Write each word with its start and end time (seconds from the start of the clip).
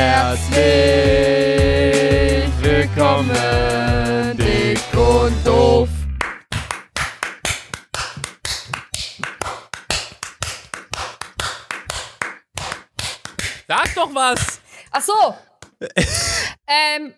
Herzlich 0.00 0.62
willkommen, 2.62 4.36
dick 4.38 4.78
und 4.96 5.44
doof. 5.44 5.88
Sag 13.66 13.92
doch 13.96 14.14
was! 14.14 14.60
Ach 14.92 15.02
so. 15.02 15.34
ähm, 16.68 17.12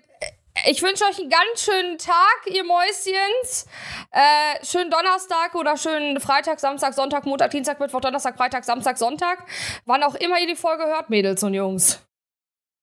ich 0.67 0.83
wünsche 0.83 1.05
euch 1.05 1.19
einen 1.19 1.29
ganz 1.29 1.63
schönen 1.63 1.99
Tag, 1.99 2.47
ihr 2.47 2.65
Mäuschens. 2.65 3.67
Äh, 4.11 4.65
schönen 4.65 4.91
Donnerstag 4.91 5.55
oder 5.55 5.77
schönen 5.77 6.19
Freitag, 6.19 6.59
Samstag, 6.59 6.95
Sonntag, 6.95 7.27
Montag, 7.27 7.51
Dienstag, 7.51 7.79
Mittwoch, 7.79 8.01
Donnerstag, 8.01 8.39
Freitag, 8.39 8.65
Samstag, 8.65 8.97
Sonntag. 8.97 9.45
Wann 9.85 10.03
auch 10.03 10.15
immer 10.15 10.41
ihr 10.41 10.47
die 10.47 10.57
Folge 10.57 10.87
hört, 10.87 11.11
Mädels 11.11 11.43
und 11.43 11.53
Jungs. 11.53 12.01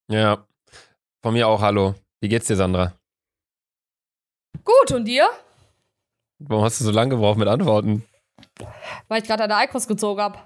Ja, 0.09 0.47
von 1.21 1.33
mir 1.33 1.47
auch 1.47 1.61
hallo. 1.61 1.95
Wie 2.21 2.29
geht's 2.29 2.47
dir, 2.47 2.55
Sandra? 2.55 2.93
Gut, 4.63 4.91
und 4.93 5.05
dir? 5.05 5.29
Warum 6.39 6.63
hast 6.63 6.79
du 6.79 6.85
so 6.85 6.91
lange 6.91 7.09
gebraucht 7.09 7.37
mit 7.37 7.47
Antworten? 7.47 8.05
Weil 9.09 9.21
ich 9.21 9.27
gerade 9.27 9.43
an 9.43 9.49
der 9.49 9.57
Eikos 9.57 9.87
gezogen 9.87 10.21
habe. 10.21 10.39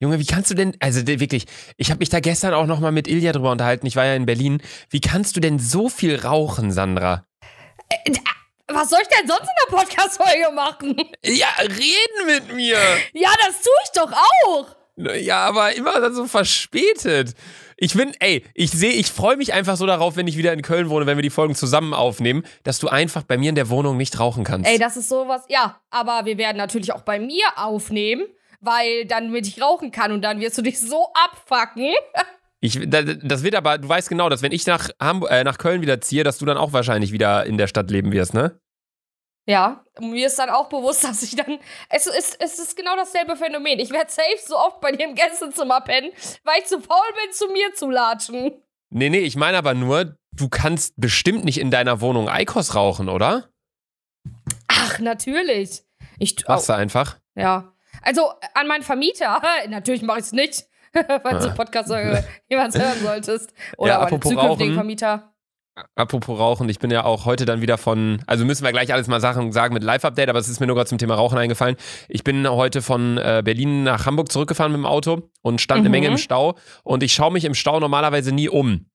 Junge, 0.00 0.18
wie 0.18 0.24
kannst 0.24 0.50
du 0.50 0.54
denn, 0.54 0.76
also 0.80 1.06
wirklich, 1.06 1.46
ich 1.76 1.90
habe 1.90 1.98
mich 1.98 2.08
da 2.08 2.20
gestern 2.20 2.54
auch 2.54 2.66
nochmal 2.66 2.92
mit 2.92 3.08
Ilja 3.08 3.32
drüber 3.32 3.50
unterhalten, 3.50 3.86
ich 3.86 3.96
war 3.96 4.06
ja 4.06 4.14
in 4.14 4.26
Berlin. 4.26 4.62
Wie 4.90 5.00
kannst 5.00 5.36
du 5.36 5.40
denn 5.40 5.58
so 5.58 5.88
viel 5.88 6.20
rauchen, 6.20 6.70
Sandra? 6.70 7.26
Äh, 7.90 8.12
was 8.68 8.90
soll 8.90 9.00
ich 9.02 9.08
denn 9.08 9.26
sonst 9.26 9.42
in 9.42 9.70
der 9.70 9.76
Podcast-Folge 9.76 10.52
machen? 10.54 10.96
Ja, 11.24 11.48
reden 11.58 12.26
mit 12.26 12.54
mir! 12.54 12.78
Ja, 13.12 13.30
das 13.44 13.60
tue 13.60 13.72
ich 13.84 13.90
doch 13.94 14.12
auch. 14.12 14.76
Ja, 14.96 15.46
aber 15.46 15.74
immer 15.74 16.12
so 16.12 16.26
verspätet. 16.26 17.34
Ich 17.80 17.94
bin, 17.94 18.12
ey, 18.18 18.44
ich 18.54 18.72
sehe, 18.72 18.90
ich 18.90 19.06
freue 19.06 19.36
mich 19.36 19.52
einfach 19.52 19.76
so 19.76 19.86
darauf, 19.86 20.16
wenn 20.16 20.26
ich 20.26 20.36
wieder 20.36 20.52
in 20.52 20.62
Köln 20.62 20.90
wohne, 20.90 21.06
wenn 21.06 21.16
wir 21.16 21.22
die 21.22 21.30
Folgen 21.30 21.54
zusammen 21.54 21.94
aufnehmen, 21.94 22.42
dass 22.64 22.80
du 22.80 22.88
einfach 22.88 23.22
bei 23.22 23.38
mir 23.38 23.50
in 23.50 23.54
der 23.54 23.68
Wohnung 23.70 23.96
nicht 23.96 24.18
rauchen 24.18 24.42
kannst. 24.42 24.68
Ey, 24.68 24.78
das 24.78 24.96
ist 24.96 25.08
sowas. 25.08 25.42
Ja, 25.48 25.80
aber 25.90 26.22
wir 26.24 26.38
werden 26.38 26.56
natürlich 26.56 26.92
auch 26.92 27.02
bei 27.02 27.20
mir 27.20 27.44
aufnehmen, 27.56 28.24
weil 28.60 29.04
dann 29.06 29.30
mit 29.30 29.46
ich 29.46 29.62
rauchen 29.62 29.92
kann 29.92 30.10
und 30.10 30.22
dann 30.22 30.40
wirst 30.40 30.58
du 30.58 30.62
dich 30.62 30.80
so 30.80 31.06
abfacken. 31.14 31.92
Ich, 32.60 32.76
da- 32.90 33.02
das 33.02 33.44
wird 33.44 33.54
aber, 33.54 33.78
du 33.78 33.88
weißt 33.88 34.08
genau, 34.08 34.28
dass 34.28 34.42
wenn 34.42 34.50
ich 34.50 34.66
nach, 34.66 34.88
Hamburg, 35.00 35.30
äh, 35.30 35.44
nach 35.44 35.58
Köln 35.58 35.80
wieder 35.80 36.00
ziehe, 36.00 36.24
dass 36.24 36.38
du 36.38 36.44
dann 36.44 36.56
auch 36.56 36.72
wahrscheinlich 36.72 37.12
wieder 37.12 37.46
in 37.46 37.56
der 37.56 37.68
Stadt 37.68 37.88
leben 37.88 38.10
wirst, 38.10 38.34
ne? 38.34 38.58
Ja, 39.48 39.82
und 39.98 40.10
mir 40.10 40.26
ist 40.26 40.38
dann 40.38 40.50
auch 40.50 40.68
bewusst, 40.68 41.04
dass 41.08 41.22
ich 41.22 41.34
dann. 41.34 41.58
Es 41.88 42.06
ist, 42.06 42.36
es 42.38 42.58
ist 42.58 42.76
genau 42.76 42.94
dasselbe 42.96 43.34
Phänomen. 43.34 43.78
Ich 43.78 43.90
werde 43.90 44.10
safe 44.10 44.38
so 44.46 44.56
oft 44.58 44.80
bei 44.80 44.92
dir 44.92 45.08
im 45.08 45.14
Gästezimmer 45.14 45.80
pennen, 45.80 46.12
weil 46.44 46.60
ich 46.60 46.66
zu 46.66 46.80
faul 46.80 47.06
bin, 47.22 47.32
zu 47.32 47.48
mir 47.48 47.72
zu 47.74 47.88
latschen. 47.88 48.62
Nee, 48.90 49.08
nee, 49.08 49.20
ich 49.20 49.36
meine 49.36 49.56
aber 49.56 49.72
nur, 49.72 50.18
du 50.32 50.48
kannst 50.50 50.94
bestimmt 50.96 51.44
nicht 51.44 51.58
in 51.58 51.70
deiner 51.70 52.02
Wohnung 52.02 52.28
Eikos 52.28 52.74
rauchen, 52.74 53.08
oder? 53.08 53.48
Ach, 54.68 54.98
natürlich. 54.98 55.82
Ich. 56.18 56.46
Machst 56.46 56.68
du 56.68 56.74
einfach. 56.74 57.18
Ja. 57.34 57.72
Also 58.02 58.32
an 58.52 58.68
meinen 58.68 58.82
Vermieter. 58.82 59.40
natürlich 59.68 60.02
mache 60.02 60.18
ich 60.18 60.26
es 60.26 60.32
nicht. 60.32 60.66
Falls 60.92 61.44
du 61.44 61.54
Podcast 61.54 61.90
äh, 61.90 62.22
jemals 62.48 62.78
hören 62.78 62.98
solltest. 63.02 63.52
Oder 63.78 63.92
Ja, 63.92 63.98
meine 64.00 64.10
zukünftigen 64.20 64.38
Rauchen. 64.38 64.74
Vermieter. 64.74 65.32
Apropos 65.94 66.38
Rauchen, 66.38 66.68
ich 66.68 66.78
bin 66.78 66.90
ja 66.90 67.04
auch 67.04 67.24
heute 67.24 67.44
dann 67.44 67.60
wieder 67.60 67.78
von, 67.78 68.22
also 68.26 68.44
müssen 68.44 68.64
wir 68.64 68.72
gleich 68.72 68.92
alles 68.92 69.06
mal 69.06 69.20
Sachen 69.20 69.52
sagen 69.52 69.74
mit 69.74 69.82
Live-Update, 69.82 70.28
aber 70.28 70.38
es 70.38 70.48
ist 70.48 70.60
mir 70.60 70.66
nur 70.66 70.76
gerade 70.76 70.88
zum 70.88 70.98
Thema 70.98 71.14
Rauchen 71.14 71.38
eingefallen. 71.38 71.76
Ich 72.08 72.24
bin 72.24 72.48
heute 72.48 72.82
von 72.82 73.18
äh, 73.18 73.42
Berlin 73.44 73.84
nach 73.84 74.06
Hamburg 74.06 74.30
zurückgefahren 74.32 74.72
mit 74.72 74.78
dem 74.78 74.86
Auto 74.86 75.30
und 75.42 75.60
stand 75.60 75.80
eine 75.80 75.88
Mhm. 75.88 75.92
Menge 75.92 76.06
im 76.08 76.18
Stau 76.18 76.56
und 76.84 77.02
ich 77.02 77.12
schaue 77.12 77.32
mich 77.32 77.44
im 77.44 77.54
Stau 77.54 77.80
normalerweise 77.80 78.32
nie 78.32 78.48
um. 78.48 78.86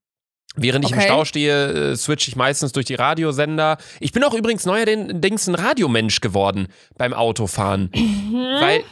Während 0.56 0.86
ich 0.86 0.92
im 0.92 0.98
Okay. 1.00 1.08
Stau 1.08 1.26
stehe, 1.26 1.92
äh, 1.92 1.96
switche 1.96 2.30
ich 2.30 2.36
meistens 2.36 2.74
durch 2.74 2.86
die 2.86 2.94
Radiosender. 2.96 3.78
Ich 4.00 4.12
bin 4.12 4.24
auch 4.24 4.34
übrigens 4.36 4.66
neuerdings 4.66 5.48
ein 5.48 5.56
Radiomensch 5.56 6.22
geworden 6.22 6.68
beim 6.96 7.14
Autofahren. 7.14 7.90
Weil, 8.60 8.84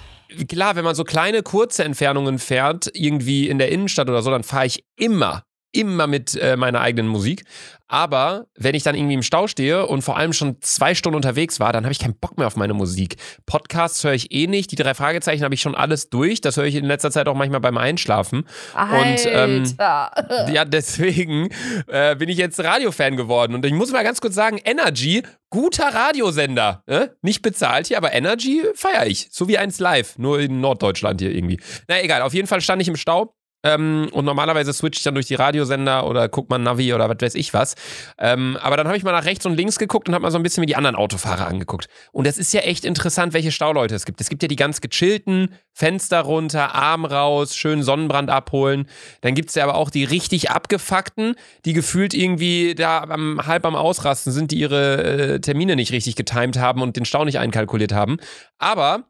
klar, 0.48 0.76
wenn 0.76 0.84
man 0.84 0.96
so 0.96 1.04
kleine, 1.04 1.44
kurze 1.44 1.84
Entfernungen 1.84 2.40
fährt, 2.40 2.90
irgendwie 2.94 3.48
in 3.48 3.60
der 3.60 3.70
Innenstadt 3.72 4.10
oder 4.10 4.24
so, 4.24 4.32
dann 4.32 4.44
fahre 4.44 4.66
ich 4.66 4.86
immer, 4.98 5.44
immer 5.72 6.08
mit 6.08 6.36
äh, 6.36 6.56
meiner 6.58 6.82
eigenen 6.82 7.08
Musik. 7.08 7.44
Aber 7.92 8.48
wenn 8.56 8.74
ich 8.74 8.84
dann 8.84 8.96
irgendwie 8.96 9.16
im 9.16 9.22
Stau 9.22 9.48
stehe 9.48 9.86
und 9.86 10.02
vor 10.02 10.16
allem 10.16 10.32
schon 10.32 10.62
zwei 10.62 10.96
Stunden 10.96 11.18
unterwegs 11.18 11.59
war, 11.59 11.74
dann 11.74 11.84
habe 11.84 11.92
ich 11.92 12.00
keinen 12.00 12.16
Bock 12.16 12.38
mehr 12.38 12.48
auf 12.48 12.56
meine 12.56 12.74
Musik. 12.74 13.18
Podcasts 13.46 14.02
höre 14.06 14.14
ich 14.14 14.32
eh 14.32 14.48
nicht. 14.48 14.72
Die 14.72 14.78
drei 14.78 14.94
Fragezeichen 14.94 15.44
habe 15.44 15.54
ich 15.54 15.62
schon 15.62 15.76
alles 15.76 16.09
durch. 16.09 16.40
Das 16.40 16.56
höre 16.56 16.64
ich 16.64 16.76
in 16.76 16.86
letzter 16.86 17.12
Zeit 17.12 17.28
auch 17.28 17.36
manchmal 17.36 17.59
beim 17.59 17.78
Einschlafen. 17.78 18.46
Und, 18.76 19.26
ähm, 19.26 19.64
Alter. 19.78 20.12
Ja, 20.54 20.64
deswegen 20.64 21.50
äh, 21.88 22.16
bin 22.16 22.30
ich 22.30 22.38
jetzt 22.38 22.64
Radiofan 22.64 23.18
geworden. 23.18 23.56
Und 23.56 23.66
ich 23.66 23.74
muss 23.74 23.92
mal 23.92 24.03
ganz 24.03 24.22
kurz 24.22 24.36
sagen, 24.36 24.58
Energy, 24.64 25.24
guter 25.50 25.94
Radiosender. 25.94 26.84
Äh? 26.86 27.09
Nicht 27.22 27.42
bezahlt 27.42 27.88
hier, 27.88 27.98
aber 27.98 28.14
Energy 28.14 28.64
feiere 28.74 29.08
ich. 29.08 29.28
So 29.32 29.50
wie 29.50 29.58
eins 29.58 29.80
live, 29.80 30.18
nur 30.18 30.40
in 30.40 30.62
Norddeutschland 30.62 31.20
hier 31.20 31.36
irgendwie. 31.36 31.59
Na 31.90 32.02
egal, 32.02 32.22
auf 32.22 32.34
jeden 32.34 32.48
Fall 32.48 32.62
stand 32.62 32.82
ich 32.82 32.88
im 32.88 32.96
Stau. 32.96 33.36
Ähm, 33.64 34.10
und 34.12 34.26
normalerweise 34.26 34.74
switche 34.74 35.00
ich 35.00 35.04
dann 35.04 35.14
durch 35.14 35.28
die 35.28 35.36
Radiosender 35.36 36.08
oder 36.08 36.30
guck 36.30 36.50
mal 36.50 36.58
Navi 36.58 36.94
oder 36.94 37.10
was 37.10 37.18
weiß 37.22 37.36
ich 37.36 37.54
was. 37.54 37.76
Ähm, 38.18 38.58
aber 38.62 38.78
dann 38.78 38.88
habe 38.88 38.98
ich 38.98 39.04
mal 39.04 39.12
nach 39.12 39.26
rechts 39.26 39.46
und 39.46 39.56
links 39.56 39.78
geguckt 39.78 40.08
und 40.08 40.16
habe 40.16 40.24
mal 40.24 40.32
so 40.32 40.38
ein 40.38 40.44
bisschen 40.44 40.62
mir 40.62 40.68
die 40.68 40.76
anderen 40.76 40.96
Autofahrer 40.96 41.48
angeguckt. 41.48 41.88
Und 42.12 42.26
das 42.26 42.38
ist 42.38 42.54
ja 42.54 42.62
echt 42.62 42.86
interessant, 42.86 43.34
welche 43.34 43.52
Stauleute 43.52 43.96
es 43.96 44.06
gibt. 44.06 44.20
Es 44.20 44.30
gibt 44.30 44.42
ja 44.42 44.48
die 44.48 44.56
ganz 44.56 44.82
gechillten, 44.82 45.54
Fenster 45.74 46.22
runter, 46.22 46.74
Arm 46.74 47.06
raus, 47.06 47.56
schön 47.56 47.84
Sonnenbrand 47.84 48.30
abholen. 48.30 48.88
Dann 49.22 49.36
gibt 49.36 49.50
es 49.50 49.56
ja 49.56 49.64
aber 49.64 49.76
auch 49.76 49.90
die 49.90 50.04
richtig 50.04 50.50
abgefuckten, 50.50 51.36
die 51.66 51.74
gefühlt 51.74 52.14
irgendwie 52.14 52.76
da 52.76 53.02
am, 53.02 53.46
halb 53.46 53.66
am 53.66 53.76
Ausrasten 53.76 54.32
sind, 54.32 54.52
die 54.52 54.60
ihre 54.60 55.04
äh, 55.04 55.40
Termine 55.40 55.76
nicht 55.76 55.92
richtig 55.92 56.16
getimt 56.16 56.58
haben 56.58 56.82
und 56.82 56.96
den 56.96 57.06
Stau 57.06 57.26
nicht 57.26 57.40
einkalkuliert 57.40 57.94
haben. 57.94 58.18
Aber 58.58 59.04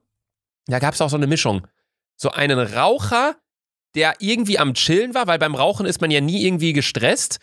da 0.67 0.79
gab 0.79 0.93
es 0.93 1.01
auch 1.01 1.09
so 1.09 1.17
eine 1.17 1.27
Mischung. 1.27 1.67
So 2.15 2.31
einen 2.31 2.59
Raucher, 2.59 3.35
der 3.95 4.15
irgendwie 4.19 4.59
am 4.59 4.73
Chillen 4.73 5.13
war, 5.13 5.27
weil 5.27 5.39
beim 5.39 5.55
Rauchen 5.55 5.85
ist 5.85 6.01
man 6.01 6.11
ja 6.11 6.21
nie 6.21 6.45
irgendwie 6.45 6.73
gestresst, 6.73 7.39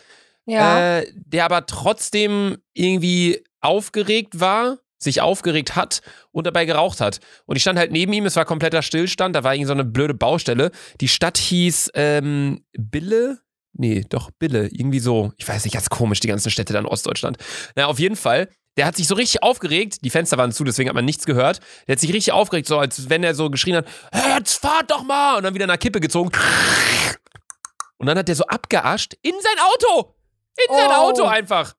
ja. 0.46 0.98
äh, 0.98 1.12
der 1.14 1.44
aber 1.44 1.66
trotzdem 1.66 2.58
irgendwie 2.74 3.42
aufgeregt 3.60 4.40
war, 4.40 4.78
sich 4.98 5.20
aufgeregt 5.20 5.76
hat 5.76 6.00
und 6.32 6.46
dabei 6.46 6.64
geraucht 6.64 7.00
hat. 7.00 7.20
Und 7.46 7.56
ich 7.56 7.62
stand 7.62 7.78
halt 7.78 7.92
neben 7.92 8.12
ihm, 8.12 8.26
es 8.26 8.36
war 8.36 8.44
kompletter 8.44 8.82
Stillstand, 8.82 9.36
da 9.36 9.44
war 9.44 9.54
irgendwie 9.54 9.68
so 9.68 9.72
eine 9.72 9.84
blöde 9.84 10.14
Baustelle. 10.14 10.70
Die 11.00 11.08
Stadt 11.08 11.38
hieß 11.38 11.90
ähm, 11.94 12.64
Bille. 12.72 13.38
Nee, 13.74 14.04
doch, 14.08 14.30
Bille. 14.32 14.68
Irgendwie 14.68 14.98
so. 14.98 15.32
Ich 15.36 15.46
weiß 15.46 15.64
nicht, 15.64 15.74
ganz 15.74 15.88
komisch, 15.88 16.20
die 16.20 16.26
ganzen 16.26 16.50
Städte 16.50 16.72
da 16.72 16.80
in 16.80 16.86
Ostdeutschland. 16.86 17.36
Na, 17.76 17.86
auf 17.86 18.00
jeden 18.00 18.16
Fall. 18.16 18.48
Der 18.78 18.86
hat 18.86 18.96
sich 18.96 19.06
so 19.08 19.14
richtig 19.16 19.42
aufgeregt. 19.42 19.98
Die 20.04 20.10
Fenster 20.10 20.38
waren 20.38 20.52
zu, 20.52 20.64
deswegen 20.64 20.88
hat 20.88 20.94
man 20.94 21.04
nichts 21.04 21.26
gehört. 21.26 21.60
Der 21.86 21.94
hat 21.94 22.00
sich 22.00 22.12
richtig 22.12 22.32
aufgeregt, 22.32 22.66
so 22.68 22.78
als 22.78 23.10
wenn 23.10 23.22
er 23.24 23.34
so 23.34 23.50
geschrien 23.50 23.76
hat: 23.76 23.86
"Hey, 24.12 24.38
Jetzt 24.38 24.54
fahrt 24.60 24.90
doch 24.90 25.02
mal! 25.02 25.36
Und 25.36 25.42
dann 25.42 25.52
wieder 25.54 25.66
nach 25.66 25.78
Kippe 25.78 26.00
gezogen. 26.00 26.30
Und 27.98 28.06
dann 28.06 28.16
hat 28.16 28.28
der 28.28 28.36
so 28.36 28.44
abgeascht 28.44 29.14
in 29.22 29.34
sein 29.40 29.58
Auto. 29.60 30.14
In 30.68 30.74
sein 30.76 30.86
Oh. 30.90 31.08
Auto 31.10 31.24
einfach. 31.24 31.74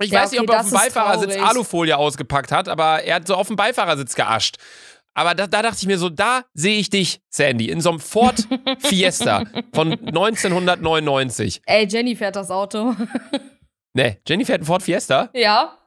Ich 0.00 0.10
Ja, 0.10 0.22
weiß 0.22 0.32
nicht, 0.32 0.40
okay, 0.40 0.48
ob 0.50 0.54
er 0.56 0.60
auf 0.62 0.68
dem 0.68 0.74
Beifahrersitz 0.78 1.34
traurig. 1.34 1.48
Alufolie 1.50 1.96
ausgepackt 1.96 2.50
hat, 2.50 2.68
aber 2.68 3.02
er 3.04 3.16
hat 3.16 3.26
so 3.28 3.36
auf 3.36 3.46
dem 3.46 3.54
Beifahrersitz 3.56 4.14
geascht. 4.16 4.56
Aber 5.14 5.34
da, 5.34 5.46
da 5.46 5.62
dachte 5.62 5.76
ich 5.80 5.86
mir 5.86 5.98
so, 5.98 6.08
da 6.08 6.42
sehe 6.54 6.78
ich 6.78 6.90
dich, 6.90 7.20
Sandy, 7.28 7.68
in 7.68 7.80
so 7.80 7.90
einem 7.90 8.00
Ford 8.00 8.48
Fiesta 8.80 9.44
von 9.74 9.92
1999. 9.92 11.62
Ey, 11.66 11.86
Jenny 11.86 12.16
fährt 12.16 12.34
das 12.34 12.50
Auto. 12.50 12.96
Ne, 13.92 14.18
Jenny 14.26 14.44
fährt 14.44 14.60
einen 14.60 14.66
Ford 14.66 14.82
Fiesta. 14.82 15.30
ja. 15.34 15.78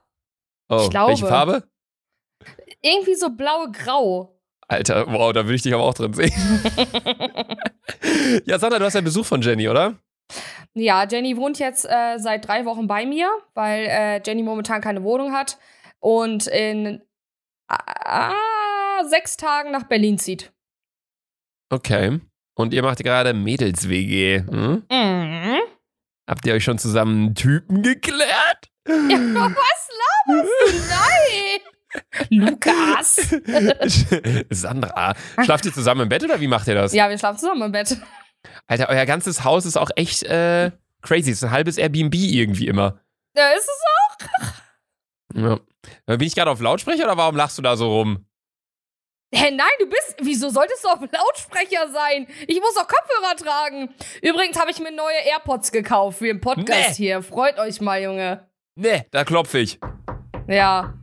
Oh, 0.68 0.82
Ich 0.84 0.90
glaube. 0.90 1.10
welche 1.10 1.26
Farbe? 1.26 1.64
Irgendwie 2.82 3.14
so 3.14 3.30
blaue-grau. 3.30 4.32
Alter, 4.68 5.06
wow, 5.12 5.32
da 5.32 5.44
würde 5.44 5.54
ich 5.54 5.62
dich 5.62 5.72
aber 5.74 5.84
auch 5.84 5.94
drin 5.94 6.12
sehen. 6.12 6.32
ja, 8.46 8.58
Sandra, 8.58 8.80
du 8.80 8.84
hast 8.84 8.94
ja 8.94 9.00
Besuch 9.00 9.24
von 9.24 9.40
Jenny, 9.40 9.68
oder? 9.68 9.94
Ja, 10.74 11.06
Jenny 11.08 11.36
wohnt 11.36 11.60
jetzt 11.60 11.84
äh, 11.88 12.18
seit 12.18 12.48
drei 12.48 12.64
Wochen 12.64 12.88
bei 12.88 13.06
mir, 13.06 13.30
weil 13.54 13.86
äh, 13.86 14.20
Jenny 14.24 14.42
momentan 14.42 14.80
keine 14.80 15.04
Wohnung 15.04 15.32
hat 15.32 15.56
und 16.00 16.48
in 16.48 17.00
ah, 17.68 18.32
sechs 19.08 19.36
Tagen 19.36 19.70
nach 19.70 19.84
Berlin 19.84 20.18
zieht. 20.18 20.52
Okay. 21.70 22.20
Und 22.56 22.72
ihr 22.74 22.82
macht 22.82 22.98
gerade 23.02 23.34
Mädels-WG. 23.34 24.40
Hm? 24.40 24.82
Mhm. 24.90 25.58
Habt 26.28 26.46
ihr 26.46 26.54
euch 26.54 26.64
schon 26.64 26.78
zusammen 26.78 27.34
Typen 27.34 27.82
geklärt? 27.82 28.70
Ja, 28.88 29.18
was? 29.34 29.85
Nein! 30.26 31.60
Lukas! 32.30 33.16
Sandra, 34.50 35.14
schlaft 35.44 35.64
ihr 35.64 35.72
zusammen 35.72 36.02
im 36.02 36.08
Bett 36.08 36.24
oder 36.24 36.40
wie 36.40 36.48
macht 36.48 36.66
ihr 36.68 36.74
das? 36.74 36.92
ja, 36.92 37.08
wir 37.08 37.18
schlafen 37.18 37.38
zusammen 37.38 37.62
im 37.62 37.72
Bett. 37.72 37.96
Alter, 38.66 38.88
euer 38.88 39.06
ganzes 39.06 39.44
Haus 39.44 39.64
ist 39.66 39.76
auch 39.76 39.90
echt 39.96 40.22
äh, 40.24 40.70
crazy. 41.02 41.30
Es 41.30 41.38
ist 41.38 41.44
ein 41.44 41.50
halbes 41.50 41.78
Airbnb 41.78 42.14
irgendwie 42.14 42.66
immer. 42.68 43.00
Ja, 43.36 43.50
ist 43.50 43.68
es 43.68 44.38
Ja. 45.34 45.58
Bin 46.06 46.20
ich 46.26 46.34
gerade 46.34 46.50
auf 46.50 46.60
Lautsprecher 46.60 47.04
oder 47.04 47.16
warum 47.16 47.36
lachst 47.36 47.58
du 47.58 47.62
da 47.62 47.76
so 47.76 47.88
rum? 47.88 48.26
Hä, 49.34 49.50
nein, 49.50 49.66
du 49.80 49.86
bist. 49.86 50.16
Wieso 50.20 50.48
solltest 50.50 50.84
du 50.84 50.88
auf 50.88 51.00
Lautsprecher 51.00 51.88
sein? 51.92 52.26
Ich 52.46 52.60
muss 52.60 52.74
doch 52.74 52.86
Kopfhörer 52.86 53.36
tragen. 53.36 53.94
Übrigens 54.22 54.58
habe 54.58 54.70
ich 54.70 54.78
mir 54.80 54.92
neue 54.92 55.16
AirPods 55.32 55.72
gekauft 55.72 56.18
für 56.18 56.26
den 56.26 56.40
Podcast 56.40 56.90
Nee. 56.90 57.06
hier. 57.06 57.22
Freut 57.22 57.58
euch 57.58 57.80
mal, 57.80 58.00
Junge. 58.00 58.48
Ne, 58.76 59.06
da 59.10 59.24
klopfe 59.24 59.58
ich. 59.58 59.80
Ja. 60.48 60.94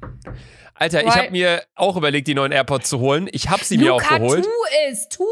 Alter, 0.75 1.01
ich 1.01 1.07
Weil- 1.07 1.16
habe 1.24 1.31
mir 1.31 1.63
auch 1.75 1.95
überlegt, 1.95 2.28
die 2.28 2.34
neuen 2.34 2.51
AirPods 2.51 2.90
zu 2.90 3.00
holen. 3.00 3.30
Ich 3.31 3.50
habe 3.50 3.63
sie 3.63 3.78
mir 3.78 3.94
auch 3.94 4.01
Luca, 4.01 4.18
geholt. 4.18 4.44
tu 4.44 4.50
es, 4.90 5.07
tu 5.07 5.25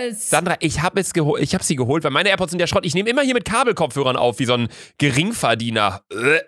es. 0.00 0.28
Sandra, 0.30 0.56
ich 0.60 0.80
habe 0.82 1.00
es 1.00 1.12
geholt. 1.12 1.42
Ich 1.42 1.54
habe 1.54 1.64
sie 1.64 1.76
geholt, 1.76 2.04
weil 2.04 2.10
meine 2.10 2.28
AirPods 2.28 2.50
sind 2.50 2.60
ja 2.60 2.66
Schrott. 2.66 2.84
Ich 2.84 2.94
nehme 2.94 3.08
immer 3.08 3.22
hier 3.22 3.34
mit 3.34 3.44
Kabelkopfhörern 3.44 4.16
auf, 4.16 4.38
wie 4.38 4.44
so 4.44 4.54
ein 4.54 4.68
Geringverdiener. 4.98 6.02
Äh. 6.10 6.40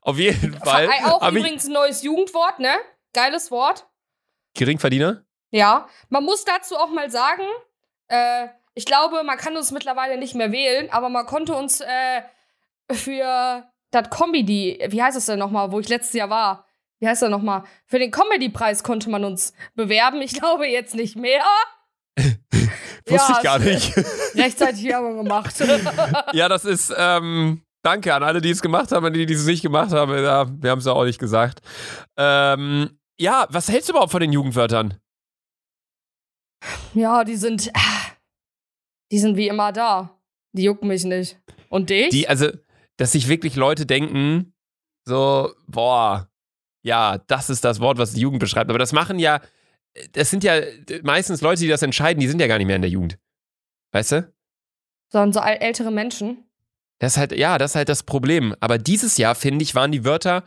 Auf 0.00 0.18
jeden 0.18 0.54
Fall. 0.58 0.88
Auch 1.04 1.28
ich, 1.30 1.36
übrigens 1.38 1.66
ein 1.66 1.72
neues 1.72 2.02
Jugendwort, 2.02 2.58
ne? 2.58 2.72
Geiles 3.12 3.50
Wort. 3.50 3.86
Geringverdiener? 4.54 5.24
Ja. 5.50 5.86
Man 6.08 6.24
muss 6.24 6.44
dazu 6.44 6.76
auch 6.76 6.90
mal 6.90 7.10
sagen, 7.10 7.42
äh, 8.08 8.46
ich 8.74 8.86
glaube, 8.86 9.22
man 9.24 9.36
kann 9.36 9.56
uns 9.56 9.72
mittlerweile 9.72 10.16
nicht 10.16 10.34
mehr 10.34 10.52
wählen, 10.52 10.90
aber 10.90 11.10
man 11.10 11.26
konnte 11.26 11.54
uns 11.54 11.80
äh, 11.80 12.22
für 12.92 13.64
das 13.90 14.08
Comedy, 14.10 14.78
wie 14.88 15.02
heißt 15.02 15.16
es 15.16 15.26
denn 15.26 15.38
nochmal, 15.38 15.72
wo 15.72 15.80
ich 15.80 15.88
letztes 15.88 16.14
Jahr 16.14 16.30
war? 16.30 16.66
Wie 17.00 17.08
heißt 17.08 17.22
er 17.22 17.28
nochmal? 17.30 17.64
Für 17.86 17.98
den 17.98 18.10
Comedy-Preis 18.10 18.82
konnte 18.82 19.08
man 19.10 19.24
uns 19.24 19.54
bewerben. 19.74 20.20
Ich 20.20 20.34
glaube 20.34 20.66
jetzt 20.66 20.94
nicht 20.94 21.16
mehr. 21.16 21.42
Wusste 22.18 23.32
Ja, 23.32 23.36
ich 23.38 23.42
gar 23.42 23.58
nicht. 23.58 23.96
Rechtzeitig 24.34 24.84
Werbung 24.84 25.16
gemacht. 25.16 25.54
ja, 26.32 26.48
das 26.48 26.64
ist, 26.66 26.92
ähm, 26.96 27.62
danke 27.82 28.14
an 28.14 28.22
alle, 28.22 28.40
die 28.42 28.50
es 28.50 28.60
gemacht 28.60 28.92
haben, 28.92 29.06
an 29.06 29.14
die, 29.14 29.24
die 29.24 29.32
es 29.34 29.46
nicht 29.46 29.62
gemacht 29.62 29.92
haben. 29.92 30.12
Ja, 30.12 30.46
wir 30.50 30.70
haben 30.70 30.80
es 30.80 30.84
ja 30.84 30.92
auch 30.92 31.04
nicht 31.04 31.18
gesagt. 31.18 31.60
Ähm, 32.18 32.98
ja, 33.18 33.46
was 33.48 33.68
hältst 33.70 33.88
du 33.88 33.92
überhaupt 33.92 34.12
von 34.12 34.20
den 34.20 34.32
Jugendwörtern? 34.32 35.00
ja, 36.92 37.24
die 37.24 37.36
sind, 37.36 37.68
äh, 37.68 37.72
die 39.10 39.18
sind 39.18 39.36
wie 39.36 39.48
immer 39.48 39.72
da. 39.72 40.20
Die 40.52 40.64
jucken 40.64 40.88
mich 40.88 41.04
nicht. 41.04 41.40
Und 41.68 41.88
dich? 41.90 42.10
Die, 42.10 42.28
also, 42.28 42.50
dass 43.00 43.12
sich 43.12 43.28
wirklich 43.28 43.56
Leute 43.56 43.86
denken, 43.86 44.52
so, 45.06 45.54
boah, 45.66 46.28
ja, 46.82 47.16
das 47.28 47.48
ist 47.48 47.64
das 47.64 47.80
Wort, 47.80 47.96
was 47.96 48.12
die 48.12 48.20
Jugend 48.20 48.40
beschreibt. 48.40 48.68
Aber 48.68 48.78
das 48.78 48.92
machen 48.92 49.18
ja, 49.18 49.40
das 50.12 50.28
sind 50.28 50.44
ja 50.44 50.60
meistens 51.02 51.40
Leute, 51.40 51.62
die 51.62 51.68
das 51.68 51.80
entscheiden, 51.80 52.20
die 52.20 52.28
sind 52.28 52.40
ja 52.40 52.46
gar 52.46 52.58
nicht 52.58 52.66
mehr 52.66 52.76
in 52.76 52.82
der 52.82 52.90
Jugend. 52.90 53.18
Weißt 53.92 54.12
du? 54.12 54.32
Sondern 55.08 55.32
so 55.32 55.40
äl- 55.40 55.60
ältere 55.60 55.90
Menschen. 55.90 56.44
Das 56.98 57.12
ist 57.12 57.16
halt, 57.16 57.32
ja, 57.32 57.56
das 57.56 57.70
ist 57.70 57.76
halt 57.76 57.88
das 57.88 58.02
Problem. 58.02 58.54
Aber 58.60 58.76
dieses 58.76 59.16
Jahr, 59.16 59.34
finde 59.34 59.62
ich, 59.62 59.74
waren 59.74 59.92
die 59.92 60.04
Wörter 60.04 60.44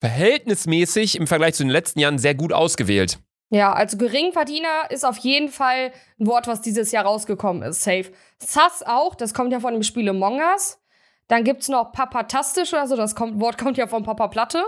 verhältnismäßig 0.00 1.16
im 1.16 1.26
Vergleich 1.26 1.54
zu 1.54 1.62
den 1.62 1.70
letzten 1.70 2.00
Jahren 2.00 2.18
sehr 2.18 2.34
gut 2.34 2.52
ausgewählt. 2.52 3.18
Ja, 3.48 3.72
also 3.72 3.96
Geringverdiener 3.96 4.90
ist 4.90 5.06
auf 5.06 5.16
jeden 5.16 5.48
Fall 5.48 5.92
ein 6.20 6.26
Wort, 6.26 6.48
was 6.48 6.60
dieses 6.60 6.92
Jahr 6.92 7.06
rausgekommen 7.06 7.62
ist. 7.62 7.82
Safe. 7.82 8.12
Sass 8.38 8.82
auch, 8.82 9.14
das 9.14 9.32
kommt 9.32 9.52
ja 9.52 9.60
von 9.60 9.72
dem 9.72 9.82
Spiel 9.82 10.06
Among 10.10 10.40
Us. 10.40 10.78
Dann 11.28 11.44
gibt's 11.44 11.68
noch 11.68 11.92
Papatastisch 11.92 12.72
oder 12.72 12.86
so, 12.86 12.96
das 12.96 13.14
kommt, 13.14 13.40
Wort 13.40 13.58
kommt 13.58 13.76
ja 13.76 13.86
von 13.86 14.04
Papa 14.04 14.28
Platte. 14.28 14.62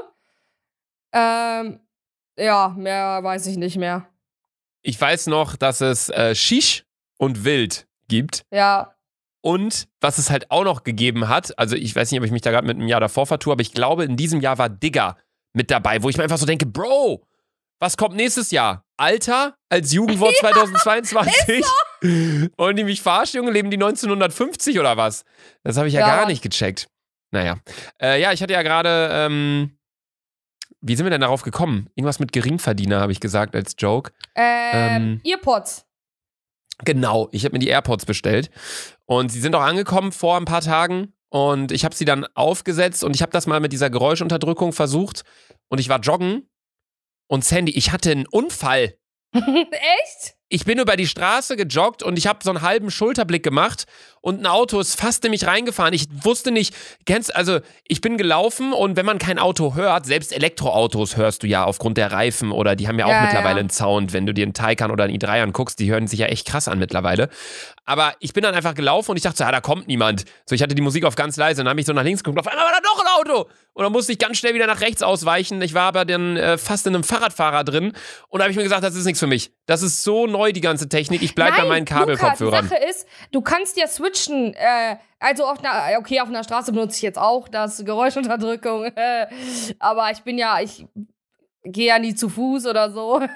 Ähm, 1.13 1.81
ja, 2.37 2.75
mehr 2.77 3.23
weiß 3.23 3.47
ich 3.47 3.57
nicht 3.57 3.77
mehr. 3.77 4.07
Ich 4.83 5.01
weiß 5.01 5.27
noch, 5.29 5.57
dass 5.57 5.81
es 5.81 6.09
äh, 6.11 6.35
Shish 6.35 6.85
und 7.17 7.45
Wild 7.45 7.87
gibt. 8.09 8.43
Ja, 8.51 8.95
Und 9.41 9.89
was 10.01 10.19
es 10.19 10.31
halt 10.31 10.51
auch 10.51 10.65
noch 10.65 10.83
gegeben 10.83 11.29
hat, 11.29 11.57
also 11.59 11.77
ich 11.77 11.95
weiß 11.95 12.11
nicht, 12.11 12.21
ob 12.21 12.27
ich 12.27 12.33
mich 12.33 12.43
da 12.43 12.51
gerade 12.51 12.67
mit 12.67 12.77
einem 12.77 12.89
Jahr 12.89 13.01
davor 13.01 13.27
vertue, 13.27 13.53
aber 13.53 13.63
ich 13.63 13.73
glaube, 13.73 14.05
in 14.05 14.17
diesem 14.17 14.41
Jahr 14.41 14.59
war 14.59 14.69
Digger 14.69 15.17
mit 15.53 15.71
dabei, 15.71 16.03
wo 16.03 16.09
ich 16.09 16.17
mir 16.17 16.25
einfach 16.25 16.39
so 16.39 16.47
denke, 16.47 16.67
Bro, 16.67 17.25
was 17.79 17.97
kommt 17.97 18.17
nächstes 18.17 18.51
Jahr? 18.51 18.85
Alter 18.97 19.57
als 19.69 19.93
Jugendwort 19.93 20.35
2022? 20.41 21.65
Wollen 22.01 22.77
die 22.77 22.85
mich 22.85 23.03
verarschen, 23.03 23.39
Junge? 23.39 23.51
Leben 23.53 23.71
die 23.71 23.77
1950 23.77 24.79
oder 24.79 24.97
was? 24.97 25.25
Das 25.65 25.77
habe 25.77 25.89
ich 25.89 25.95
ja, 25.95 26.01
Ja. 26.01 26.17
gar 26.17 26.27
nicht 26.27 26.43
gecheckt. 26.43 26.89
Naja. 27.31 27.59
Äh, 28.01 28.21
ja, 28.21 28.33
ich 28.33 28.43
hatte 28.43 28.53
ja 28.53 28.63
gerade, 28.63 29.09
ähm, 29.13 29.79
wie 30.81 30.95
sind 30.97 31.05
wir 31.07 31.11
denn 31.11 31.21
darauf 31.21 31.43
gekommen? 31.43 31.91
Irgendwas 31.95 32.21
mit 32.21 32.33
Geringverdiener, 32.33 33.01
habe 33.01 33.13
ich 33.13 33.21
gesagt 33.21 33.55
als 33.57 33.75
Joke. 33.79 34.13
ähm, 34.35 35.21
Ähm. 35.21 35.21
Earpods. 35.25 35.85
Genau, 36.85 37.29
ich 37.33 37.45
habe 37.45 37.55
mir 37.55 37.59
die 37.59 37.67
AirPods 37.69 38.07
bestellt 38.07 38.51
und 39.05 39.33
sie 39.33 39.41
sind 39.41 39.55
auch 39.57 39.63
angekommen 39.63 40.13
vor 40.13 40.37
ein 40.37 40.45
paar 40.45 40.61
Tagen 40.61 41.13
und 41.29 41.73
ich 41.73 41.85
habe 41.85 41.97
sie 41.97 42.05
dann 42.05 42.25
aufgesetzt 42.37 43.03
und 43.03 43.17
ich 43.17 43.23
habe 43.23 43.33
das 43.33 43.49
mal 43.49 43.59
mit 43.59 43.73
dieser 43.73 43.91
Geräuschunterdrückung 43.91 44.73
versucht 44.73 45.25
und 45.69 45.81
ich 45.81 45.89
war 45.89 45.99
joggen 45.99 46.49
und 47.27 47.45
Sandy, 47.45 47.73
ich 47.73 47.91
hatte 47.91 48.13
einen 48.13 48.27
Unfall. 48.29 48.95
Echt? 49.35 50.37
Ich 50.51 50.65
bin 50.65 50.79
über 50.79 50.97
die 50.97 51.07
Straße 51.07 51.57
gejoggt 51.57 52.03
und 52.03 52.17
ich 52.17 52.27
habe 52.27 52.39
so 52.43 52.49
einen 52.51 52.63
halben 52.63 52.91
Schulterblick 52.91 53.43
gemacht 53.43 53.85
und 54.21 54.41
ein 54.41 54.47
Auto 54.47 54.81
ist 54.81 54.99
fast 54.99 55.25
in 55.25 55.31
mich 55.31 55.47
reingefahren. 55.47 55.95
Ich 55.95 56.07
wusste 56.23 56.51
nicht, 56.51 56.75
kennst 57.07 57.35
also 57.35 57.61
ich 57.87 58.01
bin 58.01 58.17
gelaufen 58.17 58.73
und 58.73 58.97
wenn 58.97 59.07
man 59.07 59.19
kein 59.19 59.39
Auto 59.39 59.75
hört, 59.75 60.07
selbst 60.07 60.33
Elektroautos 60.33 61.17
hörst 61.17 61.43
du 61.43 61.47
ja 61.47 61.65
aufgrund 61.65 61.97
der 61.97 62.13
Reifen 62.13 62.53
oder 62.53 62.77
die 62.77 62.89
haben 62.89 62.99
ja 62.99 63.07
auch 63.07 63.11
Ja, 63.11 63.23
mittlerweile 63.23 63.57
ja. 63.57 63.61
einen 63.61 63.71
Sound, 63.71 64.13
wenn 64.13 64.27
du 64.27 64.35
dir 64.35 64.45
einen 64.45 64.55
Taycan 64.55 64.91
oder 64.91 65.05
einen 65.05 65.17
i3 65.17 65.43
anguckst, 65.43 65.79
die 65.79 65.91
hören 65.91 66.07
sich 66.07 66.21
ja 66.21 66.27
echt 66.27 66.47
krass 66.47 66.69
an 66.69 66.79
mittlerweile. 66.79 67.29
Aber 67.85 68.15
ich 68.21 68.33
bin 68.35 68.43
dann 68.43 68.55
einfach 68.55 68.75
gelaufen 68.75 69.13
und 69.13 69.17
ich 69.17 69.23
dachte, 69.23 69.39
so, 69.39 69.45
ja, 69.45 69.51
da 69.51 69.61
kommt 69.61 69.89
niemand. 69.89 70.25
So, 70.45 70.55
ich 70.55 70.63
hatte 70.63 70.75
die 70.75 70.83
Musik 70.83 71.05
auf 71.05 71.17
ganz 71.17 71.37
leise 71.37 71.63
und 71.63 71.65
dann 71.65 71.71
habe 71.71 71.81
ich 71.81 71.87
so 71.87 71.93
nach 71.95 72.03
links 72.05 72.23
geguckt, 72.23 72.39
auf 72.39 72.47
einmal 72.47 72.67
war 72.67 72.73
da 72.73 72.81
doch 72.83 73.01
ein 73.03 73.21
Auto 73.21 73.51
und 73.73 73.83
dann 73.83 73.93
musste 73.93 74.13
ich 74.13 74.19
ganz 74.19 74.37
schnell 74.37 74.55
wieder 74.55 74.67
nach 74.67 74.81
rechts 74.81 75.03
ausweichen. 75.03 75.63
Ich 75.63 75.73
war 75.73 75.85
aber 75.85 76.05
dann 76.05 76.37
äh, 76.37 76.59
fast 76.59 76.87
in 76.87 76.95
einem 76.95 77.05
Fahrradfahrer 77.05 77.65
drin 77.65 77.93
und 78.29 78.39
da 78.39 78.45
habe 78.45 78.51
ich 78.51 78.57
mir 78.57 78.65
gesagt, 78.65 78.85
das 78.85 78.95
ist 78.95 79.05
nichts 79.05 79.21
für 79.21 79.27
mich. 79.27 79.53
Das 79.67 79.83
ist 79.83 80.03
so 80.03 80.27
neu, 80.27 80.53
die 80.53 80.61
ganze 80.61 80.89
Technik. 80.89 81.23
Ich 81.23 81.35
bleib 81.35 81.57
bei 81.57 81.65
meinen 81.65 81.85
Kabelkopfhörern. 81.85 82.65
Luca, 82.65 82.75
die 82.75 82.83
Sache 82.83 82.91
ist, 82.91 83.07
du 83.33 83.41
kannst 83.41 83.77
ja 83.79 83.87
switchen. 83.87 84.08
Äh, 84.55 84.97
also 85.19 85.45
auf 85.47 85.63
einer, 85.65 85.99
okay, 85.99 86.21
auf 86.21 86.29
einer 86.29 86.45
Straße 86.45 86.73
benutze 86.73 86.97
ich 86.97 87.03
jetzt 87.03 87.19
auch 87.19 87.49
das 87.49 87.85
Geräuschunterdrückung. 87.85 88.85
Äh, 88.97 89.27
aber 89.79 90.11
ich 90.11 90.21
bin 90.23 90.39
ja, 90.39 90.61
ich 90.61 90.87
gehe 91.65 91.89
ja 91.89 91.99
nie 91.99 92.15
zu 92.15 92.29
Fuß 92.29 92.67
oder 92.67 92.91
so. 92.91 93.21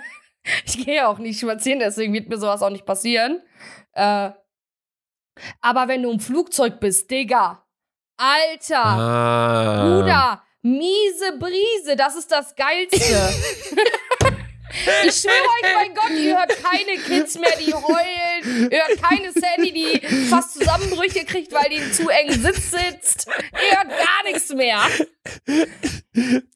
Ich 0.65 0.85
gehe 0.85 0.97
ja 0.97 1.07
auch 1.07 1.19
nicht 1.19 1.39
spazieren, 1.39 1.79
deswegen 1.79 2.13
wird 2.13 2.29
mir 2.29 2.37
sowas 2.37 2.63
auch 2.63 2.71
nicht 2.71 2.85
passieren. 2.85 3.41
Äh, 3.93 4.31
aber 5.61 5.87
wenn 5.87 6.03
du 6.03 6.11
im 6.11 6.19
Flugzeug 6.19 6.81
bist, 6.81 7.09
Digga, 7.09 7.65
Alter, 8.17 8.85
Ah. 8.85 9.83
Bruder, 9.85 10.43
miese 10.63 11.39
Brise, 11.39 11.95
das 11.97 12.17
ist 12.17 12.33
das 12.33 12.57
Geilste. 12.57 12.99
Ich 15.05 15.15
schwöre 15.21 15.35
euch, 15.35 15.75
mein 15.75 15.95
Gott, 15.95 16.11
ihr 16.11 16.39
hört 16.39 16.63
keine 16.63 16.99
Kids 16.99 17.37
mehr, 17.39 17.55
die 17.59 17.75
heulen. 17.75 18.71
Ihr 18.71 18.85
hört 18.87 19.03
keine 19.03 19.31
Sandy, 19.33 19.73
die 19.73 20.01
fast 20.29 20.55
Zusammenbrüche 20.55 21.25
kriegt, 21.27 21.53
weil 21.53 21.69
die 21.69 21.77
in 21.77 21.93
zu 21.93 22.09
engen 22.09 22.41
Sitz 22.43 22.71
sitzt. 22.71 23.27
Ihr 23.29 23.77
hört 23.77 23.89
gar 23.91 24.23
nichts 24.25 24.49
mehr. 24.51 24.81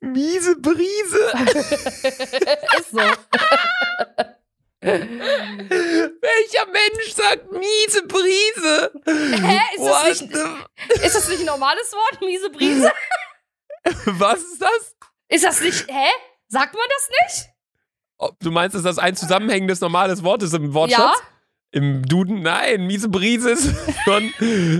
Miese 0.00 0.56
Brise. 0.56 1.32
Ist 2.78 2.90
so. 2.92 3.00
Welcher 4.80 6.66
Mensch 6.66 7.12
sagt 7.14 7.50
miese 7.52 8.02
Brise? 8.06 8.92
Hä? 9.06 9.60
Ist 9.76 9.84
das, 9.84 10.20
nicht, 10.20 10.32
the- 10.34 11.04
ist 11.06 11.14
das 11.16 11.28
nicht 11.28 11.40
ein 11.40 11.46
normales 11.46 11.92
Wort, 11.92 12.20
miese 12.20 12.50
Brise? 12.50 12.92
Was 14.06 14.40
ist 14.40 14.60
das? 14.60 14.96
Ist 15.28 15.44
das 15.44 15.60
nicht, 15.60 15.86
hä? 15.88 16.08
Sagt 16.48 16.74
man 16.74 16.84
das 16.88 17.08
nicht? 17.10 17.50
Du 18.40 18.50
meinst, 18.50 18.74
dass 18.74 18.82
das 18.82 18.98
ein 18.98 19.14
zusammenhängendes 19.14 19.80
normales 19.80 20.22
Wort 20.22 20.42
ist 20.42 20.54
im 20.54 20.72
Wortschatz? 20.72 21.16
Im 21.72 22.02
Duden? 22.06 22.40
Nein, 22.40 22.86
miese 22.86 23.08
Brise 23.08 23.50
ist 23.50 23.74
schon, 24.04 24.32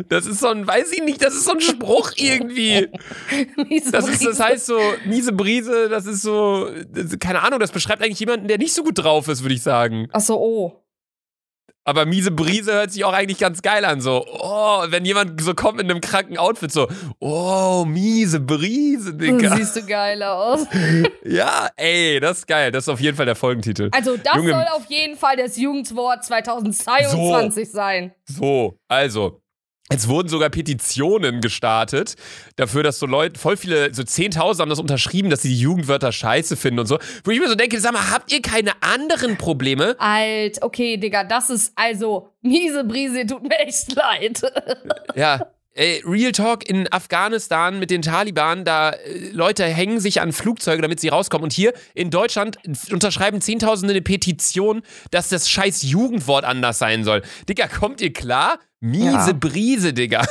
das 0.08 0.24
ist 0.24 0.40
so 0.40 0.48
ein, 0.48 0.66
weiß 0.66 0.92
ich 0.92 1.02
nicht, 1.02 1.22
das 1.22 1.34
ist 1.34 1.44
so 1.44 1.52
ein 1.52 1.60
Spruch 1.60 2.12
irgendwie. 2.16 2.88
Miese 3.68 3.92
Das, 3.92 4.08
ist, 4.08 4.24
das 4.24 4.40
heißt 4.40 4.66
so, 4.66 4.78
miese 5.04 5.32
Brise, 5.32 5.88
das 5.90 6.06
ist 6.06 6.22
so, 6.22 6.70
keine 7.20 7.42
Ahnung, 7.42 7.60
das 7.60 7.72
beschreibt 7.72 8.02
eigentlich 8.02 8.20
jemanden, 8.20 8.48
der 8.48 8.56
nicht 8.56 8.72
so 8.72 8.82
gut 8.82 8.98
drauf 8.98 9.28
ist, 9.28 9.42
würde 9.42 9.54
ich 9.54 9.62
sagen. 9.62 10.08
Ach 10.12 10.20
so, 10.20 10.40
oh. 10.40 10.85
Aber 11.88 12.04
miese 12.04 12.32
Brise 12.32 12.72
hört 12.72 12.90
sich 12.90 13.04
auch 13.04 13.12
eigentlich 13.12 13.38
ganz 13.38 13.62
geil 13.62 13.84
an. 13.84 14.00
So, 14.00 14.26
oh, 14.26 14.84
wenn 14.88 15.04
jemand 15.04 15.40
so 15.40 15.54
kommt 15.54 15.80
in 15.80 15.88
einem 15.88 16.00
kranken 16.00 16.36
Outfit, 16.36 16.72
so, 16.72 16.88
oh, 17.20 17.84
miese 17.86 18.40
Brise, 18.40 19.14
Digga. 19.14 19.54
Siehst 19.56 19.76
du 19.76 19.86
geil 19.86 20.22
aus. 20.22 20.66
Ja, 21.24 21.68
ey, 21.76 22.20
das 22.20 22.38
ist 22.38 22.46
geil. 22.46 22.70
Das 22.70 22.84
ist 22.84 22.88
auf 22.88 23.00
jeden 23.00 23.16
Fall 23.16 23.26
der 23.26 23.34
Folgentitel. 23.34 23.88
Also, 23.92 24.16
das 24.16 24.36
Junge. 24.36 24.52
soll 24.52 24.64
auf 24.72 24.86
jeden 24.86 25.16
Fall 25.16 25.36
das 25.36 25.56
Jugendwort 25.56 26.24
2022 26.24 27.70
sein. 27.70 28.12
So, 28.24 28.78
also. 28.88 29.40
Es 29.88 30.08
wurden 30.08 30.28
sogar 30.28 30.50
Petitionen 30.50 31.40
gestartet 31.40 32.16
dafür, 32.56 32.82
dass 32.82 32.98
so 32.98 33.06
Leute, 33.06 33.38
voll 33.38 33.56
viele, 33.56 33.94
so 33.94 34.02
10.000 34.02 34.60
haben 34.60 34.68
das 34.68 34.80
unterschrieben, 34.80 35.30
dass 35.30 35.42
sie 35.42 35.48
die 35.50 35.60
Jugendwörter 35.60 36.10
scheiße 36.10 36.56
finden 36.56 36.80
und 36.80 36.86
so. 36.86 36.98
Wo 37.22 37.30
ich 37.30 37.38
mir 37.38 37.48
so 37.48 37.54
denke, 37.54 37.78
sag 37.80 37.92
mal, 37.92 38.10
habt 38.10 38.32
ihr 38.32 38.42
keine 38.42 38.72
anderen 38.82 39.36
Probleme? 39.36 39.94
Alt, 39.98 40.60
okay, 40.62 40.96
Digga, 40.96 41.22
das 41.22 41.50
ist 41.50 41.72
also 41.76 42.30
miese 42.42 42.82
Brise, 42.82 43.26
tut 43.26 43.44
mir 43.44 43.58
echt 43.60 43.94
leid. 43.94 44.42
Ja, 45.14 45.46
Ey, 45.76 46.02
Real 46.06 46.32
Talk 46.32 46.66
in 46.66 46.90
Afghanistan 46.90 47.78
mit 47.78 47.90
den 47.90 48.00
Taliban, 48.00 48.64
da 48.64 48.92
äh, 48.92 49.28
Leute 49.32 49.62
hängen 49.64 50.00
sich 50.00 50.22
an 50.22 50.32
Flugzeuge, 50.32 50.80
damit 50.80 51.00
sie 51.00 51.08
rauskommen. 51.08 51.44
Und 51.44 51.52
hier 51.52 51.74
in 51.92 52.10
Deutschland 52.10 52.56
unterschreiben 52.90 53.42
Zehntausende 53.42 53.92
eine 53.92 54.00
Petition, 54.00 54.80
dass 55.10 55.28
das 55.28 55.50
scheiß 55.50 55.82
Jugendwort 55.82 56.46
anders 56.46 56.78
sein 56.78 57.04
soll. 57.04 57.20
Digga, 57.46 57.68
kommt 57.68 58.00
ihr 58.00 58.14
klar? 58.14 58.58
Miese 58.80 59.12
Ja. 59.12 59.32
Brise, 59.32 59.92
Digga. 59.92 60.24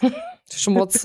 Schmutz. 0.54 1.04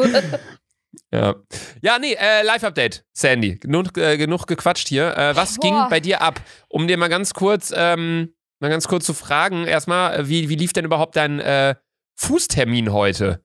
Ja, 1.12 1.36
ja 1.82 1.98
nee, 1.98 2.14
äh, 2.14 2.44
Live-Update, 2.44 3.04
Sandy. 3.12 3.56
Genug, 3.56 3.98
äh, 3.98 4.18
genug 4.18 4.46
gequatscht 4.46 4.88
hier. 4.88 5.18
Äh, 5.18 5.36
was 5.36 5.60
ging 5.60 5.74
Boah. 5.74 5.88
bei 5.90 6.00
dir 6.00 6.22
ab? 6.22 6.40
Um 6.70 6.88
dir 6.88 6.98
mal 6.98 7.10
ganz 7.10 7.34
kurz, 7.34 7.74
ähm, 7.76 8.36
mal 8.60 8.70
ganz 8.70 8.88
kurz 8.88 9.06
zu 9.06 9.16
fragen, 9.16 9.66
erstmal, 9.66 10.20
äh, 10.20 10.30
wie, 10.30 10.50
wie 10.50 10.56
lief 10.56 10.74
denn 10.74 10.86
überhaupt 10.86 11.16
dein 11.16 11.40
äh, 11.40 11.74
Fußtermin 12.16 12.94
heute? 12.94 13.43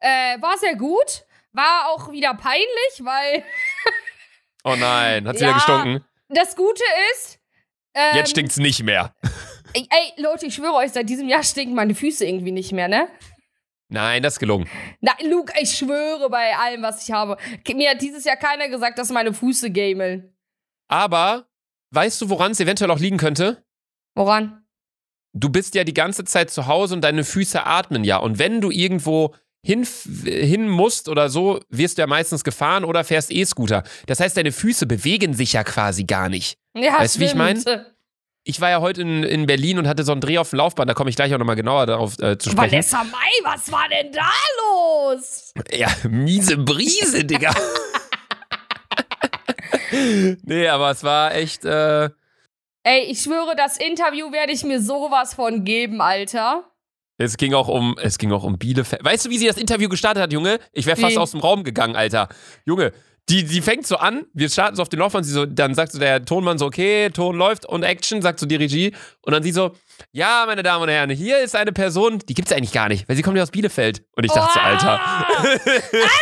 Äh, 0.00 0.40
war 0.40 0.56
sehr 0.58 0.76
gut. 0.76 1.24
War 1.52 1.88
auch 1.90 2.10
wieder 2.12 2.34
peinlich, 2.34 3.00
weil 3.00 3.42
Oh 4.64 4.76
nein, 4.76 5.26
hat's 5.26 5.40
Ja. 5.40 5.48
wieder 5.48 5.54
gestunken? 5.54 6.04
das 6.28 6.54
Gute 6.56 6.82
ist. 7.14 7.40
Ähm, 7.94 8.16
Jetzt 8.16 8.30
stinkt's 8.30 8.58
nicht 8.58 8.82
mehr. 8.82 9.14
Ey, 9.72 9.86
ey, 9.90 10.22
Leute, 10.22 10.46
ich 10.46 10.54
schwöre 10.54 10.74
euch, 10.74 10.92
seit 10.92 11.08
diesem 11.08 11.28
Jahr 11.28 11.42
stinken 11.42 11.74
meine 11.74 11.94
Füße 11.94 12.24
irgendwie 12.26 12.52
nicht 12.52 12.72
mehr, 12.72 12.88
ne? 12.88 13.08
Nein, 13.90 14.22
das 14.22 14.34
ist 14.34 14.38
gelungen. 14.38 14.68
Na, 15.00 15.12
Luke, 15.22 15.52
ich 15.58 15.70
schwöre 15.76 16.28
bei 16.28 16.54
allem, 16.56 16.82
was 16.82 17.02
ich 17.06 17.12
habe. 17.12 17.38
Mir 17.74 17.90
hat 17.90 18.02
dieses 18.02 18.24
Jahr 18.24 18.36
keiner 18.36 18.68
gesagt, 18.68 18.98
dass 18.98 19.08
meine 19.10 19.32
Füße 19.32 19.70
gameln. 19.70 20.36
Aber 20.88 21.48
weißt 21.92 22.20
du, 22.20 22.28
woran 22.30 22.52
es 22.52 22.60
eventuell 22.60 22.90
auch 22.90 22.98
liegen 22.98 23.16
könnte? 23.16 23.64
Woran? 24.14 24.66
Du 25.32 25.48
bist 25.48 25.74
ja 25.74 25.84
die 25.84 25.94
ganze 25.94 26.24
Zeit 26.24 26.50
zu 26.50 26.66
Hause 26.66 26.94
und 26.94 27.00
deine 27.02 27.24
Füße 27.24 27.64
atmen 27.64 28.04
ja. 28.04 28.18
Und 28.18 28.38
wenn 28.38 28.60
du 28.60 28.70
irgendwo 28.70 29.34
hin, 29.68 29.86
hin 30.24 30.66
musst 30.66 31.10
oder 31.10 31.28
so, 31.28 31.60
wirst 31.68 31.98
du 31.98 32.02
ja 32.02 32.06
meistens 32.06 32.42
gefahren 32.42 32.84
oder 32.86 33.04
fährst 33.04 33.30
E-Scooter. 33.30 33.82
Das 34.06 34.18
heißt, 34.18 34.34
deine 34.34 34.50
Füße 34.50 34.86
bewegen 34.86 35.34
sich 35.34 35.52
ja 35.52 35.62
quasi 35.62 36.04
gar 36.04 36.30
nicht. 36.30 36.56
Ja, 36.74 36.98
Weißt 37.00 37.16
du, 37.16 37.20
wie 37.20 37.24
ich 37.26 37.34
mein? 37.34 37.60
stimmt. 37.60 37.84
Ich 38.44 38.62
war 38.62 38.70
ja 38.70 38.80
heute 38.80 39.02
in, 39.02 39.24
in 39.24 39.44
Berlin 39.46 39.78
und 39.78 39.86
hatte 39.86 40.04
so 40.04 40.12
einen 40.12 40.22
Dreh 40.22 40.38
auf 40.38 40.48
dem 40.48 40.56
Laufband, 40.56 40.88
da 40.88 40.94
komme 40.94 41.10
ich 41.10 41.16
gleich 41.16 41.34
auch 41.34 41.38
nochmal 41.38 41.56
genauer 41.56 41.84
darauf 41.84 42.18
äh, 42.18 42.38
zu 42.38 42.48
sprechen. 42.48 42.70
Vanessa 42.72 43.04
Mai, 43.04 43.30
was 43.42 43.70
war 43.70 43.86
denn 43.90 44.10
da 44.10 44.30
los? 44.62 45.52
Ja, 45.70 45.88
miese 46.08 46.56
Brise, 46.56 47.26
Digga. 47.26 47.52
nee, 50.44 50.66
aber 50.66 50.92
es 50.92 51.04
war 51.04 51.34
echt, 51.34 51.66
äh, 51.66 52.08
Ey, 52.84 53.02
ich 53.10 53.20
schwöre, 53.20 53.54
das 53.54 53.76
Interview 53.76 54.32
werde 54.32 54.52
ich 54.52 54.64
mir 54.64 54.80
sowas 54.80 55.34
von 55.34 55.64
geben, 55.64 56.00
Alter. 56.00 56.67
Es 57.18 57.36
ging 57.36 57.52
auch 57.52 57.68
um, 57.68 57.96
es 58.00 58.16
ging 58.16 58.32
auch 58.32 58.44
um 58.44 58.58
Bielefeld. 58.58 59.04
Weißt 59.04 59.26
du, 59.26 59.30
wie 59.30 59.38
sie 59.38 59.46
das 59.46 59.56
Interview 59.56 59.88
gestartet 59.88 60.22
hat, 60.22 60.32
Junge? 60.32 60.60
Ich 60.72 60.86
wäre 60.86 60.96
fast 60.96 61.18
aus 61.18 61.32
dem 61.32 61.40
Raum 61.40 61.64
gegangen, 61.64 61.96
Alter. 61.96 62.28
Junge, 62.64 62.92
die, 63.28 63.44
die 63.44 63.60
fängt 63.60 63.86
so 63.86 63.96
an, 63.96 64.24
wir 64.32 64.48
starten 64.48 64.76
so 64.76 64.82
auf 64.82 64.88
den 64.88 65.00
Laufband, 65.00 65.26
sie 65.26 65.32
so, 65.32 65.44
dann 65.44 65.74
sagt 65.74 65.92
so 65.92 65.98
der 65.98 66.24
Tonmann 66.24 66.56
so, 66.56 66.66
okay, 66.66 67.10
Ton 67.10 67.36
läuft 67.36 67.66
und 67.66 67.82
Action, 67.82 68.22
sagt 68.22 68.40
so 68.40 68.46
die 68.46 68.56
Regie. 68.56 68.94
Und 69.20 69.32
dann 69.32 69.42
sie 69.42 69.50
so, 69.50 69.72
ja, 70.12 70.44
meine 70.46 70.62
Damen 70.62 70.82
und 70.84 70.88
Herren, 70.88 71.10
hier 71.10 71.38
ist 71.40 71.54
eine 71.56 71.72
Person, 71.72 72.18
die 72.28 72.34
gibt's 72.34 72.52
eigentlich 72.52 72.72
gar 72.72 72.88
nicht, 72.88 73.08
weil 73.08 73.16
sie 73.16 73.22
kommt 73.22 73.36
ja 73.36 73.42
aus 73.42 73.50
Bielefeld. 73.50 74.02
Und 74.16 74.24
ich 74.24 74.32
dachte 74.32 74.52
so, 74.54 74.60
Oh, 74.60 74.62
Alter. 74.62 75.00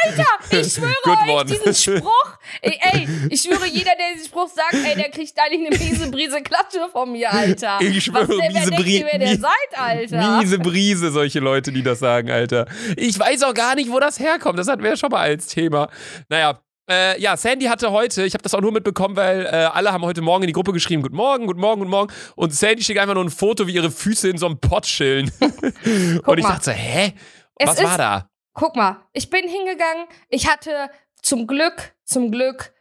Alter, 0.05 0.27
ich 0.61 0.73
schwöre 0.73 0.95
Good 1.05 1.19
euch, 1.27 1.35
one. 1.35 1.45
diesen 1.45 1.97
Spruch. 1.99 2.39
Ey, 2.63 2.79
ey, 2.93 3.09
ich 3.31 3.41
schwöre, 3.43 3.67
jeder, 3.67 3.91
der 3.99 4.15
diesen 4.15 4.27
Spruch 4.29 4.49
sagt, 4.49 4.75
ey, 4.75 4.95
der 4.95 5.11
kriegt 5.11 5.33
eigentlich 5.39 5.67
eine 5.67 5.79
miese 5.91 6.11
Brise 6.11 6.43
Klatsche 6.43 6.89
von 6.93 7.13
mir, 7.13 7.33
Alter. 7.33 7.79
Ich 7.81 8.05
schwöre, 8.05 8.29
Was, 8.29 8.37
miese 8.37 8.53
wer 8.55 8.71
denkt 8.71 8.87
ihr, 8.87 9.05
Bri- 9.05 9.09
wer 9.13 9.19
der 9.19 9.37
seid, 9.39 9.79
Alter? 9.79 10.39
Miese 10.39 10.59
Brise, 10.59 11.11
solche 11.11 11.41
Leute, 11.41 11.73
die 11.73 11.83
das 11.83 11.99
sagen, 11.99 12.31
Alter. 12.31 12.67
Ich 12.97 13.19
weiß 13.19 13.43
auch 13.45 13.55
gar 13.55 13.75
nicht, 13.75 13.91
wo 13.91 14.01
das 14.01 14.19
herkommt. 14.19 14.59
Das 14.59 14.69
hatten 14.69 14.83
wir 14.83 14.91
ja 14.91 14.97
schon 14.97 15.11
mal 15.11 15.21
als 15.21 15.47
Thema. 15.49 15.89
Naja. 16.29 16.61
Äh, 16.89 17.21
ja, 17.21 17.37
Sandy 17.37 17.67
hatte 17.67 17.91
heute, 17.91 18.25
ich 18.25 18.35
habe 18.35 18.43
das 18.43 18.55
auch 18.55 18.61
nur 18.61 18.71
mitbekommen, 18.73 19.17
weil 19.17 19.45
äh, 19.47 19.49
alle 19.49 19.93
haben 19.93 20.05
heute 20.05 20.23
Morgen 20.23 20.45
in 20.45 20.47
die 20.47 20.53
Gruppe 20.53 20.73
geschrieben, 20.73 21.03
guten 21.03 21.17
Morgen, 21.17 21.47
guten 21.47 21.61
Morgen, 21.61 21.81
guten 21.81 21.91
Morgen. 21.91 22.13
Und 22.37 22.55
Sandy 22.55 22.83
schickt 22.85 23.01
einfach 23.01 23.15
nur 23.15 23.25
ein 23.25 23.31
Foto, 23.31 23.67
wie 23.67 23.75
ihre 23.75 23.91
Füße 23.91 24.29
in 24.29 24.39
so 24.39 24.47
einem 24.47 24.61
Pott 24.61 24.85
chillen. 24.85 25.33
Und 25.41 26.39
ich 26.39 26.45
mal. 26.45 26.51
dachte 26.51 26.65
so, 26.67 26.71
hä? 26.71 27.15
Es 27.57 27.69
Was 27.71 27.79
ist- 27.79 27.85
war 27.85 27.99
da? 27.99 28.31
Guck 28.53 28.75
mal, 28.77 29.03
ich 29.13 29.29
bin 29.29 29.47
hingegangen. 29.49 30.07
Ich 30.31 30.49
hatte 30.49 30.89
zum 31.21 31.47
Glück, 31.47 31.95
zum 32.05 32.31
Glück, 32.31 32.73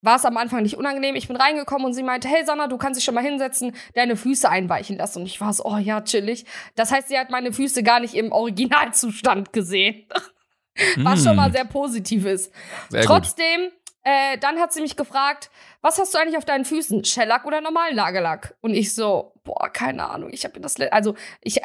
war 0.00 0.16
es 0.16 0.24
am 0.24 0.38
Anfang 0.38 0.62
nicht 0.62 0.76
unangenehm. 0.78 1.16
Ich 1.16 1.28
bin 1.28 1.36
reingekommen 1.36 1.84
und 1.84 1.92
sie 1.92 2.02
meinte, 2.02 2.28
hey 2.28 2.46
Sanna, 2.46 2.66
du 2.68 2.78
kannst 2.78 2.98
dich 2.98 3.04
schon 3.04 3.14
mal 3.14 3.22
hinsetzen, 3.22 3.76
deine 3.94 4.16
Füße 4.16 4.48
einweichen 4.48 4.96
lassen. 4.96 5.18
Und 5.20 5.26
ich 5.26 5.38
war 5.40 5.52
so, 5.52 5.64
oh 5.66 5.76
ja, 5.76 6.00
chillig. 6.00 6.46
Das 6.76 6.90
heißt, 6.92 7.08
sie 7.08 7.18
hat 7.18 7.28
meine 7.28 7.52
Füße 7.52 7.82
gar 7.82 8.00
nicht 8.00 8.14
im 8.14 8.32
Originalzustand 8.32 9.52
gesehen. 9.52 10.06
Was 10.98 11.24
schon 11.24 11.36
mal 11.36 11.48
Mm, 11.50 11.52
sehr 11.52 11.64
positiv 11.64 12.24
ist. 12.24 12.52
sehr. 12.88 13.02
Trotzdem, 13.02 13.70
äh, 14.02 14.38
dann 14.38 14.58
hat 14.58 14.72
sie 14.72 14.80
mich 14.80 14.96
gefragt, 14.96 15.50
was 15.82 15.98
hast 15.98 16.14
du 16.14 16.18
eigentlich 16.18 16.36
auf 16.38 16.44
deinen 16.44 16.64
Füßen? 16.64 17.04
Shellack 17.04 17.44
oder 17.46 17.60
normalen 17.60 17.96
Nagellack? 17.96 18.54
Und 18.60 18.74
ich 18.74 18.94
so, 18.94 19.32
boah, 19.44 19.68
keine 19.70 20.08
Ahnung. 20.10 20.30
Ich 20.32 20.44
habe 20.44 20.54
mir 20.58 20.62
das, 20.62 20.80
also 20.80 21.14
ich, 21.42 21.60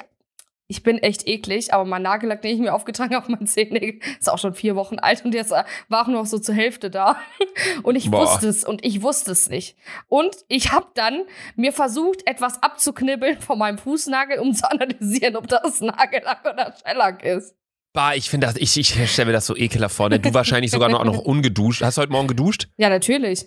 ich 0.67 0.81
bin 0.84 0.98
echt 0.98 1.27
eklig, 1.27 1.74
aber 1.74 1.86
mein 1.86 2.01
Nagellack, 2.01 2.41
den 2.41 2.55
ich 2.55 2.60
mir 2.60 2.74
aufgetragen 2.74 3.13
habe 3.15 3.31
meinen 3.31 3.45
Zähnen, 3.48 4.01
ist 4.19 4.29
auch 4.29 4.38
schon 4.39 4.53
vier 4.53 4.75
Wochen 4.75 4.98
alt 5.00 5.24
und 5.24 5.34
jetzt 5.34 5.51
war 5.51 5.65
auch 5.89 6.07
noch 6.07 6.25
so 6.25 6.39
zur 6.39 6.55
Hälfte 6.55 6.89
da. 6.89 7.17
Und 7.84 7.95
ich 7.95 8.10
Boah. 8.12 8.22
wusste 8.22 8.48
es 8.50 8.63
und 8.65 8.84
ich 8.84 9.01
wusste 9.01 9.31
es 9.31 9.50
nicht. 9.50 9.77
Und 10.10 10.36
ich 10.48 10.72
habe 10.72 10.88
dann 10.93 11.24
mir 11.55 11.72
versucht, 11.72 12.27
etwas 12.27 12.62
abzuknibbeln 12.63 13.39
von 13.41 13.57
meinem 13.60 13.77
Fußnagel, 13.77 14.39
um 14.39 14.53
zu 14.53 14.69
analysieren, 14.69 15.36
ob 15.36 15.48
das 15.48 15.79
Nagellack 15.81 16.43
oder 16.45 16.74
Shellack 16.86 17.24
ist. 17.24 17.55
Bah, 17.95 18.13
ich 18.13 18.29
finde 18.29 18.47
das, 18.47 18.57
ich, 18.57 18.77
ich 18.77 19.11
stelle 19.11 19.27
mir 19.27 19.31
das 19.33 19.45
so 19.47 19.55
ekelhaft 19.55 19.95
vor. 19.95 20.09
Ne? 20.09 20.19
Du 20.19 20.33
wahrscheinlich 20.33 20.69
sogar 20.69 20.89
noch, 20.89 21.03
noch 21.05 21.17
ungeduscht. 21.25 21.81
Hast 21.81 21.97
du 21.97 22.01
heute 22.01 22.11
Morgen 22.11 22.27
geduscht? 22.27 22.67
Ja, 22.77 22.89
natürlich. 22.89 23.45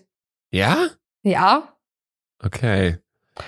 Ja? 0.50 0.88
Ja. 1.22 1.76
Okay. 2.42 2.98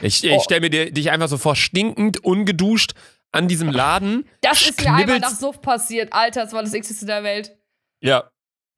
Ich, 0.02 0.22
ich 0.22 0.32
Oh. 0.32 0.40
stelle 0.40 0.60
mir 0.60 0.70
dir, 0.70 0.92
dich 0.92 1.10
einfach 1.10 1.28
so 1.28 1.38
vor, 1.38 1.56
stinkend, 1.56 2.22
ungeduscht 2.22 2.92
an 3.32 3.48
diesem 3.48 3.70
Laden. 3.70 4.28
Das 4.42 4.60
ist 4.62 4.80
mir 4.80 4.92
einmal 4.92 5.18
nach 5.20 5.30
Suff 5.34 5.60
passiert. 5.60 6.12
Alter, 6.12 6.44
das 6.44 6.52
war 6.52 6.62
das 6.62 6.72
Xste 6.72 7.06
der 7.06 7.22
Welt. 7.24 7.56
Ja. 8.00 8.30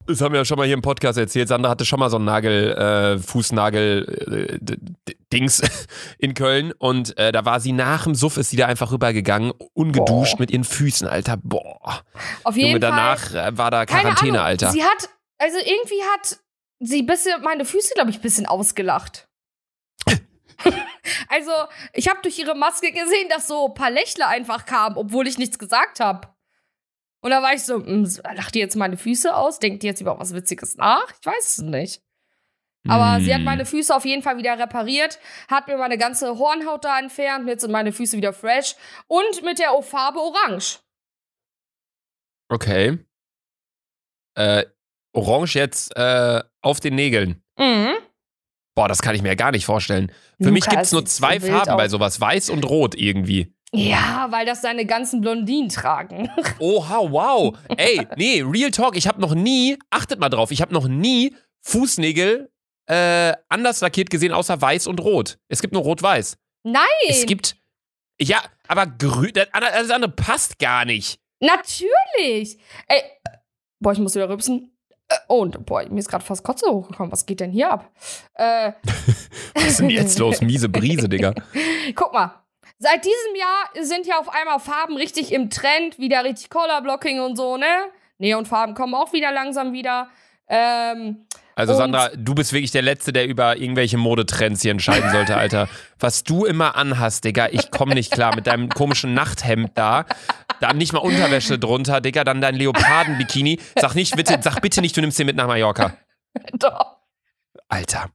Das 0.05 0.19
haben 0.19 0.33
wir 0.33 0.39
ja 0.39 0.45
schon 0.45 0.57
mal 0.57 0.65
hier 0.65 0.73
im 0.73 0.81
Podcast 0.81 1.17
erzählt. 1.17 1.47
Sandra 1.47 1.69
hatte 1.69 1.85
schon 1.85 1.99
mal 1.99 2.09
so 2.09 2.17
einen 2.17 2.25
Nagel, 2.25 2.73
äh, 2.73 3.19
Fußnagel, 3.19 4.59
äh, 4.59 4.77
in 6.19 6.33
Köln. 6.33 6.73
Und 6.77 7.17
äh, 7.17 7.31
da 7.31 7.45
war 7.45 7.59
sie 7.59 7.71
nach 7.71 8.03
dem 8.03 8.13
Suff, 8.13 8.37
ist 8.37 8.49
sie 8.49 8.57
da 8.57 8.67
einfach 8.67 8.91
rübergegangen, 8.91 9.53
ungeduscht 9.73 10.33
Boah. 10.33 10.39
mit 10.39 10.51
ihren 10.51 10.63
Füßen, 10.63 11.07
Alter. 11.07 11.37
Boah. 11.41 12.01
Auf 12.43 12.55
jeden 12.55 12.73
Junge, 12.73 12.81
Fall. 12.81 12.91
danach 12.91 13.33
äh, 13.33 13.57
war 13.57 13.71
da 13.71 13.85
keine 13.85 14.01
Quarantäne, 14.01 14.39
Ahnung. 14.39 14.47
Alter. 14.47 14.71
Sie 14.71 14.83
hat, 14.83 15.09
also 15.37 15.57
irgendwie 15.57 16.01
hat 16.13 16.37
sie 16.79 17.03
bisschen, 17.03 17.41
meine 17.41 17.63
Füße, 17.65 17.93
glaube 17.95 18.09
ich, 18.09 18.19
bisschen 18.19 18.45
ausgelacht. 18.45 19.27
also, 21.29 21.51
ich 21.93 22.09
habe 22.09 22.19
durch 22.21 22.37
ihre 22.37 22.55
Maske 22.55 22.91
gesehen, 22.91 23.29
dass 23.29 23.47
so 23.47 23.67
ein 23.67 23.73
paar 23.73 23.89
Lächler 23.89 24.27
einfach 24.27 24.65
kamen, 24.65 24.97
obwohl 24.97 25.27
ich 25.27 25.37
nichts 25.37 25.57
gesagt 25.57 25.99
habe. 25.99 26.32
Und 27.23 27.31
da 27.31 27.41
war 27.41 27.53
ich 27.53 27.63
so, 27.63 27.75
hm, 27.75 28.07
lacht 28.35 28.53
die 28.53 28.59
jetzt 28.59 28.75
meine 28.75 28.97
Füße 28.97 29.33
aus? 29.35 29.59
Denkt 29.59 29.81
die 29.81 29.87
jetzt 29.87 30.01
über 30.01 30.19
was 30.19 30.33
Witziges 30.33 30.75
nach? 30.77 31.05
Ich 31.19 31.25
weiß 31.25 31.57
es 31.57 31.57
nicht. 31.59 32.01
Aber 32.85 33.21
sie 33.23 33.31
hat 33.33 33.39
Hm. 33.39 33.45
meine 33.45 33.65
Füße 33.65 33.95
auf 33.95 34.03
jeden 34.03 34.21
Fall 34.23 34.37
wieder 34.37 34.59
repariert, 34.59 35.17
hat 35.47 35.69
mir 35.69 35.77
meine 35.77 35.97
ganze 35.97 36.37
Hornhaut 36.37 36.83
da 36.83 36.99
entfernt, 36.99 37.47
jetzt 37.47 37.61
sind 37.61 37.71
meine 37.71 37.93
Füße 37.93 38.17
wieder 38.17 38.33
fresh 38.33 38.75
und 39.07 39.41
mit 39.41 39.57
der 39.59 39.73
O-Farbe 39.73 40.19
orange. 40.19 40.79
Okay. 42.49 42.99
Äh, 44.35 44.65
Orange 45.15 45.55
jetzt 45.55 45.95
äh, 45.95 46.43
auf 46.61 46.79
den 46.81 46.95
Nägeln. 46.95 47.41
Mhm. 47.57 47.93
Boah, 48.75 48.87
das 48.87 49.01
kann 49.01 49.15
ich 49.15 49.21
mir 49.21 49.29
ja 49.29 49.35
gar 49.35 49.51
nicht 49.51 49.65
vorstellen. 49.65 50.11
Für 50.41 50.51
mich 50.51 50.65
Luca, 50.65 50.71
gibt 50.71 50.85
es 50.85 50.91
nur 50.91 51.05
zwei 51.05 51.39
Farben 51.39 51.77
bei 51.77 51.87
sowas. 51.87 52.19
Weiß 52.19 52.49
und 52.49 52.65
Rot 52.65 52.95
irgendwie. 52.95 53.55
Ja, 53.73 54.27
weil 54.29 54.45
das 54.45 54.61
seine 54.61 54.85
ganzen 54.85 55.21
Blondinen 55.21 55.69
tragen. 55.69 56.29
Oha, 56.59 56.99
wow. 57.11 57.57
Ey, 57.75 58.07
nee, 58.17 58.43
Real 58.45 58.69
Talk, 58.71 58.95
ich 58.95 59.07
habe 59.07 59.19
noch 59.19 59.33
nie, 59.33 59.77
achtet 59.89 60.19
mal 60.19 60.29
drauf, 60.29 60.51
ich 60.51 60.61
habe 60.61 60.73
noch 60.73 60.87
nie 60.87 61.35
Fußnägel 61.61 62.51
äh, 62.87 63.33
anders 63.49 63.81
lackiert 63.81 64.09
gesehen, 64.09 64.31
außer 64.33 64.61
weiß 64.61 64.87
und 64.87 64.99
rot. 65.01 65.37
Es 65.47 65.61
gibt 65.61 65.73
nur 65.73 65.81
rot-weiß. 65.83 66.37
Nein, 66.63 66.83
Es 67.07 67.25
gibt, 67.25 67.55
ja, 68.21 68.41
aber 68.67 68.85
grün, 68.87 69.31
das 69.33 69.47
andere- 69.89 70.11
passt 70.11 70.59
gar 70.59 70.85
nicht. 70.85 71.19
natürlich. 71.39 72.59
Ey, 72.87 73.01
boah, 73.79 73.93
ich 73.93 73.99
muss 73.99 74.15
wieder 74.15 74.29
rübsen. 74.29 74.69
Äh, 75.09 75.15
Und, 75.27 75.65
boah, 75.65 75.83
mir 75.89 75.99
ist 75.99 76.09
gerade 76.09 76.23
fast 76.23 76.43
Kotze 76.43 76.67
hochgekommen. 76.69 77.11
Was 77.11 77.25
geht 77.25 77.39
denn 77.39 77.51
hier 77.51 77.71
ab? 77.71 77.91
Äh, 78.35 78.73
Was 79.55 79.65
ist 79.65 79.79
denn 79.79 79.89
jetzt 79.89 80.19
los? 80.19 80.41
Miese 80.41 80.69
Brise, 80.69 81.09
Digga. 81.09 81.33
Guck 81.95 82.13
mal. 82.13 82.42
Seit 82.83 83.05
diesem 83.05 83.35
Jahr 83.39 83.85
sind 83.85 84.05
ja 84.05 84.19
auf 84.19 84.27
einmal 84.27 84.59
Farben 84.59 84.97
richtig 84.97 85.31
im 85.31 85.49
Trend, 85.49 85.99
wieder 85.99 86.25
richtig 86.25 86.49
Color 86.49 86.81
Blocking 86.81 87.21
und 87.21 87.37
so, 87.37 87.55
ne? 87.55 87.85
Neonfarben 88.17 88.75
kommen 88.75 88.93
auch 88.93 89.13
wieder 89.13 89.31
langsam 89.31 89.71
wieder. 89.71 90.09
Ähm, 90.49 91.25
Also 91.55 91.75
Sandra, 91.75 92.09
du 92.13 92.35
bist 92.35 92.51
wirklich 92.51 92.71
der 92.71 92.81
Letzte, 92.81 93.13
der 93.13 93.25
über 93.25 93.55
irgendwelche 93.55 93.95
Modetrends 93.95 94.63
hier 94.63 94.71
entscheiden 94.71 95.09
sollte, 95.11 95.37
Alter. 95.37 95.69
Was 95.97 96.25
du 96.25 96.43
immer 96.43 96.75
anhast, 96.75 97.23
Digga, 97.23 97.47
ich 97.51 97.71
komme 97.71 97.93
nicht 97.95 98.11
klar 98.11 98.35
mit 98.35 98.47
deinem 98.47 98.67
komischen 98.67 99.13
Nachthemd 99.13 99.71
da. 99.75 100.05
Dann 100.59 100.77
nicht 100.77 100.91
mal 100.91 100.99
Unterwäsche 100.99 101.57
drunter, 101.57 102.01
Digga, 102.01 102.25
dann 102.25 102.41
dein 102.41 102.55
Leoparden-Bikini. 102.55 103.61
Sag 103.79 103.95
nicht, 103.95 104.13
bitte, 104.17 104.37
sag 104.41 104.59
bitte 104.59 104.81
nicht, 104.81 104.97
du 104.97 104.99
nimmst 104.99 105.17
den 105.17 105.27
mit 105.27 105.37
nach 105.37 105.47
Mallorca. 105.47 105.95
Doch. 106.51 106.97
Alter. 107.69 108.09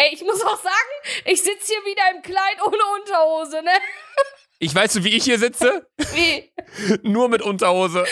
Ey, 0.00 0.14
ich 0.14 0.22
muss 0.22 0.42
auch 0.42 0.56
sagen, 0.56 1.20
ich 1.26 1.42
sitze 1.42 1.74
hier 1.74 1.84
wieder 1.84 2.02
im 2.14 2.22
Kleid 2.22 2.56
ohne 2.64 2.78
Unterhose, 2.98 3.62
ne? 3.62 3.70
Ich 4.58 4.74
weißt 4.74 4.96
du, 4.96 5.04
wie 5.04 5.14
ich 5.14 5.24
hier 5.24 5.38
sitze? 5.38 5.86
Wie? 6.14 6.50
Nur 7.02 7.28
mit 7.28 7.42
Unterhose. 7.42 8.06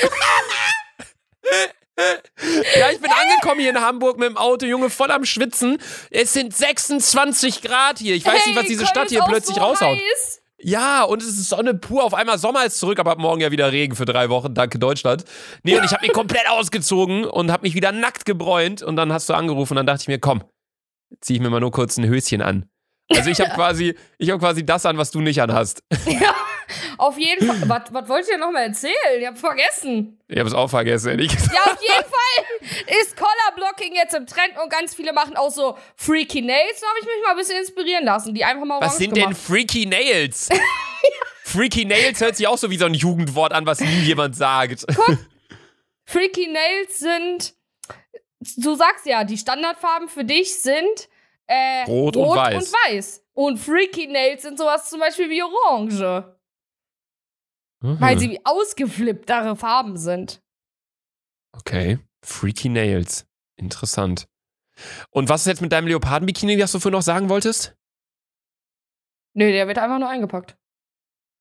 Ja, 2.78 2.90
ich 2.90 3.00
bin 3.00 3.11
angekommen 3.11 3.61
hier 3.61 3.71
in 3.71 3.80
Hamburg 3.80 4.18
mit 4.18 4.28
dem 4.28 4.37
Auto, 4.37 4.66
Junge, 4.66 4.90
voll 4.90 5.11
am 5.11 5.25
Schwitzen. 5.25 5.78
Es 6.11 6.35
sind 6.35 6.54
26 6.54 7.62
Grad 7.62 7.99
hier. 7.99 8.14
Ich 8.14 8.26
weiß 8.26 8.47
nicht, 8.47 8.57
was 8.57 8.64
Hey, 8.64 8.68
diese 8.68 8.85
Köln 8.85 8.90
Stadt 8.90 9.09
hier 9.09 9.23
plötzlich 9.23 9.57
so 9.57 9.62
raushaut. 9.62 9.97
Heiß. 9.97 10.42
Ja, 10.59 11.04
und 11.04 11.23
es 11.23 11.28
ist 11.28 11.49
Sonne 11.49 11.73
pur. 11.75 12.04
Auf 12.04 12.12
einmal 12.12 12.37
Sommer 12.38 12.66
ist 12.66 12.78
zurück, 12.78 12.99
aber 12.99 13.12
ab 13.12 13.18
morgen 13.18 13.40
ja 13.40 13.50
wieder 13.50 13.73
Regen 13.73 13.97
für 13.97 14.04
drei 14.04 14.28
Wochen. 14.28 14.52
Danke 14.52 14.78
Deutschland. 14.78 15.25
Nee, 15.62 15.78
und 15.78 15.85
ich 15.85 15.92
habe 15.92 16.02
mich 16.04 16.12
komplett 16.12 16.50
ausgezogen 16.50 17.25
und 17.25 17.50
habe 17.50 17.62
mich 17.62 17.75
wieder 17.75 17.92
nackt 17.92 18.26
gebräunt. 18.26 18.83
Und 18.83 18.97
dann 18.97 19.11
hast 19.11 19.28
du 19.28 19.35
angerufen 19.35 19.73
und 19.73 19.76
dann 19.76 19.87
dachte 19.87 20.02
ich 20.02 20.09
mir, 20.09 20.18
komm, 20.18 20.42
zieh 21.21 21.35
ich 21.35 21.41
mir 21.41 21.50
mal 21.50 21.61
nur 21.61 21.73
kurz 21.73 21.97
ein 21.97 22.07
Höschen 22.07 22.43
an. 22.43 22.69
Also 23.11 23.31
ich 23.31 23.41
habe 23.41 23.50
quasi, 23.55 23.95
ich 24.19 24.31
habe 24.31 24.38
quasi 24.38 24.65
das 24.65 24.85
an, 24.87 24.99
was 24.99 25.11
du 25.11 25.21
nicht 25.21 25.41
anhast. 25.41 25.83
Ja, 26.07 26.35
auf 26.99 27.17
jeden 27.19 27.47
Fall. 27.47 27.69
Was, 27.69 27.93
was 27.93 28.09
wollt 28.09 28.29
ihr 28.29 28.37
noch 28.38 28.50
mal 28.50 28.65
erzählen? 28.65 28.93
Ich 29.19 29.27
hab 29.27 29.38
vergessen. 29.38 30.19
Ich 30.27 30.38
habe 30.38 30.49
es 30.49 30.55
auch 30.55 30.69
vergessen, 30.69 31.11
ehrlich 31.11 31.35
gesagt. 31.35 31.55
Ja, 31.55 31.73
auf 31.73 31.81
jeden 31.81 32.05
Fall 32.11 32.99
ist 33.00 33.17
Collar 33.17 33.55
Blocking 33.57 33.95
jetzt 33.95 34.15
im 34.15 34.27
Trend 34.27 34.53
und 34.62 34.71
ganz 34.71 34.95
viele 34.95 35.12
machen 35.12 35.37
auch 35.37 35.50
so 35.50 35.79
Freaky 35.97 36.43
Nails. 36.43 36.81
Da 36.81 36.87
habe 36.88 36.99
ich 37.00 37.07
mich 37.07 37.15
mal 37.25 37.31
ein 37.31 37.37
bisschen 37.37 37.59
inspirieren 37.59 38.05
lassen, 38.05 38.35
die 38.35 38.45
einfach 38.45 38.67
mal 38.67 38.81
Was 38.81 38.99
sind 38.99 39.17
denn 39.17 39.25
gemacht. 39.25 39.38
Freaky 39.41 39.87
Nails? 39.87 40.49
Freaky 41.45 41.85
Nails 41.87 42.21
hört 42.21 42.37
sich 42.37 42.47
auch 42.47 42.59
so 42.59 42.69
wie 42.71 42.77
so 42.77 42.85
ein 42.85 42.95
Jugendwort 42.95 43.53
an, 43.53 43.65
was 43.65 43.81
nie 43.81 44.00
jemand 44.03 44.37
sagt. 44.37 44.85
Freaky 46.05 46.49
Nails 46.49 46.99
sind, 46.99 47.55
du 48.40 48.75
sagst 48.75 49.07
ja, 49.07 49.25
die 49.25 49.38
Standardfarben 49.38 50.09
für 50.09 50.25
dich 50.25 50.61
sind 50.61 51.09
äh, 51.47 51.85
Rot 51.87 52.16
und 52.16 52.28
weiß. 52.28 52.54
und 52.54 52.73
weiß. 52.73 53.25
Und 53.35 53.59
Freaky 53.59 54.07
Nails 54.09 54.42
sind 54.42 54.59
sowas 54.59 54.88
zum 54.90 55.00
Beispiel 55.00 55.30
wie 55.30 55.42
Orange, 55.42 56.37
weil 57.80 58.14
Mhm. 58.16 58.18
sie 58.18 58.40
ausgeflipptere 58.45 59.57
Farben 59.57 59.97
sind. 59.97 60.42
Okay. 61.52 61.99
Freaky 62.25 62.68
Nails. 62.68 63.26
Interessant. 63.57 64.28
Und 65.11 65.28
was 65.28 65.42
ist 65.42 65.47
jetzt 65.47 65.61
mit 65.62 65.73
deinem 65.73 65.87
Leoparden-Bikini, 65.88 66.61
was 66.61 66.73
du 66.73 66.78
vorhin 66.80 66.97
noch 66.99 67.02
sagen 67.02 67.28
wolltest? 67.28 67.76
Nö, 69.35 69.50
der 69.50 69.66
wird 69.68 69.78
einfach 69.78 69.99
nur 69.99 70.09
eingepackt. 70.09 70.57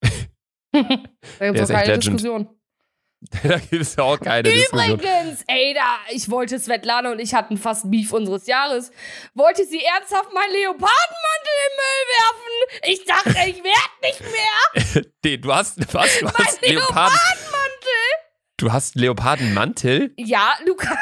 da 0.04 0.80
auch 0.82 1.54
echt 1.54 1.68
keine. 1.70 2.00
Diskussion. 2.00 2.57
da 3.44 3.58
gibt 3.58 3.82
es 3.82 3.96
ja 3.96 4.04
auch 4.04 4.20
keine 4.20 4.44
Diskussion. 4.44 5.00
Übrigens, 5.00 5.44
ey, 5.48 5.74
da, 5.74 5.98
ich 6.10 6.30
wollte 6.30 6.60
Svetlana 6.60 7.12
und 7.12 7.20
ich 7.20 7.34
hatten 7.34 7.58
fast 7.58 7.90
Beef 7.90 8.14
unseres 8.14 8.46
Jahres. 8.46 8.92
Wollte 9.34 9.66
sie 9.66 9.84
ernsthaft 9.84 10.32
meinen 10.34 10.52
Leopardenmantel 10.52 11.54
im 11.68 11.74
Müll 11.82 12.06
werfen? 12.14 12.94
Ich 12.94 13.06
dachte, 13.06 13.50
ich 13.50 13.64
werd 13.64 14.02
nicht 14.04 14.22
mehr. 14.22 15.04
Nee, 15.24 15.38
du 15.38 15.54
hast, 15.54 15.78
was? 15.94 16.20
Du 16.20 16.26
Mein 16.26 16.34
hast 16.36 16.62
Leoparden. 16.62 17.18
Leopardenmantel. 17.18 17.68
Du 18.58 18.72
hast 18.72 18.96
Leopardenmantel? 18.96 20.14
Ja, 20.18 20.56
Luca. 20.66 20.98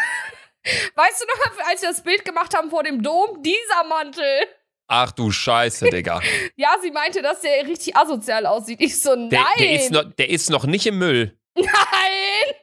Weißt 0.95 1.21
du 1.21 1.25
noch, 1.27 1.67
als 1.69 1.81
wir 1.81 1.89
das 1.89 2.01
Bild 2.01 2.25
gemacht 2.25 2.55
haben 2.55 2.69
vor 2.71 2.83
dem 2.83 3.03
Dom? 3.03 3.43
Dieser 3.43 3.83
Mantel. 3.87 4.47
Ach 4.87 5.11
du 5.11 5.31
Scheiße, 5.31 5.89
Digga. 5.89 6.21
Ja, 6.55 6.75
sie 6.81 6.91
meinte, 6.91 7.21
dass 7.21 7.41
der 7.41 7.67
richtig 7.67 7.95
asozial 7.95 8.45
aussieht. 8.45 8.79
Ich 8.81 9.01
so, 9.01 9.15
nein. 9.15 9.29
Der, 9.29 9.45
der, 9.59 9.71
ist 9.75 9.91
noch, 9.91 10.03
der 10.03 10.29
ist 10.29 10.49
noch 10.49 10.65
nicht 10.65 10.85
im 10.87 10.97
Müll. 10.97 11.37
Nein. 11.55 12.55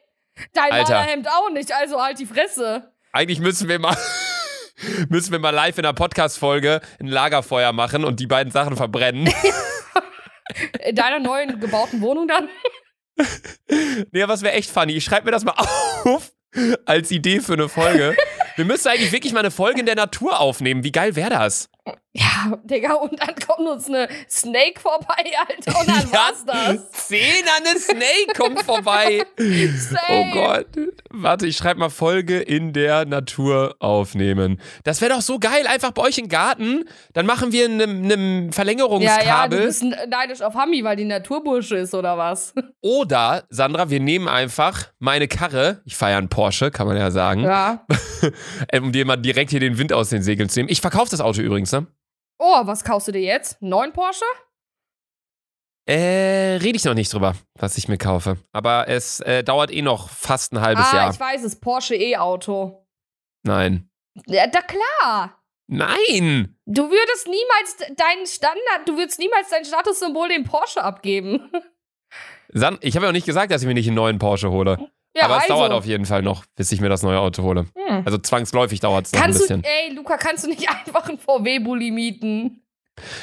Dein 0.53 0.71
Alter. 0.71 0.93
Malerhemd 0.93 1.27
auch 1.27 1.49
nicht, 1.51 1.71
also 1.73 2.01
halt 2.01 2.19
die 2.19 2.25
Fresse. 2.25 2.91
Eigentlich 3.11 3.39
müssen 3.39 3.67
wir 3.67 3.79
mal. 3.79 3.97
Müssen 5.07 5.31
wir 5.31 5.39
mal 5.39 5.51
live 5.51 5.77
in 5.77 5.85
einer 5.85 5.93
Podcast-Folge 5.93 6.81
ein 6.99 7.07
Lagerfeuer 7.07 7.71
machen 7.71 8.03
und 8.03 8.19
die 8.19 8.27
beiden 8.27 8.51
Sachen 8.51 8.75
verbrennen. 8.75 9.31
In 10.85 10.95
deiner 10.95 11.19
neuen 11.19 11.59
gebauten 11.59 12.01
Wohnung 12.01 12.27
dann? 12.27 12.49
Nee, 14.11 14.27
was 14.27 14.41
wäre 14.41 14.55
echt 14.55 14.71
funny. 14.71 14.93
Ich 14.93 15.03
schreibe 15.03 15.25
mir 15.25 15.31
das 15.31 15.45
mal 15.45 15.53
auf 16.03 16.33
als 16.85 17.11
Idee 17.11 17.41
für 17.41 17.53
eine 17.53 17.69
Folge. 17.69 18.17
Wir 18.55 18.65
müssen 18.65 18.87
eigentlich 18.87 19.11
wirklich 19.11 19.33
mal 19.33 19.41
eine 19.41 19.51
Folge 19.51 19.81
in 19.81 19.85
der 19.85 19.95
Natur 19.95 20.39
aufnehmen. 20.39 20.83
Wie 20.83 20.91
geil 20.91 21.15
wäre 21.15 21.29
das? 21.29 21.69
Ja, 22.15 22.59
Digga, 22.63 22.93
und 22.93 23.19
dann 23.19 23.33
kommt 23.35 23.67
uns 23.67 23.87
eine 23.87 24.07
Snake 24.29 24.79
vorbei, 24.79 25.15
Alter, 25.47 25.79
und 25.79 25.87
dann 25.89 26.11
war's 26.11 26.45
das. 26.45 27.07
Zehn 27.07 27.43
an 27.57 27.65
eine 27.67 27.79
Snake 27.79 28.33
kommt 28.37 28.61
vorbei. 28.61 29.25
Oh. 30.09 30.25
Gott. 30.31 30.67
Warte, 31.09 31.47
ich 31.47 31.57
schreibe 31.57 31.79
mal 31.79 31.89
Folge 31.89 32.39
in 32.39 32.71
der 32.71 33.05
Natur 33.05 33.75
aufnehmen. 33.79 34.59
Das 34.83 35.01
wäre 35.01 35.13
doch 35.13 35.21
so 35.21 35.39
geil. 35.39 35.65
Einfach 35.65 35.91
bei 35.91 36.03
euch 36.03 36.19
im 36.19 36.29
Garten. 36.29 36.85
Dann 37.13 37.25
machen 37.25 37.51
wir 37.51 37.65
ein 37.67 37.79
Ja, 37.79 37.85
ja, 37.87 38.45
du 38.47 38.51
Verlängerungskabel. 38.51 39.65
bist 39.65 39.83
neidisch 39.83 40.41
auf 40.43 40.53
Hami, 40.53 40.83
weil 40.83 40.95
die 40.95 41.05
Naturbursche 41.05 41.77
ist, 41.77 41.95
oder 41.95 42.17
was? 42.17 42.53
Oder, 42.81 43.45
Sandra, 43.49 43.89
wir 43.89 43.99
nehmen 44.01 44.27
einfach 44.27 44.91
meine 44.99 45.27
Karre. 45.27 45.81
Ich 45.85 45.95
feiere 45.95 46.17
einen 46.17 46.29
Porsche, 46.29 46.69
kann 46.69 46.85
man 46.85 46.97
ja 46.97 47.09
sagen. 47.11 47.41
Ja. 47.43 47.85
Äh, 48.69 48.79
um 48.79 48.93
dir 48.93 49.05
mal 49.05 49.17
direkt 49.17 49.51
hier 49.51 49.59
den 49.59 49.77
Wind 49.77 49.91
aus 49.91 50.07
den 50.09 50.23
Segeln 50.23 50.47
zu 50.47 50.59
nehmen. 50.59 50.69
Ich 50.69 50.79
verkaufe 50.79 51.11
das 51.11 51.19
Auto 51.19 51.41
übrigens, 51.41 51.71
ne? 51.73 51.87
Oh, 52.45 52.67
was 52.67 52.83
kaufst 52.83 53.07
du 53.07 53.13
dir 53.13 53.21
jetzt? 53.21 53.61
Neuen 53.61 53.93
Porsche? 53.93 54.25
Äh, 55.87 56.57
rede 56.61 56.75
ich 56.75 56.83
noch 56.83 56.93
nicht 56.93 57.13
drüber, 57.13 57.35
was 57.55 57.77
ich 57.77 57.87
mir 57.87 57.97
kaufe. 57.97 58.35
Aber 58.51 58.89
es 58.89 59.21
äh, 59.21 59.45
dauert 59.45 59.71
eh 59.71 59.81
noch 59.81 60.09
fast 60.09 60.51
ein 60.51 60.59
halbes 60.59 60.87
ah, 60.91 60.95
Jahr. 60.95 61.13
ich 61.13 61.19
weiß 61.21 61.45
es, 61.45 61.61
Porsche 61.61 61.95
E-Auto. 61.95 62.85
Nein. 63.43 63.89
Ja, 64.27 64.45
da 64.47 64.59
klar. 64.61 65.41
Nein! 65.67 66.57
Du 66.65 66.89
würdest 66.89 67.27
niemals 67.27 67.97
deinen 67.97 68.27
Standard, 68.27 68.87
du 68.87 68.97
würdest 68.97 69.19
niemals 69.19 69.47
dein 69.49 69.63
Statussymbol 69.63 70.27
dem 70.27 70.43
Porsche 70.43 70.83
abgeben. 70.83 71.49
San 72.49 72.77
ich 72.81 72.97
habe 72.97 73.05
ja 73.05 73.09
auch 73.09 73.13
nicht 73.13 73.25
gesagt, 73.25 73.53
dass 73.53 73.61
ich 73.61 73.67
mir 73.67 73.73
nicht 73.73 73.87
einen 73.87 73.95
neuen 73.95 74.19
Porsche 74.19 74.51
hole. 74.51 74.91
Ja, 75.15 75.25
Aber 75.25 75.37
es 75.37 75.43
also. 75.43 75.53
dauert 75.55 75.71
auf 75.71 75.85
jeden 75.85 76.05
Fall 76.05 76.21
noch, 76.23 76.45
bis 76.55 76.71
ich 76.71 76.81
mir 76.81 76.89
das 76.89 77.03
neue 77.03 77.19
Auto 77.19 77.43
hole. 77.43 77.65
Hm. 77.75 78.01
Also 78.05 78.17
zwangsläufig 78.17 78.79
dauert 78.79 79.05
es 79.05 79.11
noch 79.11 79.19
ein 79.19 79.23
Kannst 79.25 79.39
du, 79.39 79.43
bisschen. 79.43 79.63
ey, 79.63 79.93
Luca, 79.93 80.17
kannst 80.17 80.43
du 80.43 80.49
nicht 80.49 80.67
einfach 80.87 81.07
einen 81.07 81.19
VW-Bulli 81.19 81.91
mieten? 81.91 82.63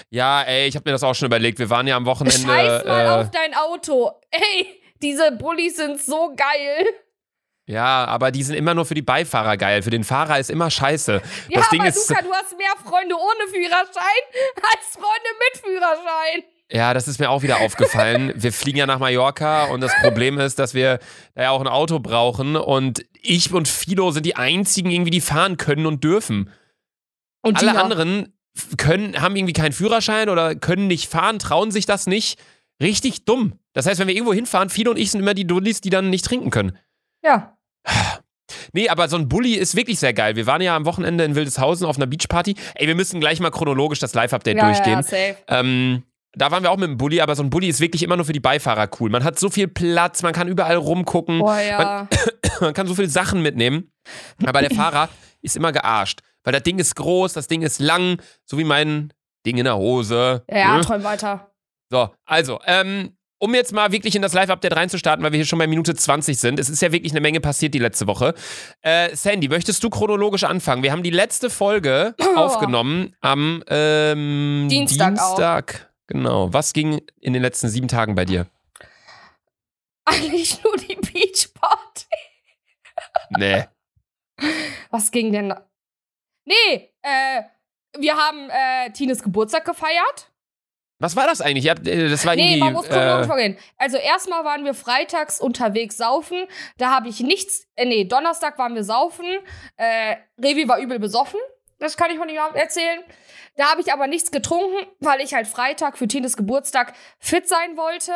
Ja, 0.08 0.42
ey, 0.42 0.66
ich 0.68 0.76
habe 0.76 0.88
mir 0.88 0.92
das 0.92 1.02
auch 1.02 1.14
schon 1.14 1.26
überlegt. 1.26 1.58
Wir 1.58 1.70
waren 1.70 1.86
ja 1.86 1.96
am 1.96 2.06
Wochenende. 2.06 2.38
Scheiß 2.38 2.84
mal 2.84 3.06
äh, 3.06 3.08
auf 3.08 3.30
dein 3.30 3.54
Auto. 3.54 4.10
Ey, 4.30 4.66
diese 5.02 5.32
Bullis 5.32 5.76
sind 5.76 6.00
so 6.00 6.32
geil. 6.36 6.86
Ja, 7.66 8.04
aber 8.06 8.32
die 8.32 8.42
sind 8.42 8.56
immer 8.56 8.74
nur 8.74 8.84
für 8.84 8.94
die 8.94 9.02
Beifahrer 9.02 9.56
geil. 9.56 9.82
Für 9.82 9.90
den 9.90 10.02
Fahrer 10.02 10.40
ist 10.40 10.50
immer 10.50 10.70
scheiße. 10.70 11.22
Ja, 11.48 11.60
das 11.60 11.68
Ding 11.68 11.80
aber 11.80 11.88
ist. 11.88 12.08
Luca, 12.08 12.22
du 12.22 12.32
hast 12.32 12.56
mehr 12.58 12.74
Freunde 12.84 13.14
ohne 13.14 13.48
Führerschein 13.48 14.22
als 14.56 14.92
Freunde 14.92 15.30
mit 15.38 15.62
Führerschein. 15.62 16.42
Ja, 16.72 16.94
das 16.94 17.08
ist 17.08 17.18
mir 17.18 17.30
auch 17.30 17.42
wieder 17.42 17.60
aufgefallen. 17.60 18.32
Wir 18.36 18.52
fliegen 18.52 18.78
ja 18.78 18.86
nach 18.86 19.00
Mallorca 19.00 19.64
und 19.64 19.80
das 19.80 19.92
Problem 20.02 20.38
ist, 20.38 20.58
dass 20.58 20.72
wir 20.72 21.00
da 21.34 21.42
ja 21.42 21.50
auch 21.50 21.60
ein 21.60 21.66
Auto 21.66 21.98
brauchen 21.98 22.56
und 22.56 23.04
ich 23.22 23.52
und 23.52 23.66
Fido 23.66 24.12
sind 24.12 24.24
die 24.24 24.36
einzigen 24.36 24.90
irgendwie, 24.90 25.10
die 25.10 25.20
fahren 25.20 25.56
können 25.56 25.84
und 25.84 26.04
dürfen. 26.04 26.50
Und 27.42 27.58
Alle 27.58 27.70
Dina. 27.70 27.82
anderen 27.82 28.32
können, 28.76 29.20
haben 29.20 29.36
irgendwie 29.36 29.52
keinen 29.52 29.72
Führerschein 29.72 30.28
oder 30.28 30.54
können 30.54 30.86
nicht 30.86 31.10
fahren, 31.10 31.38
trauen 31.38 31.70
sich 31.70 31.86
das 31.86 32.06
nicht. 32.06 32.38
Richtig 32.80 33.24
dumm. 33.24 33.58
Das 33.72 33.86
heißt, 33.86 33.98
wenn 34.00 34.08
wir 34.08 34.14
irgendwo 34.14 34.32
hinfahren, 34.32 34.70
Fido 34.70 34.92
und 34.92 34.96
ich 34.96 35.10
sind 35.10 35.20
immer 35.20 35.34
die 35.34 35.46
Dullis, 35.46 35.80
die 35.80 35.90
dann 35.90 36.08
nicht 36.08 36.24
trinken 36.24 36.50
können. 36.50 36.78
Ja. 37.24 37.56
Nee, 38.72 38.88
aber 38.88 39.08
so 39.08 39.16
ein 39.16 39.28
Bulli 39.28 39.54
ist 39.54 39.76
wirklich 39.76 39.98
sehr 40.00 40.12
geil. 40.12 40.34
Wir 40.36 40.46
waren 40.46 40.60
ja 40.60 40.74
am 40.74 40.84
Wochenende 40.84 41.24
in 41.24 41.34
Wildeshausen 41.34 41.86
auf 41.86 41.96
einer 41.96 42.06
Beachparty. 42.06 42.56
Ey, 42.74 42.88
wir 42.88 42.96
müssen 42.96 43.20
gleich 43.20 43.38
mal 43.40 43.50
chronologisch 43.50 44.00
das 44.00 44.14
Live-Update 44.14 44.56
ja, 44.56 44.64
durchgehen. 44.66 44.92
Ja, 44.94 45.02
safe. 45.02 45.36
Ähm, 45.48 46.02
da 46.34 46.50
waren 46.50 46.62
wir 46.62 46.70
auch 46.70 46.76
mit 46.76 46.88
dem 46.88 46.96
Bulli, 46.96 47.20
aber 47.20 47.34
so 47.34 47.42
ein 47.42 47.50
Bulli 47.50 47.68
ist 47.68 47.80
wirklich 47.80 48.02
immer 48.02 48.16
nur 48.16 48.24
für 48.24 48.32
die 48.32 48.40
Beifahrer 48.40 48.88
cool. 49.00 49.10
Man 49.10 49.24
hat 49.24 49.38
so 49.38 49.50
viel 49.50 49.68
Platz, 49.68 50.22
man 50.22 50.32
kann 50.32 50.48
überall 50.48 50.76
rumgucken, 50.76 51.38
Boah, 51.40 51.58
ja. 51.60 52.08
man 52.60 52.74
kann 52.74 52.86
so 52.86 52.94
viele 52.94 53.08
Sachen 53.08 53.42
mitnehmen. 53.42 53.90
Aber 54.44 54.60
der 54.60 54.70
Fahrer 54.70 55.08
ist 55.42 55.56
immer 55.56 55.72
gearscht, 55.72 56.20
weil 56.44 56.52
das 56.52 56.62
Ding 56.62 56.78
ist 56.78 56.94
groß, 56.96 57.32
das 57.32 57.48
Ding 57.48 57.62
ist 57.62 57.80
lang, 57.80 58.20
so 58.44 58.58
wie 58.58 58.64
mein 58.64 59.12
Ding 59.46 59.58
in 59.58 59.64
der 59.64 59.76
Hose. 59.76 60.44
Ja, 60.50 60.76
Ne? 60.76 60.82
träum 60.82 61.02
weiter. 61.02 61.50
So, 61.90 62.10
also, 62.24 62.60
ähm, 62.66 63.16
um 63.38 63.54
jetzt 63.54 63.72
mal 63.72 63.90
wirklich 63.90 64.14
in 64.14 64.22
das 64.22 64.34
Live-Update 64.34 64.76
reinzustarten, 64.76 65.24
weil 65.24 65.32
wir 65.32 65.38
hier 65.38 65.46
schon 65.46 65.58
bei 65.58 65.66
Minute 65.66 65.94
20 65.94 66.38
sind. 66.38 66.60
Es 66.60 66.68
ist 66.68 66.82
ja 66.82 66.92
wirklich 66.92 67.12
eine 67.12 67.22
Menge 67.22 67.40
passiert 67.40 67.72
die 67.74 67.78
letzte 67.78 68.06
Woche. 68.06 68.34
Äh, 68.82 69.16
Sandy, 69.16 69.48
möchtest 69.48 69.82
du 69.82 69.88
chronologisch 69.90 70.44
anfangen? 70.44 70.82
Wir 70.82 70.92
haben 70.92 71.02
die 71.02 71.10
letzte 71.10 71.48
Folge 71.50 72.14
aufgenommen 72.36 73.14
am 73.20 73.64
ähm, 73.68 74.68
Dienstag 74.70 75.18
auch. 75.18 75.30
Dienstag. 75.36 75.89
Genau. 76.10 76.52
Was 76.52 76.72
ging 76.72 77.00
in 77.20 77.32
den 77.32 77.42
letzten 77.42 77.68
sieben 77.68 77.86
Tagen 77.86 78.16
bei 78.16 78.24
dir? 78.24 78.46
Eigentlich 80.04 80.62
nur 80.64 80.76
die 80.76 80.96
Beachparty. 80.96 82.06
Nee. 83.38 83.64
Was 84.90 85.12
ging 85.12 85.32
denn? 85.32 85.50
da? 85.50 85.70
Nee, 86.44 86.90
äh, 87.02 87.42
wir 87.98 88.16
haben 88.16 88.50
äh, 88.50 88.90
Tines 88.90 89.22
Geburtstag 89.22 89.64
gefeiert. 89.64 90.32
Was 90.98 91.14
war 91.14 91.26
das 91.28 91.40
eigentlich? 91.40 91.68
Habt, 91.68 91.86
äh, 91.86 92.08
das 92.08 92.26
war 92.26 92.34
Nee, 92.34 92.56
man 92.56 92.72
muss 92.72 92.88
chronologisch 92.88 93.24
äh, 93.24 93.28
vorgehen. 93.28 93.58
Also 93.76 93.96
erstmal 93.96 94.44
waren 94.44 94.64
wir 94.64 94.74
freitags 94.74 95.40
unterwegs 95.40 95.96
saufen. 95.96 96.46
Da 96.76 96.90
habe 96.90 97.08
ich 97.08 97.20
nichts. 97.20 97.68
Äh, 97.76 97.86
nee, 97.86 98.04
Donnerstag 98.04 98.58
waren 98.58 98.74
wir 98.74 98.82
saufen. 98.82 99.26
Äh, 99.76 100.16
Revi 100.42 100.66
war 100.66 100.78
übel 100.78 100.98
besoffen. 100.98 101.38
Das 101.78 101.96
kann 101.96 102.10
ich 102.10 102.18
von 102.18 102.28
ihm 102.28 102.36
erzählen. 102.54 103.00
Da 103.60 103.72
habe 103.72 103.82
ich 103.82 103.92
aber 103.92 104.06
nichts 104.06 104.30
getrunken, 104.30 104.86
weil 105.00 105.20
ich 105.20 105.34
halt 105.34 105.46
Freitag 105.46 105.98
für 105.98 106.08
Tines 106.08 106.38
Geburtstag 106.38 106.94
fit 107.18 107.46
sein 107.46 107.76
wollte. 107.76 108.12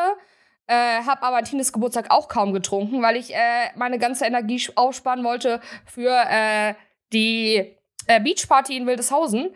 Äh, 0.66 1.02
hab 1.04 1.22
aber 1.22 1.36
an 1.36 1.44
Tines 1.44 1.70
Geburtstag 1.70 2.06
auch 2.08 2.28
kaum 2.28 2.54
getrunken, 2.54 3.02
weil 3.02 3.16
ich 3.16 3.34
äh, 3.34 3.68
meine 3.76 3.98
ganze 3.98 4.24
Energie 4.24 4.66
aufsparen 4.74 5.22
wollte 5.22 5.60
für 5.84 6.08
äh, 6.30 6.72
die 7.12 7.76
äh, 8.06 8.20
Beachparty 8.22 8.74
in 8.74 8.86
Wildeshausen. 8.86 9.54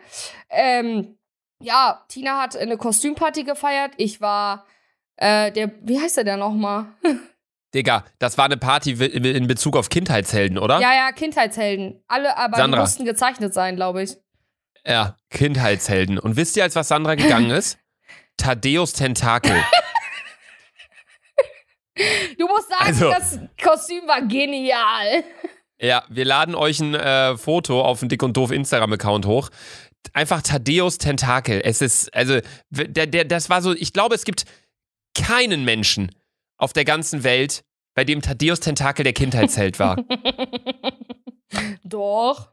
Ähm, 0.51 1.17
ja, 1.59 2.05
Tina 2.07 2.39
hat 2.39 2.55
eine 2.55 2.77
Kostümparty 2.77 3.43
gefeiert. 3.43 3.93
Ich 3.97 4.21
war 4.21 4.67
äh, 5.15 5.51
der, 5.51 5.71
wie 5.81 5.99
heißt 5.99 6.17
der 6.17 6.23
denn 6.23 6.37
nochmal? 6.37 6.85
Digga, 7.73 8.05
das 8.19 8.37
war 8.37 8.45
eine 8.45 8.57
Party 8.57 8.91
in 8.91 9.47
Bezug 9.47 9.75
auf 9.75 9.89
Kindheitshelden, 9.89 10.59
oder? 10.59 10.79
Ja, 10.81 10.93
ja, 10.93 11.11
Kindheitshelden. 11.11 12.03
Alle, 12.07 12.37
aber 12.37 12.63
die 12.63 12.75
mussten 12.75 13.05
gezeichnet 13.05 13.55
sein, 13.55 13.75
glaube 13.75 14.03
ich. 14.03 14.17
Ja, 14.85 15.17
Kindheitshelden. 15.29 16.17
Und 16.19 16.35
wisst 16.35 16.57
ihr, 16.57 16.63
als 16.63 16.75
was 16.75 16.87
Sandra 16.87 17.15
gegangen 17.15 17.51
ist? 17.51 17.77
Thaddeus 18.37 18.93
Tentakel. 18.93 19.61
Du 22.37 22.47
musst 22.47 22.69
sagen, 22.69 22.85
Also- 22.85 23.09
das 23.09 23.39
Kostüm 23.61 24.07
war 24.07 24.21
genial. 24.21 25.23
Ja, 25.81 26.03
wir 26.09 26.25
laden 26.25 26.55
euch 26.55 26.79
ein 26.81 26.93
äh, 26.93 27.37
Foto 27.37 27.81
auf 27.81 27.99
dem 27.99 28.09
Dick 28.09 28.21
und 28.23 28.35
Doof 28.35 28.51
Instagram-Account 28.51 29.25
hoch. 29.25 29.49
Einfach 30.13 30.41
Thaddeus 30.41 30.97
Tentakel. 30.97 31.61
Es 31.63 31.81
ist, 31.81 32.13
also, 32.13 32.39
der, 32.69 33.07
der, 33.07 33.25
das 33.25 33.49
war 33.49 33.61
so, 33.61 33.73
ich 33.73 33.93
glaube, 33.93 34.15
es 34.15 34.23
gibt 34.25 34.45
keinen 35.15 35.63
Menschen 35.65 36.11
auf 36.57 36.73
der 36.73 36.83
ganzen 36.85 37.23
Welt, 37.23 37.63
bei 37.95 38.03
dem 38.05 38.21
Thaddeus 38.21 38.59
Tentakel 38.59 39.03
der 39.03 39.13
Kindheitsheld 39.13 39.79
war. 39.79 39.97
Doch. 41.83 42.49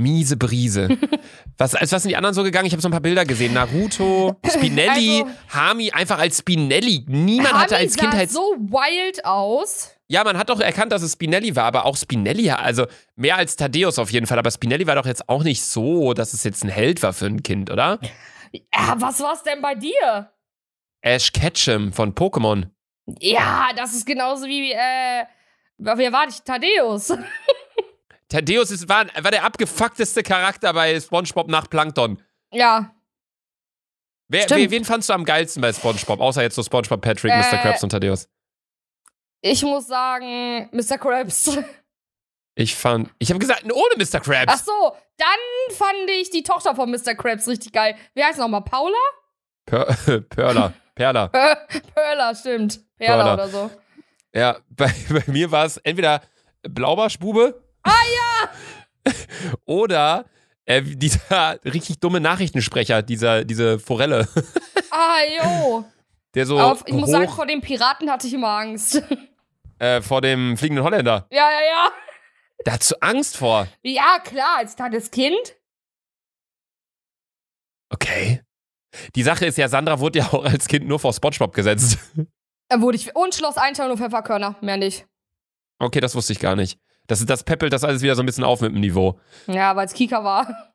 Miese 0.00 0.36
Brise. 0.36 0.88
Was, 1.58 1.74
als 1.74 1.92
was 1.92 2.02
sind 2.02 2.08
die 2.10 2.16
anderen 2.16 2.34
so 2.34 2.42
gegangen? 2.42 2.66
Ich 2.66 2.72
habe 2.72 2.80
so 2.80 2.88
ein 2.88 2.92
paar 2.92 3.00
Bilder 3.02 3.24
gesehen. 3.26 3.52
Naruto, 3.52 4.34
Spinelli, 4.46 5.22
Also- 5.22 5.30
Hami, 5.50 5.90
einfach 5.90 6.18
als 6.18 6.38
Spinelli. 6.38 7.04
Niemand 7.06 7.52
hatte 7.52 7.74
Hami 7.74 7.84
als 7.84 7.94
sah 7.94 8.00
Kindheits... 8.00 8.32
so 8.32 8.40
wild 8.58 9.24
aus. 9.26 9.90
Ja, 10.08 10.24
man 10.24 10.38
hat 10.38 10.48
doch 10.48 10.58
erkannt, 10.60 10.90
dass 10.90 11.02
es 11.02 11.12
Spinelli 11.12 11.54
war, 11.54 11.64
aber 11.64 11.84
auch 11.84 11.96
Spinelli, 11.96 12.50
also 12.50 12.86
mehr 13.14 13.36
als 13.36 13.56
Thaddeus 13.56 13.98
auf 13.98 14.10
jeden 14.10 14.26
Fall. 14.26 14.38
Aber 14.38 14.50
Spinelli 14.50 14.86
war 14.86 14.94
doch 14.96 15.06
jetzt 15.06 15.28
auch 15.28 15.42
nicht 15.44 15.62
so, 15.62 16.14
dass 16.14 16.32
es 16.32 16.44
jetzt 16.44 16.64
ein 16.64 16.70
Held 16.70 17.02
war 17.02 17.12
für 17.12 17.26
ein 17.26 17.42
Kind, 17.42 17.70
oder? 17.70 18.00
Ja, 18.52 18.94
was 18.96 19.20
war's 19.20 19.42
denn 19.42 19.60
bei 19.60 19.74
dir? 19.74 20.32
Ash 21.02 21.30
Ketchum 21.32 21.92
von 21.92 22.14
Pokémon. 22.14 22.68
Ja, 23.20 23.68
das 23.76 23.92
ist 23.94 24.06
genauso 24.06 24.46
wie, 24.46 24.72
äh, 24.72 25.24
wer 25.78 26.12
war 26.12 26.26
ich? 26.28 26.40
Thaddeus. 26.42 27.12
Thaddeus 28.30 28.70
ist, 28.70 28.88
war, 28.88 29.06
war 29.22 29.30
der 29.30 29.44
abgefuckteste 29.44 30.22
Charakter 30.22 30.72
bei 30.72 30.98
SpongeBob 30.98 31.48
nach 31.48 31.68
Plankton. 31.68 32.22
ja. 32.52 32.94
Wer, 34.32 34.48
wer, 34.48 34.70
wen 34.70 34.84
fandst 34.84 35.08
du 35.08 35.12
am 35.12 35.24
geilsten 35.24 35.60
bei 35.60 35.72
SpongeBob? 35.72 36.20
Außer 36.20 36.40
jetzt 36.42 36.54
so 36.54 36.62
SpongeBob, 36.62 37.00
Patrick, 37.02 37.32
Äh, 37.32 37.38
Mr. 37.38 37.58
Krabs 37.58 37.82
und 37.82 37.90
Thaddeus. 37.90 38.28
Ich 39.40 39.62
muss 39.64 39.88
sagen, 39.88 40.68
Mr. 40.72 40.96
Krabs. 40.98 41.58
Ich 42.56 42.74
fand, 42.74 43.08
ich 43.18 43.30
habe 43.30 43.38
gesagt, 43.38 43.64
ohne 43.64 43.94
Mr. 43.96 44.16
Ach 44.18 44.22
Krabs. 44.22 44.64
so, 44.66 44.94
dann 45.16 45.76
fand 45.76 46.10
ich 46.20 46.30
die 46.30 46.42
Tochter 46.42 46.74
von 46.74 46.90
Mr. 46.90 47.14
Krabs 47.14 47.48
richtig 47.48 47.72
geil. 47.72 47.96
Wie 48.14 48.22
heißt 48.22 48.38
nochmal? 48.38 48.62
Paula? 48.62 48.98
Per 49.66 49.84
Perla. 50.28 50.74
Perla. 50.94 51.28
Perla, 51.28 52.34
stimmt. 52.34 52.80
Perla, 52.98 53.16
Perla. 53.24 53.34
oder 53.34 53.48
so. 53.48 53.70
Ja, 54.34 54.58
bei, 54.68 54.92
bei 55.08 55.22
mir 55.26 55.50
war 55.50 55.64
es 55.64 55.78
entweder 55.78 56.22
Blaubarschbube. 56.62 57.62
Ah 57.82 58.02
ja! 59.06 59.12
oder 59.64 60.26
äh, 60.66 60.82
dieser 60.82 61.58
richtig 61.64 62.00
dumme 62.00 62.20
Nachrichtensprecher, 62.20 63.02
dieser, 63.02 63.44
diese 63.44 63.78
Forelle, 63.78 64.28
Ah, 64.90 65.20
jo. 65.42 65.84
der 66.34 66.46
so 66.46 66.58
Auf, 66.60 66.82
ich 66.86 66.94
muss 66.94 67.10
sagen, 67.10 67.28
vor 67.28 67.46
den 67.46 67.60
Piraten 67.60 68.10
hatte 68.10 68.26
ich 68.26 68.34
immer 68.34 68.48
Angst. 68.58 69.02
äh, 69.78 70.00
vor 70.02 70.20
dem 70.20 70.56
fliegenden 70.56 70.84
Holländer. 70.84 71.26
ja, 71.30 71.50
ja, 71.50 71.60
ja. 71.60 71.92
Da 72.64 72.72
hast 72.72 72.90
du 72.90 72.96
Angst 73.00 73.38
vor. 73.38 73.66
Ja, 73.82 74.18
klar, 74.22 74.58
als 74.58 74.76
kleines 74.76 75.10
Kind. 75.10 75.56
Okay. 77.88 78.42
Die 79.14 79.22
Sache 79.22 79.46
ist 79.46 79.56
ja, 79.56 79.68
Sandra 79.68 79.98
wurde 80.00 80.18
ja 80.18 80.26
auch 80.26 80.44
als 80.44 80.66
Kind 80.68 80.86
nur 80.86 80.98
vor 80.98 81.12
Spongebob 81.12 81.54
gesetzt. 81.54 81.98
Wurde 82.72 82.96
ich. 82.96 83.14
Und 83.16 83.34
Schloss 83.34 83.56
Einstein 83.56 83.90
und 83.90 83.98
Pfefferkörner. 83.98 84.56
Mehr 84.60 84.76
nicht. 84.76 85.06
Okay, 85.78 86.00
das 86.00 86.14
wusste 86.14 86.32
ich 86.34 86.38
gar 86.38 86.54
nicht. 86.56 86.78
Das, 87.10 87.24
das 87.26 87.42
peppelt 87.44 87.72
das 87.72 87.84
alles 87.84 88.02
wieder 88.02 88.14
so 88.14 88.22
ein 88.22 88.26
bisschen 88.26 88.44
auf 88.44 88.60
mit 88.60 88.72
dem 88.72 88.80
Niveau. 88.80 89.18
Ja, 89.46 89.74
weil 89.76 89.86
es 89.86 89.94
Kika 89.94 90.22
war. 90.22 90.72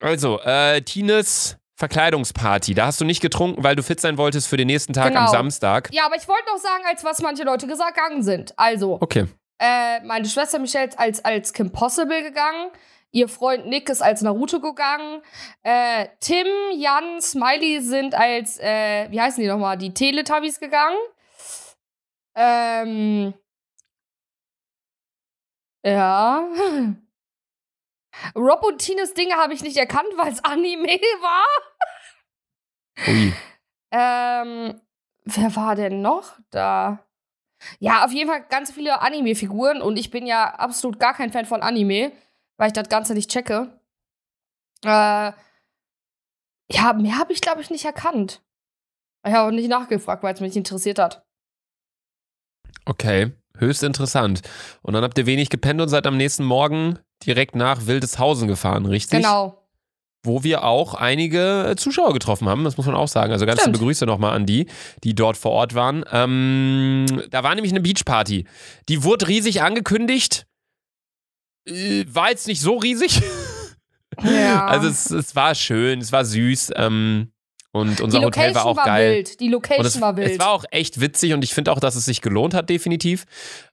Also, 0.00 0.40
äh, 0.42 0.82
Tines 0.82 1.56
Verkleidungsparty. 1.76 2.74
Da 2.74 2.86
hast 2.86 3.00
du 3.00 3.04
nicht 3.04 3.20
getrunken, 3.20 3.62
weil 3.64 3.76
du 3.76 3.82
fit 3.82 4.00
sein 4.00 4.18
wolltest 4.18 4.48
für 4.48 4.56
den 4.56 4.66
nächsten 4.66 4.92
Tag 4.92 5.06
am 5.06 5.12
Genau. 5.24 5.30
Samstag. 5.30 5.88
Ja, 5.92 6.06
aber 6.06 6.16
ich 6.16 6.26
wollte 6.28 6.44
noch 6.52 6.58
sagen, 6.58 6.82
als 6.88 7.04
was 7.04 7.20
manche 7.22 7.44
Leute 7.44 7.66
gesagt 7.66 7.94
gegangen 7.96 8.22
sind. 8.22 8.52
Also, 8.58 8.98
Okay. 9.00 9.26
äh, 9.60 10.00
meine 10.04 10.28
Schwester 10.28 10.58
Michelle 10.58 10.88
ist 10.88 10.98
als, 10.98 11.24
als 11.24 11.52
Kim 11.52 11.70
Possible 11.72 12.22
gegangen. 12.22 12.70
Ihr 13.10 13.28
Freund 13.28 13.66
Nick 13.66 13.88
ist 13.88 14.02
als 14.02 14.20
Naruto 14.22 14.60
gegangen. 14.60 15.22
Äh, 15.62 16.08
Tim, 16.20 16.46
Jan, 16.76 17.20
Smiley 17.22 17.80
sind 17.80 18.14
als, 18.14 18.58
äh, 18.58 19.10
wie 19.10 19.20
heißen 19.20 19.40
die 19.42 19.48
nochmal, 19.48 19.78
die 19.78 19.94
Teletubbies 19.94 20.60
gegangen. 20.60 20.98
Ähm. 22.34 23.34
Ja. 25.88 26.46
Rob 28.34 28.64
und 28.64 28.78
Tines 28.78 29.14
Dinge 29.14 29.34
habe 29.34 29.54
ich 29.54 29.62
nicht 29.62 29.76
erkannt, 29.76 30.08
weil 30.16 30.32
es 30.32 30.44
Anime 30.44 30.86
war. 31.20 31.46
Ui. 33.06 33.32
Ähm, 33.90 34.80
wer 35.24 35.56
war 35.56 35.76
denn 35.76 36.02
noch 36.02 36.38
da? 36.50 37.04
Ja, 37.78 38.04
auf 38.04 38.12
jeden 38.12 38.28
Fall 38.28 38.44
ganz 38.48 38.70
viele 38.70 39.00
Anime-Figuren 39.00 39.82
und 39.82 39.96
ich 39.98 40.10
bin 40.10 40.26
ja 40.26 40.54
absolut 40.54 41.00
gar 41.00 41.14
kein 41.14 41.32
Fan 41.32 41.46
von 41.46 41.62
Anime, 41.62 42.12
weil 42.56 42.68
ich 42.68 42.72
das 42.72 42.88
Ganze 42.88 43.14
nicht 43.14 43.30
checke. 43.30 43.80
Äh, 44.84 45.32
ja, 46.70 46.92
mehr 46.92 47.18
habe 47.18 47.32
ich, 47.32 47.40
glaube 47.40 47.62
ich, 47.62 47.70
nicht 47.70 47.84
erkannt. 47.84 48.42
Ich 49.24 49.32
habe 49.32 49.48
auch 49.48 49.52
nicht 49.52 49.68
nachgefragt, 49.68 50.22
weil 50.22 50.34
es 50.34 50.40
mich 50.40 50.50
nicht 50.50 50.56
interessiert 50.56 50.98
hat. 50.98 51.26
Okay. 52.84 53.32
Höchst 53.58 53.82
interessant. 53.82 54.40
Und 54.82 54.94
dann 54.94 55.04
habt 55.04 55.18
ihr 55.18 55.26
wenig 55.26 55.50
gepennt 55.50 55.80
und 55.80 55.88
seid 55.88 56.06
am 56.06 56.16
nächsten 56.16 56.44
Morgen 56.44 56.98
direkt 57.26 57.56
nach 57.56 57.86
Wildeshausen 57.86 58.48
gefahren, 58.48 58.86
richtig? 58.86 59.18
Genau. 59.20 59.64
Wo 60.24 60.42
wir 60.42 60.64
auch 60.64 60.94
einige 60.94 61.74
Zuschauer 61.76 62.12
getroffen 62.12 62.48
haben, 62.48 62.64
das 62.64 62.76
muss 62.76 62.86
man 62.86 62.96
auch 62.96 63.08
sagen. 63.08 63.32
Also 63.32 63.46
ganz 63.46 63.64
liebe 63.64 63.78
Grüße 63.78 64.04
nochmal 64.04 64.34
an 64.34 64.46
die, 64.46 64.66
die 65.04 65.14
dort 65.14 65.36
vor 65.36 65.52
Ort 65.52 65.74
waren. 65.74 66.04
Ähm, 66.10 67.06
da 67.30 67.44
war 67.44 67.54
nämlich 67.54 67.72
eine 67.72 67.80
Beachparty. 67.80 68.44
Die 68.88 69.04
wurde 69.04 69.28
riesig 69.28 69.62
angekündigt. 69.62 70.46
Äh, 71.66 72.04
War 72.08 72.30
jetzt 72.30 72.48
nicht 72.48 72.60
so 72.60 72.76
riesig. 72.76 73.22
Ja. 74.24 74.66
Also 74.66 74.88
es, 74.88 75.10
es 75.12 75.36
war 75.36 75.54
schön, 75.54 76.00
es 76.00 76.10
war 76.10 76.24
süß. 76.24 76.72
Ähm, 76.74 77.30
und 77.78 78.00
unser 78.00 78.20
Hotel 78.20 78.54
war 78.54 78.66
auch 78.66 78.76
war 78.76 78.84
geil. 78.84 79.16
wild. 79.16 79.40
Die 79.40 79.48
Location 79.48 79.86
es, 79.86 80.00
war 80.00 80.16
wild. 80.16 80.30
es 80.32 80.38
war 80.38 80.50
auch 80.50 80.64
echt 80.70 81.00
witzig 81.00 81.32
und 81.32 81.42
ich 81.42 81.54
finde 81.54 81.72
auch, 81.72 81.80
dass 81.80 81.94
es 81.96 82.04
sich 82.04 82.20
gelohnt 82.20 82.52
hat, 82.54 82.68
definitiv. 82.68 83.24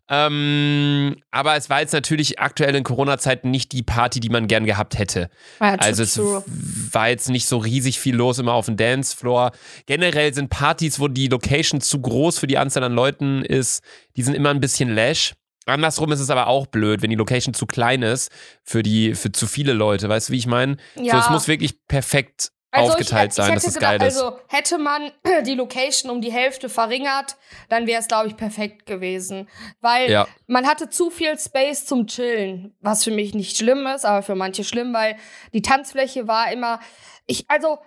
Ähm, 0.08 1.16
aber 1.32 1.56
es 1.56 1.70
war 1.70 1.82
jetzt 1.82 1.94
natürlich 1.94 2.40
aktuell 2.40 2.76
in 2.76 2.84
Corona-Zeiten 2.84 3.50
nicht 3.50 3.72
die 3.72 3.84
Party, 3.84 4.20
die 4.20 4.30
man 4.30 4.48
gern 4.48 4.66
gehabt 4.66 4.98
hätte. 4.98 5.30
ja, 5.60 5.76
Also 5.76 6.04
es 6.04 6.14
true. 6.14 6.44
war 6.92 7.10
jetzt 7.10 7.30
nicht 7.30 7.48
so 7.48 7.58
riesig 7.58 8.00
viel 8.00 8.16
los 8.16 8.38
immer 8.40 8.54
auf 8.54 8.66
dem 8.68 8.78
Dancefloor. 8.78 9.52
Generell 9.88 10.34
sind 10.34 10.50
Partys, 10.50 11.00
wo 11.00 11.08
die 11.08 11.28
Location 11.28 11.82
zu 11.82 12.00
groß 12.02 12.38
für 12.40 12.48
die 12.48 12.58
Anzahl 12.58 12.84
an 12.84 12.94
Leuten 12.94 13.44
ist, 13.44 13.82
die 14.16 14.22
sind 14.24 14.36
immer 14.36 14.50
ein 14.52 14.60
bisschen 14.60 14.94
lash. 14.94 15.34
Andersrum 15.68 16.12
ist 16.12 16.20
es 16.20 16.30
aber 16.30 16.46
auch 16.46 16.68
blöd, 16.68 17.02
wenn 17.02 17.10
die 17.10 17.16
Location 17.16 17.56
zu 17.56 17.66
klein 17.66 18.04
ist 18.04 18.30
für 18.64 18.84
die 18.84 19.16
für 19.16 19.32
zu 19.32 19.48
viele 19.48 19.74
Leute. 19.74 20.08
Weißt 20.08 20.30
du, 20.30 20.34
wie 20.34 20.38
ich 20.38 20.46
meine? 20.46 20.78
So, 20.96 21.04
Ja. 21.04 21.20
es 21.20 21.30
muss 21.32 21.48
wirklich 21.48 21.74
perfekt 21.88 22.52
Also 22.76 22.92
aufgeteilt 22.94 23.32
ich, 23.32 23.36
sein, 23.36 23.50
ich 23.50 23.54
dass 23.56 23.64
hätte 23.64 23.74
es 23.74 23.80
geil 23.80 24.02
ist. 24.02 24.18
Also 24.22 24.40
hätte 24.48 24.78
man 24.78 25.12
die 25.46 25.56
Location 25.56 26.12
um 26.12 26.22
die 26.22 26.32
Hälfte 26.32 26.70
verringert, 26.70 27.36
dann 27.70 27.88
wäre 27.88 28.00
es, 28.02 28.08
glaube 28.08 28.28
ich, 28.28 28.38
perfekt 28.38 28.86
gewesen. 28.86 29.48
Weil 29.82 30.10
Ja. 30.12 30.28
man 30.48 30.68
hatte 30.68 30.90
zu 30.90 31.10
viel 31.10 31.38
Space 31.40 31.86
zum 31.86 32.08
Chillen, 32.08 32.76
was 32.82 33.04
für 33.04 33.12
mich 33.12 33.34
nicht 33.34 33.58
schlimm 33.58 33.86
ist, 33.88 34.06
aber 34.06 34.22
für 34.22 34.36
manche 34.36 34.64
schlimm, 34.64 34.94
weil 34.94 35.18
die 35.54 35.62
Tanzfläche 35.62 36.28
war 36.28 36.52
immer. 36.52 36.80
Ich, 37.26 37.50
also, 37.50 37.80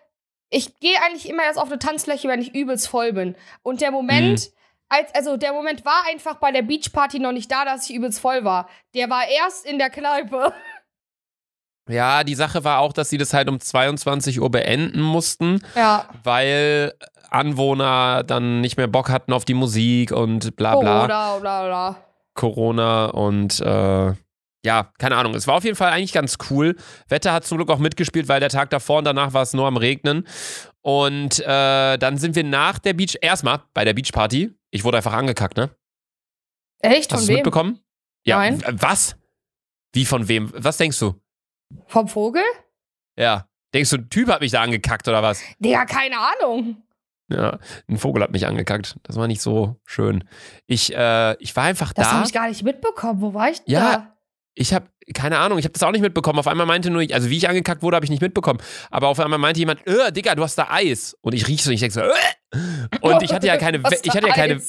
ich 0.50 0.78
gehe 0.80 0.96
eigentlich 1.04 1.28
immer 1.28 1.42
erst 1.44 1.58
auf 1.58 1.68
eine 1.68 1.78
Tanzfläche, 1.78 2.26
wenn 2.28 2.40
ich 2.40 2.54
übelst 2.54 2.88
voll 2.88 3.12
bin. 3.12 3.36
Und 3.62 3.80
der 3.80 3.90
Moment. 3.90 4.40
Mhm. 4.40 4.52
Als, 4.90 5.14
also 5.14 5.36
der 5.36 5.52
Moment 5.52 5.84
war 5.84 6.04
einfach 6.08 6.36
bei 6.36 6.50
der 6.50 6.62
Beachparty 6.62 7.18
noch 7.18 7.32
nicht 7.32 7.52
da, 7.52 7.66
dass 7.66 7.90
ich 7.90 7.94
übelst 7.94 8.20
voll 8.20 8.44
war. 8.44 8.70
Der 8.94 9.10
war 9.10 9.28
erst 9.28 9.66
in 9.66 9.76
der 9.78 9.90
Kneipe. 9.90 10.54
Ja, 11.88 12.22
die 12.24 12.34
Sache 12.34 12.64
war 12.64 12.78
auch, 12.80 12.92
dass 12.92 13.10
sie 13.10 13.18
das 13.18 13.32
halt 13.34 13.48
um 13.48 13.60
22 13.60 14.40
Uhr 14.40 14.50
beenden 14.50 15.00
mussten, 15.00 15.62
Ja. 15.74 16.08
weil 16.22 16.92
Anwohner 17.30 18.22
dann 18.24 18.60
nicht 18.60 18.76
mehr 18.76 18.86
Bock 18.86 19.10
hatten 19.10 19.32
auf 19.32 19.44
die 19.44 19.54
Musik 19.54 20.12
und 20.12 20.56
bla 20.56 20.76
bla. 20.76 21.04
Oder, 21.04 21.40
bla, 21.40 21.64
bla. 21.66 21.96
Corona 22.34 23.06
und 23.06 23.60
äh, 23.60 24.12
ja, 24.64 24.92
keine 24.98 25.16
Ahnung. 25.16 25.34
Es 25.34 25.46
war 25.46 25.56
auf 25.56 25.64
jeden 25.64 25.76
Fall 25.76 25.90
eigentlich 25.92 26.12
ganz 26.12 26.36
cool. 26.50 26.76
Wetter 27.08 27.32
hat 27.32 27.44
zum 27.44 27.58
Glück 27.58 27.70
auch 27.70 27.78
mitgespielt, 27.78 28.28
weil 28.28 28.40
der 28.40 28.48
Tag 28.48 28.70
davor 28.70 28.98
und 28.98 29.04
danach 29.04 29.32
war 29.32 29.42
es 29.42 29.54
nur 29.54 29.66
am 29.66 29.76
Regnen. 29.76 30.26
Und 30.82 31.40
äh, 31.40 31.96
dann 31.98 32.16
sind 32.18 32.34
wir 32.36 32.44
nach 32.44 32.78
der 32.78 32.92
Beach, 32.94 33.16
erstmal 33.20 33.60
bei 33.74 33.84
der 33.84 33.94
Beachparty. 33.94 34.52
Ich 34.70 34.84
wurde 34.84 34.98
einfach 34.98 35.12
angekackt, 35.12 35.56
ne? 35.56 35.70
Echt? 36.80 37.12
Hast 37.12 37.28
du 37.28 37.32
mitbekommen? 37.32 37.80
Ja. 38.24 38.36
Nein. 38.38 38.62
Was? 38.72 39.16
Wie 39.92 40.04
von 40.04 40.28
wem? 40.28 40.50
Was 40.54 40.76
denkst 40.76 40.98
du? 40.98 41.14
Vom 41.86 42.08
Vogel? 42.08 42.42
Ja. 43.16 43.46
Denkst 43.74 43.90
du, 43.90 43.96
ein 43.96 44.08
Typ 44.10 44.28
hat 44.28 44.40
mich 44.40 44.52
da 44.52 44.62
angekackt 44.62 45.06
oder 45.08 45.22
was? 45.22 45.42
Digga, 45.58 45.84
keine 45.84 46.16
Ahnung. 46.18 46.82
Ja, 47.30 47.58
ein 47.88 47.98
Vogel 47.98 48.22
hat 48.22 48.30
mich 48.32 48.46
angekackt. 48.46 48.96
Das 49.02 49.16
war 49.16 49.26
nicht 49.26 49.42
so 49.42 49.76
schön. 49.84 50.24
Ich, 50.66 50.94
äh, 50.94 51.36
ich 51.42 51.54
war 51.54 51.64
einfach 51.64 51.92
Das 51.92 52.08
da. 52.08 52.12
habe 52.14 52.26
ich 52.26 52.32
gar 52.32 52.48
nicht 52.48 52.62
mitbekommen. 52.62 53.20
Wo 53.20 53.34
war 53.34 53.50
ich 53.50 53.58
denn 53.62 53.74
Ja, 53.74 53.92
da? 53.92 54.14
Ich 54.54 54.72
habe 54.72 54.88
keine 55.14 55.38
Ahnung, 55.38 55.58
ich 55.58 55.64
habe 55.64 55.72
das 55.72 55.82
auch 55.82 55.92
nicht 55.92 56.00
mitbekommen. 56.02 56.38
Auf 56.38 56.46
einmal 56.48 56.66
meinte 56.66 56.90
nur, 56.90 57.02
also 57.12 57.30
wie 57.30 57.36
ich 57.36 57.48
angekackt 57.48 57.82
wurde, 57.82 57.94
habe 57.96 58.04
ich 58.04 58.10
nicht 58.10 58.20
mitbekommen. 58.20 58.60
Aber 58.90 59.08
auf 59.08 59.18
einmal 59.20 59.38
meinte 59.38 59.58
jemand, 59.60 59.86
äh, 59.86 60.12
Digga, 60.12 60.34
du 60.34 60.42
hast 60.42 60.56
da 60.56 60.68
Eis. 60.70 61.16
Und 61.22 61.34
ich 61.34 61.48
riech 61.48 61.62
so 61.62 61.70
und 61.70 61.74
ich 61.74 61.80
denke 61.80 61.94
so, 61.94 62.00
äh. 62.00 62.58
Und 63.00 63.22
ich 63.22 63.32
hatte 63.32 63.46
ja 63.46 63.56
keine, 63.56 63.78
ich 64.02 64.10
hatte 64.14 64.26
ja 64.26 64.34
keine, 64.34 64.60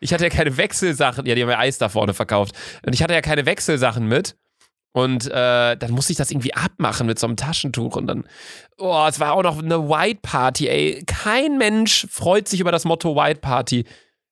ich 0.00 0.12
hatte 0.12 0.24
ja 0.24 0.30
keine 0.30 0.56
Wechselsachen. 0.56 1.24
Ja, 1.26 1.34
die 1.34 1.42
haben 1.42 1.50
ja 1.50 1.58
Eis 1.58 1.78
da 1.78 1.88
vorne 1.88 2.12
verkauft. 2.14 2.54
Und 2.84 2.94
ich 2.94 3.02
hatte 3.02 3.14
ja 3.14 3.20
keine 3.20 3.46
Wechselsachen 3.46 4.06
mit. 4.06 4.36
Und 4.92 5.26
äh, 5.26 5.76
dann 5.76 5.90
musste 5.90 6.12
ich 6.12 6.18
das 6.18 6.30
irgendwie 6.30 6.54
abmachen 6.54 7.06
mit 7.06 7.18
so 7.18 7.26
einem 7.26 7.36
Taschentuch. 7.36 7.94
Und 7.96 8.06
dann, 8.06 8.26
oh, 8.78 9.06
es 9.08 9.20
war 9.20 9.34
auch 9.34 9.42
noch 9.42 9.58
eine 9.58 9.88
White 9.88 10.20
Party, 10.22 10.68
ey. 10.68 11.04
Kein 11.06 11.58
Mensch 11.58 12.06
freut 12.10 12.48
sich 12.48 12.60
über 12.60 12.72
das 12.72 12.84
Motto 12.84 13.14
White 13.14 13.40
Party. 13.40 13.84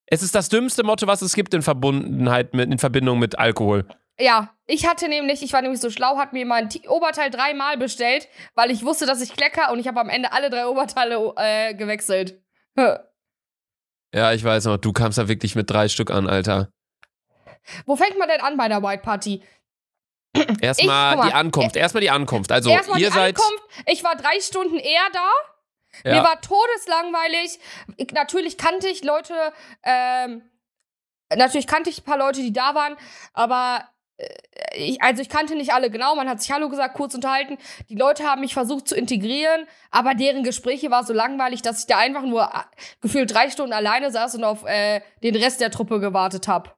Es 0.06 0.22
ist 0.22 0.34
das 0.34 0.48
dümmste 0.48 0.82
Motto, 0.82 1.06
was 1.06 1.22
es 1.22 1.34
gibt 1.34 1.52
in 1.52 1.62
Verbundenheit 1.62 2.54
mit, 2.54 2.70
in 2.70 2.78
Verbindung 2.78 3.18
mit 3.18 3.38
Alkohol. 3.38 3.86
Ja, 4.18 4.54
ich 4.66 4.88
hatte 4.88 5.08
nämlich, 5.08 5.42
ich 5.42 5.52
war 5.52 5.60
nämlich 5.60 5.80
so 5.80 5.90
schlau, 5.90 6.16
hat 6.16 6.32
mir 6.32 6.46
mein 6.46 6.70
T- 6.70 6.88
Oberteil 6.88 7.28
dreimal 7.28 7.76
bestellt, 7.76 8.28
weil 8.54 8.70
ich 8.70 8.82
wusste, 8.82 9.04
dass 9.04 9.20
ich 9.20 9.36
klecker 9.36 9.70
und 9.72 9.78
ich 9.78 9.88
habe 9.88 10.00
am 10.00 10.08
Ende 10.08 10.32
alle 10.32 10.48
drei 10.48 10.66
Oberteile 10.66 11.34
äh, 11.36 11.74
gewechselt. 11.74 12.40
Ja, 14.14 14.32
ich 14.32 14.42
weiß 14.42 14.64
noch, 14.64 14.78
du 14.78 14.92
kamst 14.94 15.18
da 15.18 15.28
wirklich 15.28 15.54
mit 15.54 15.68
drei 15.68 15.88
Stück 15.88 16.10
an, 16.10 16.28
Alter. 16.28 16.70
Wo 17.84 17.96
fängt 17.96 18.18
man 18.18 18.28
denn 18.28 18.40
an 18.40 18.56
bei 18.56 18.68
der 18.68 18.82
White 18.82 19.02
Party? 19.02 19.42
Erstmal 20.60 21.28
die 21.28 21.32
Ankunft, 21.34 21.76
erstmal 21.76 22.00
die 22.00 22.10
Ankunft. 22.10 22.52
Also, 22.52 22.70
Erstmal 22.70 23.00
ihr 23.00 23.08
die 23.08 23.14
seid. 23.14 23.36
Ankunft. 23.36 23.64
Ich 23.86 24.04
war 24.04 24.16
drei 24.16 24.40
Stunden 24.40 24.78
eher 24.78 25.08
da. 25.12 25.30
Mir 26.04 26.16
Ja, 26.16 26.24
war 26.24 26.40
todeslangweilig. 26.40 27.58
Ich, 27.96 28.12
natürlich 28.12 28.58
kannte 28.58 28.88
ich 28.88 29.02
Leute, 29.02 29.34
ähm, 29.82 30.42
natürlich 31.34 31.66
kannte 31.66 31.90
ich 31.90 32.00
ein 32.00 32.04
paar 32.04 32.18
Leute, 32.18 32.40
die 32.42 32.52
da 32.52 32.74
waren, 32.74 32.96
aber 33.32 33.88
äh, 34.18 34.26
ich, 34.74 35.02
also 35.02 35.22
ich 35.22 35.28
kannte 35.28 35.54
nicht 35.54 35.72
alle 35.72 35.90
genau. 35.90 36.14
Man 36.14 36.28
hat 36.28 36.40
sich 36.40 36.50
Hallo 36.50 36.68
gesagt, 36.68 36.94
kurz 36.94 37.14
unterhalten. 37.14 37.58
Die 37.88 37.96
Leute 37.96 38.24
haben 38.24 38.40
mich 38.40 38.54
versucht 38.54 38.88
zu 38.88 38.94
integrieren, 38.94 39.66
aber 39.90 40.14
deren 40.14 40.42
Gespräche 40.42 40.90
war 40.90 41.04
so 41.04 41.12
langweilig, 41.12 41.62
dass 41.62 41.80
ich 41.80 41.86
da 41.86 41.98
einfach 41.98 42.22
nur 42.22 42.42
äh, 42.44 42.60
gefühlt 43.00 43.32
drei 43.32 43.50
Stunden 43.50 43.72
alleine 43.72 44.10
saß 44.10 44.34
und 44.36 44.44
auf 44.44 44.64
äh, 44.64 45.00
den 45.22 45.36
Rest 45.36 45.60
der 45.60 45.70
Truppe 45.70 46.00
gewartet 46.00 46.48
habe. 46.48 46.72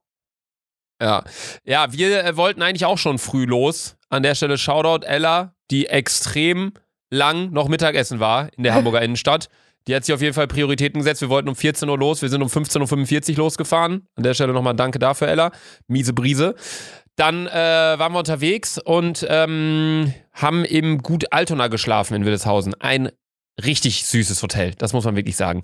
Ja. 1.01 1.23
ja, 1.65 1.93
wir 1.93 2.25
äh, 2.25 2.37
wollten 2.37 2.63
eigentlich 2.63 2.85
auch 2.85 2.99
schon 2.99 3.19
früh 3.19 3.45
los. 3.45 3.97
An 4.11 4.23
der 4.23 4.35
Stelle 4.35 4.59
Shoutout 4.59 5.05
Ella, 5.07 5.55
die 5.71 5.87
extrem 5.87 6.73
lang 7.11 7.51
noch 7.53 7.69
Mittagessen 7.69 8.21
war 8.21 8.49
in 8.57 8.63
der 8.63 8.75
Hamburger 8.75 9.03
Innenstadt. 9.03 9.49
Die 9.87 9.95
hat 9.95 10.05
sich 10.05 10.15
auf 10.15 10.21
jeden 10.21 10.35
Fall 10.35 10.47
Prioritäten 10.47 11.01
gesetzt. 11.01 11.23
Wir 11.23 11.31
wollten 11.31 11.49
um 11.49 11.57
14 11.57 11.89
Uhr 11.89 11.99
los, 11.99 12.21
wir 12.21 12.29
sind 12.29 12.43
um 12.43 12.49
15.45 12.49 13.31
Uhr 13.33 13.37
losgefahren. 13.39 14.07
An 14.17 14.23
der 14.23 14.35
Stelle 14.35 14.53
nochmal 14.53 14.75
danke 14.75 14.99
dafür, 14.99 15.29
Ella. 15.29 15.51
Miese 15.87 16.13
Brise. 16.13 16.55
Dann 17.17 17.47
äh, 17.47 17.53
waren 17.53 18.13
wir 18.13 18.19
unterwegs 18.19 18.79
und 18.79 19.27
ähm, 19.29 20.13
haben 20.35 20.65
im 20.65 20.99
Gut 20.99 21.33
Altona 21.33 21.69
geschlafen 21.69 22.15
in 22.15 22.25
Wildeshausen. 22.25 22.75
Ein 22.81 23.11
richtig 23.65 24.07
süßes 24.07 24.43
Hotel, 24.43 24.75
das 24.79 24.93
muss 24.93 25.05
man 25.05 25.17
wirklich 25.17 25.37
sagen. 25.37 25.61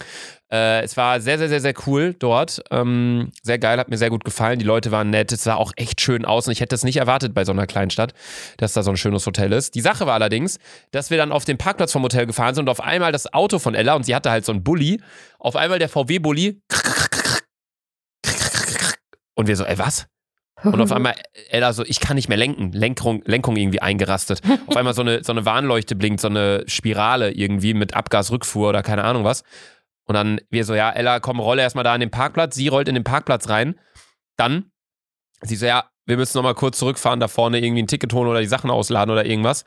Äh, 0.51 0.83
es 0.83 0.97
war 0.97 1.21
sehr, 1.21 1.39
sehr, 1.39 1.49
sehr, 1.49 1.61
sehr 1.61 1.75
cool 1.87 2.15
dort. 2.19 2.63
Ähm, 2.71 3.33
sehr 3.43 3.59
geil, 3.59 3.79
hat 3.79 3.89
mir 3.89 3.99
sehr 3.99 4.11
gut 4.11 4.25
gefallen. 4.25 4.59
Die 4.59 4.65
Leute 4.65 4.91
waren 4.91 5.11
nett, 5.11 5.33
es 5.33 5.45
sah 5.45 5.55
auch 5.55 5.73
echt 5.77 6.01
schön 6.01 6.25
aus 6.25 6.47
und 6.47 6.53
ich 6.53 6.61
hätte 6.61 6.75
es 6.75 6.85
nicht 6.85 6.97
erwartet 6.97 7.35
bei 7.35 7.45
so 7.45 7.53
einer 7.53 7.67
kleinen 7.67 7.91
Stadt, 7.91 8.15
dass 8.57 8.73
da 8.73 8.83
so 8.83 8.91
ein 8.91 8.97
schönes 8.97 9.27
Hotel 9.27 9.53
ist. 9.53 9.75
Die 9.75 9.81
Sache 9.81 10.07
war 10.07 10.15
allerdings, 10.15 10.59
dass 10.91 11.11
wir 11.11 11.17
dann 11.17 11.33
auf 11.33 11.45
den 11.45 11.59
Parkplatz 11.59 11.93
vom 11.93 12.03
Hotel 12.03 12.27
gefahren 12.27 12.55
sind 12.55 12.65
und 12.65 12.71
auf 12.71 12.81
einmal 12.81 13.13
das 13.13 13.33
Auto 13.33 13.59
von 13.59 13.75
Ella, 13.75 13.95
und 13.95 14.05
sie 14.05 14.15
hatte 14.15 14.31
halt 14.31 14.45
so 14.45 14.53
einen 14.53 14.65
Bulli, 14.65 15.01
auf 15.39 15.57
einmal 15.57 15.79
der 15.79 15.89
VW-Bulli 15.89 16.61
und 19.35 19.49
wir 19.49 19.57
so, 19.57 19.65
ey, 19.65 19.79
was? 19.79 20.07
Und 20.63 20.81
auf 20.81 20.93
einmal, 20.93 21.15
Ella 21.51 21.73
so, 21.73 21.85
ich 21.85 22.01
kann 22.01 22.17
nicht 22.17 22.29
mehr 22.29 22.39
lenken. 22.39 22.73
Lenkung, 22.73 23.23
Lenkung 23.27 23.57
irgendwie 23.57 23.83
eingerastet. 23.83 24.41
Auf 24.67 24.77
einmal 24.77 24.95
so 24.95 25.03
eine, 25.03 25.25
so 25.25 25.33
eine 25.33 25.45
Warnleuchte 25.45 25.97
blinkt, 25.97 26.21
so 26.21 26.29
eine 26.29 26.65
Spirale 26.69 27.33
irgendwie 27.33 27.75
mit 27.75 27.95
Abgasrückfuhr 27.95 28.69
oder 28.69 28.83
keine 28.83 29.05
Ahnung 29.05 29.25
was. 29.25 29.43
Und 30.07 30.15
dann 30.15 30.41
wir 30.51 30.65
so, 30.65 30.75
ja, 30.75 30.91
Ella, 30.91 31.21
komm, 31.21 31.41
rolle 31.41 31.63
erstmal 31.63 31.85
da 31.85 31.95
in 31.95 32.01
den 32.01 32.11
Parkplatz. 32.11 32.55
Sie 32.55 32.69
rollt 32.69 32.89
in 32.89 32.95
den 32.95 33.05
Parkplatz 33.05 33.49
rein. 33.49 33.79
Dann, 34.37 34.71
sie 35.43 35.57
so, 35.57 35.67
ja, 35.67 35.91
wir 36.07 36.17
müssen 36.17 36.39
nochmal 36.39 36.55
kurz 36.55 36.79
zurückfahren, 36.79 37.21
da 37.21 37.29
vorne 37.29 37.59
irgendwie 37.59 37.83
ein 37.83 37.89
Ticket 37.89 38.13
holen 38.13 38.29
oder 38.29 38.41
die 38.41 38.47
Sachen 38.47 38.71
ausladen 38.71 39.13
oder 39.13 39.27
irgendwas. 39.27 39.65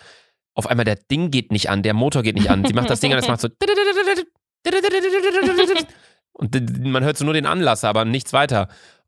Auf 0.53 0.67
einmal, 0.67 0.85
der 0.85 0.95
Ding 0.95 1.31
geht 1.31 1.51
nicht 1.51 1.69
an, 1.69 1.83
der 1.83 1.93
Motor 1.93 2.23
geht 2.23 2.35
nicht 2.35 2.49
an. 2.49 2.65
Sie 2.65 2.73
macht 2.73 2.89
das 2.89 2.99
Ding 2.99 3.11
an, 3.11 3.17
das 3.17 3.27
macht 3.27 3.41
so. 3.41 3.49
Und 6.33 6.85
man 6.85 7.03
hört 7.03 7.17
so 7.17 7.25
nur 7.25 7.33
den 7.33 7.45
Anlass, 7.45 7.83
aber 7.83 8.05
nichts 8.05 8.33
weiter. 8.33 8.67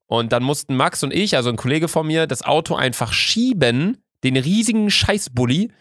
Und 0.09 0.33
dann 0.33 0.41
mussten 0.41 0.75
Max 0.75 1.03
und 1.03 1.13
ich, 1.13 1.35
also 1.35 1.51
ein 1.51 1.55
Kollege 1.55 1.87
von 1.87 2.07
mir, 2.07 2.25
das 2.25 2.41
Auto 2.41 2.73
einfach 2.73 3.13
schieben, 3.13 4.03
den 4.23 4.37
riesigen 4.37 4.89
Scheißbully, 4.89 5.71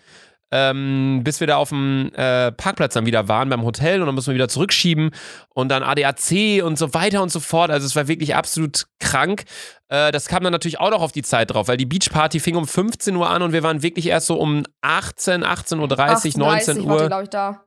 ähm, 0.51 1.23
bis 1.25 1.41
wir 1.41 1.47
da 1.47 1.57
auf 1.57 1.71
dem 1.71 2.13
äh, 2.15 2.53
Parkplatz 2.53 2.93
dann 2.93 3.07
wieder 3.07 3.29
waren 3.29 3.49
beim 3.49 3.65
Hotel 3.65 4.01
und 4.01 4.07
dann 4.07 4.15
mussten 4.15 4.31
wir 4.31 4.35
wieder 4.35 4.49
zurückschieben 4.49 5.13
und 5.55 5.71
dann 5.71 5.83
ADAC 5.83 6.63
und 6.63 6.79
so 6.79 6.93
weiter 6.93 7.23
und 7.23 7.33
so 7.33 7.41
fort. 7.41 7.71
Also 7.71 7.87
es 7.87 7.97
war 7.97 8.07
wirklich 8.07 8.37
absolut 8.37 8.87
krank. 9.01 9.45
Äh, 9.89 10.13
das 10.13 10.29
kam 10.29 10.45
dann 10.45 10.53
natürlich 10.53 10.79
auch 10.79 10.91
noch 10.91 11.01
auf 11.01 11.13
die 11.13 11.23
Zeit 11.23 11.51
drauf, 11.51 11.69
weil 11.69 11.79
die 11.79 11.87
Beachparty 11.87 12.39
fing 12.39 12.57
um 12.57 12.67
15 12.67 13.17
Uhr 13.17 13.31
an 13.31 13.41
und 13.41 13.55
wir 13.55 13.63
waren 13.63 13.83
wirklich 13.83 14.09
erst 14.09 14.27
so 14.27 14.35
um 14.39 14.65
18, 14.83 15.43
18.30 15.43 15.79
Uhr, 15.81 15.89
19 15.89 16.45
wart 16.45 16.77
ihr, 16.77 16.85
Uhr. 16.85 17.07
glaube 17.07 17.23
ich, 17.25 17.31
da. 17.31 17.65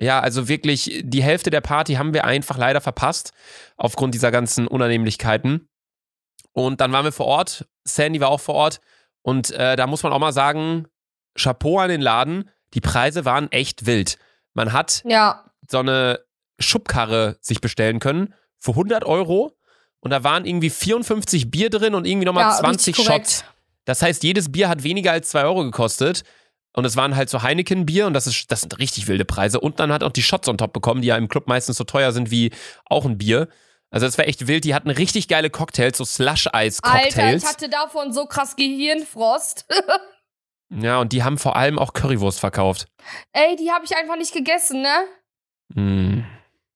Ja, 0.00 0.18
also 0.18 0.48
wirklich, 0.48 1.00
die 1.04 1.22
Hälfte 1.22 1.50
der 1.50 1.60
Party 1.60 1.94
haben 1.94 2.12
wir 2.12 2.24
einfach 2.24 2.58
leider 2.58 2.80
verpasst, 2.80 3.32
aufgrund 3.76 4.14
dieser 4.14 4.32
ganzen 4.32 4.66
Unannehmlichkeiten. 4.66 5.68
Und 6.52 6.80
dann 6.80 6.92
waren 6.92 7.04
wir 7.04 7.12
vor 7.12 7.26
Ort, 7.26 7.66
Sandy 7.84 8.20
war 8.20 8.28
auch 8.28 8.40
vor 8.40 8.54
Ort. 8.54 8.80
Und 9.22 9.50
äh, 9.52 9.76
da 9.76 9.86
muss 9.86 10.02
man 10.02 10.12
auch 10.12 10.18
mal 10.18 10.32
sagen, 10.32 10.86
Chapeau 11.38 11.78
an 11.78 11.88
den 11.88 12.00
Laden, 12.00 12.50
die 12.74 12.80
Preise 12.80 13.24
waren 13.24 13.50
echt 13.52 13.86
wild. 13.86 14.18
Man 14.54 14.72
hat 14.72 15.02
Ja. 15.06 15.44
so 15.70 15.78
eine 15.78 16.20
Schubkarre 16.58 17.36
sich 17.40 17.60
bestellen 17.60 17.98
können 18.00 18.34
für 18.58 18.72
100 18.72 19.04
Euro. 19.04 19.56
Und 20.00 20.10
da 20.10 20.24
waren 20.24 20.44
irgendwie 20.44 20.70
54 20.70 21.50
Bier 21.50 21.70
drin 21.70 21.94
und 21.94 22.06
irgendwie 22.06 22.24
nochmal 22.26 22.50
ja, 22.50 22.56
20 22.58 22.88
richtig 22.88 23.06
korrekt. 23.06 23.26
Shots. 23.26 23.44
Das 23.84 24.02
heißt, 24.02 24.22
jedes 24.24 24.50
Bier 24.50 24.68
hat 24.68 24.82
weniger 24.82 25.12
als 25.12 25.28
2 25.30 25.44
Euro 25.44 25.62
gekostet. 25.64 26.24
Und 26.74 26.84
es 26.86 26.96
waren 26.96 27.14
halt 27.14 27.28
so 27.28 27.42
Heineken-Bier 27.42 28.06
und 28.06 28.14
das, 28.14 28.26
ist, 28.26 28.50
das 28.50 28.62
sind 28.62 28.78
richtig 28.78 29.06
wilde 29.06 29.24
Preise. 29.26 29.60
Und 29.60 29.78
dann 29.78 29.92
hat 29.92 30.02
auch 30.02 30.10
die 30.12 30.22
Shots 30.22 30.48
on 30.48 30.56
top 30.58 30.72
bekommen, 30.72 31.02
die 31.02 31.08
ja 31.08 31.16
im 31.16 31.28
Club 31.28 31.46
meistens 31.46 31.76
so 31.76 31.84
teuer 31.84 32.12
sind 32.12 32.30
wie 32.30 32.50
auch 32.86 33.04
ein 33.04 33.18
Bier. 33.18 33.48
Also 33.92 34.06
das 34.06 34.18
war 34.18 34.26
echt 34.26 34.48
wild. 34.48 34.64
Die 34.64 34.74
hatten 34.74 34.90
richtig 34.90 35.28
geile 35.28 35.50
Cocktails, 35.50 35.98
so 35.98 36.02
Alter, 36.02 36.12
Slush-Eis-Cocktails. 36.12 37.42
ich 37.42 37.48
hatte 37.48 37.68
davon 37.68 38.12
so 38.12 38.26
krass 38.26 38.56
Gehirnfrost. 38.56 39.66
Ja, 40.74 41.00
und 41.00 41.12
die 41.12 41.22
haben 41.22 41.36
vor 41.36 41.54
allem 41.56 41.78
auch 41.78 41.92
Currywurst 41.92 42.40
verkauft. 42.40 42.86
Ey, 43.32 43.56
die 43.56 43.70
habe 43.70 43.84
ich 43.84 43.94
einfach 43.94 44.16
nicht 44.16 44.32
gegessen, 44.32 44.80
ne? 44.80 45.04
Mm. 45.74 46.24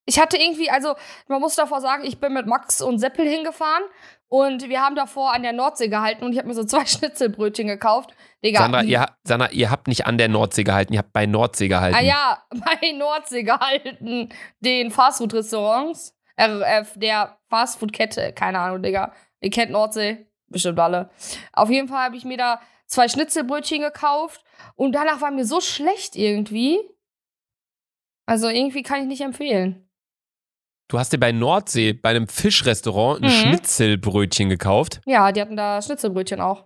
Ich 0.05 0.20
hatte 0.20 0.37
irgendwie, 0.37 0.70
also 0.70 0.94
man 1.29 1.40
muss 1.40 1.57
davor 1.57 1.81
sagen, 1.81 2.05
ich 2.05 2.20
bin 2.20 2.35
mit 2.35 2.46
Max 2.46 2.83
und 2.83 2.98
Seppel 2.98 3.26
hingefahren 3.26 3.83
und 4.29 4.68
wir 4.68 4.81
haben 4.81 4.96
davor 4.96 5.33
an 5.33 5.42
der 5.42 5.52
Nordsee 5.52 5.88
gehalten 5.88 6.24
und 6.24 6.33
ich 6.33 6.38
habe 6.38 6.48
mir 6.48 6.55
so 6.55 6.64
zwei 6.64 6.85
Schnitzelbrötchen 6.87 7.66
gekauft. 7.66 8.11
Digga, 8.44 8.61
Sandra, 8.61 8.83
ihr, 8.83 9.07
Sandra, 9.24 9.50
ihr 9.50 9.70
habt 9.70 9.88
nicht 9.88 10.07
an 10.07 10.18
der 10.18 10.29
Nordsee 10.29 10.64
gehalten, 10.64 10.92
ihr 10.92 10.98
habt 10.98 11.12
bei 11.12 11.26
Nordsee 11.26 11.68
gehalten. 11.68 11.96
ah 11.96 12.02
ja, 12.02 12.42
bei 12.50 12.92
Nordsee 12.92 13.42
gehalten, 13.42 14.29
den 14.61 14.90
Fastfood-Restaurants, 14.90 16.15
RF, 16.38 16.92
der 16.96 17.38
Fastfood-Kette, 17.49 18.33
keine 18.33 18.59
Ahnung, 18.59 18.83
Digga. 18.83 19.12
Ihr 19.40 19.51
kennt 19.51 19.70
Nordsee, 19.72 20.27
bestimmt 20.49 20.79
alle. 20.79 21.11
Auf 21.53 21.70
jeden 21.70 21.88
Fall 21.88 22.05
habe 22.05 22.16
ich 22.16 22.25
mir 22.25 22.37
da 22.37 22.61
zwei 22.87 23.09
Schnitzelbrötchen 23.09 23.81
gekauft 23.81 24.44
und 24.75 24.92
danach 24.92 25.20
war 25.20 25.31
mir 25.31 25.44
so 25.44 25.61
schlecht 25.61 26.14
irgendwie. 26.16 26.79
Also 28.27 28.49
irgendwie 28.49 28.83
kann 28.83 29.01
ich 29.03 29.07
nicht 29.07 29.20
empfehlen. 29.22 29.83
Du 30.88 30.99
hast 30.99 31.12
dir 31.12 31.18
bei 31.18 31.33
Nordsee, 31.33 31.92
bei 31.94 32.11
einem 32.11 32.29
Fischrestaurant, 32.29 33.20
ein 33.20 33.25
Mhm. 33.27 33.31
Schnitzelbrötchen 33.31 34.49
gekauft. 34.49 35.01
Ja, 35.07 35.33
die 35.33 35.40
hatten 35.40 35.57
da 35.57 35.83
Schnitzelbrötchen 35.83 36.40
auch. 36.40 36.64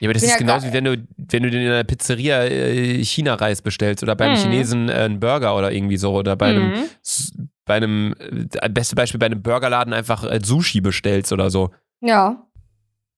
Ja, 0.00 0.08
aber 0.08 0.14
das 0.14 0.22
Bin 0.22 0.28
ist 0.30 0.34
ja 0.34 0.38
genauso 0.38 0.66
wie 0.68 0.72
wenn 0.72 0.84
du, 0.84 1.06
wenn 1.18 1.42
du 1.42 1.50
dir 1.50 1.60
in 1.60 1.66
einer 1.68 1.84
Pizzeria 1.84 2.44
äh, 2.44 3.04
China-Reis 3.04 3.62
bestellst 3.62 4.02
oder 4.02 4.16
beim 4.16 4.32
Mhm. 4.32 4.36
Chinesen 4.36 4.88
äh, 4.88 4.92
einen 4.92 5.20
Burger 5.20 5.56
oder 5.56 5.70
irgendwie 5.70 5.96
so 5.98 6.14
oder 6.14 6.34
bei 6.34 6.46
einem, 6.50 6.70
Mhm. 6.70 6.84
S- 7.02 7.32
bei 7.64 7.74
einem, 7.76 8.14
äh, 8.18 8.68
beste 8.68 8.96
Beispiel 8.96 9.18
bei 9.20 9.26
einem 9.26 9.42
Burgerladen 9.42 9.92
einfach 9.94 10.24
äh, 10.24 10.40
Sushi 10.42 10.80
bestellst 10.80 11.32
oder 11.32 11.50
so. 11.50 11.70
Ja, 12.00 12.46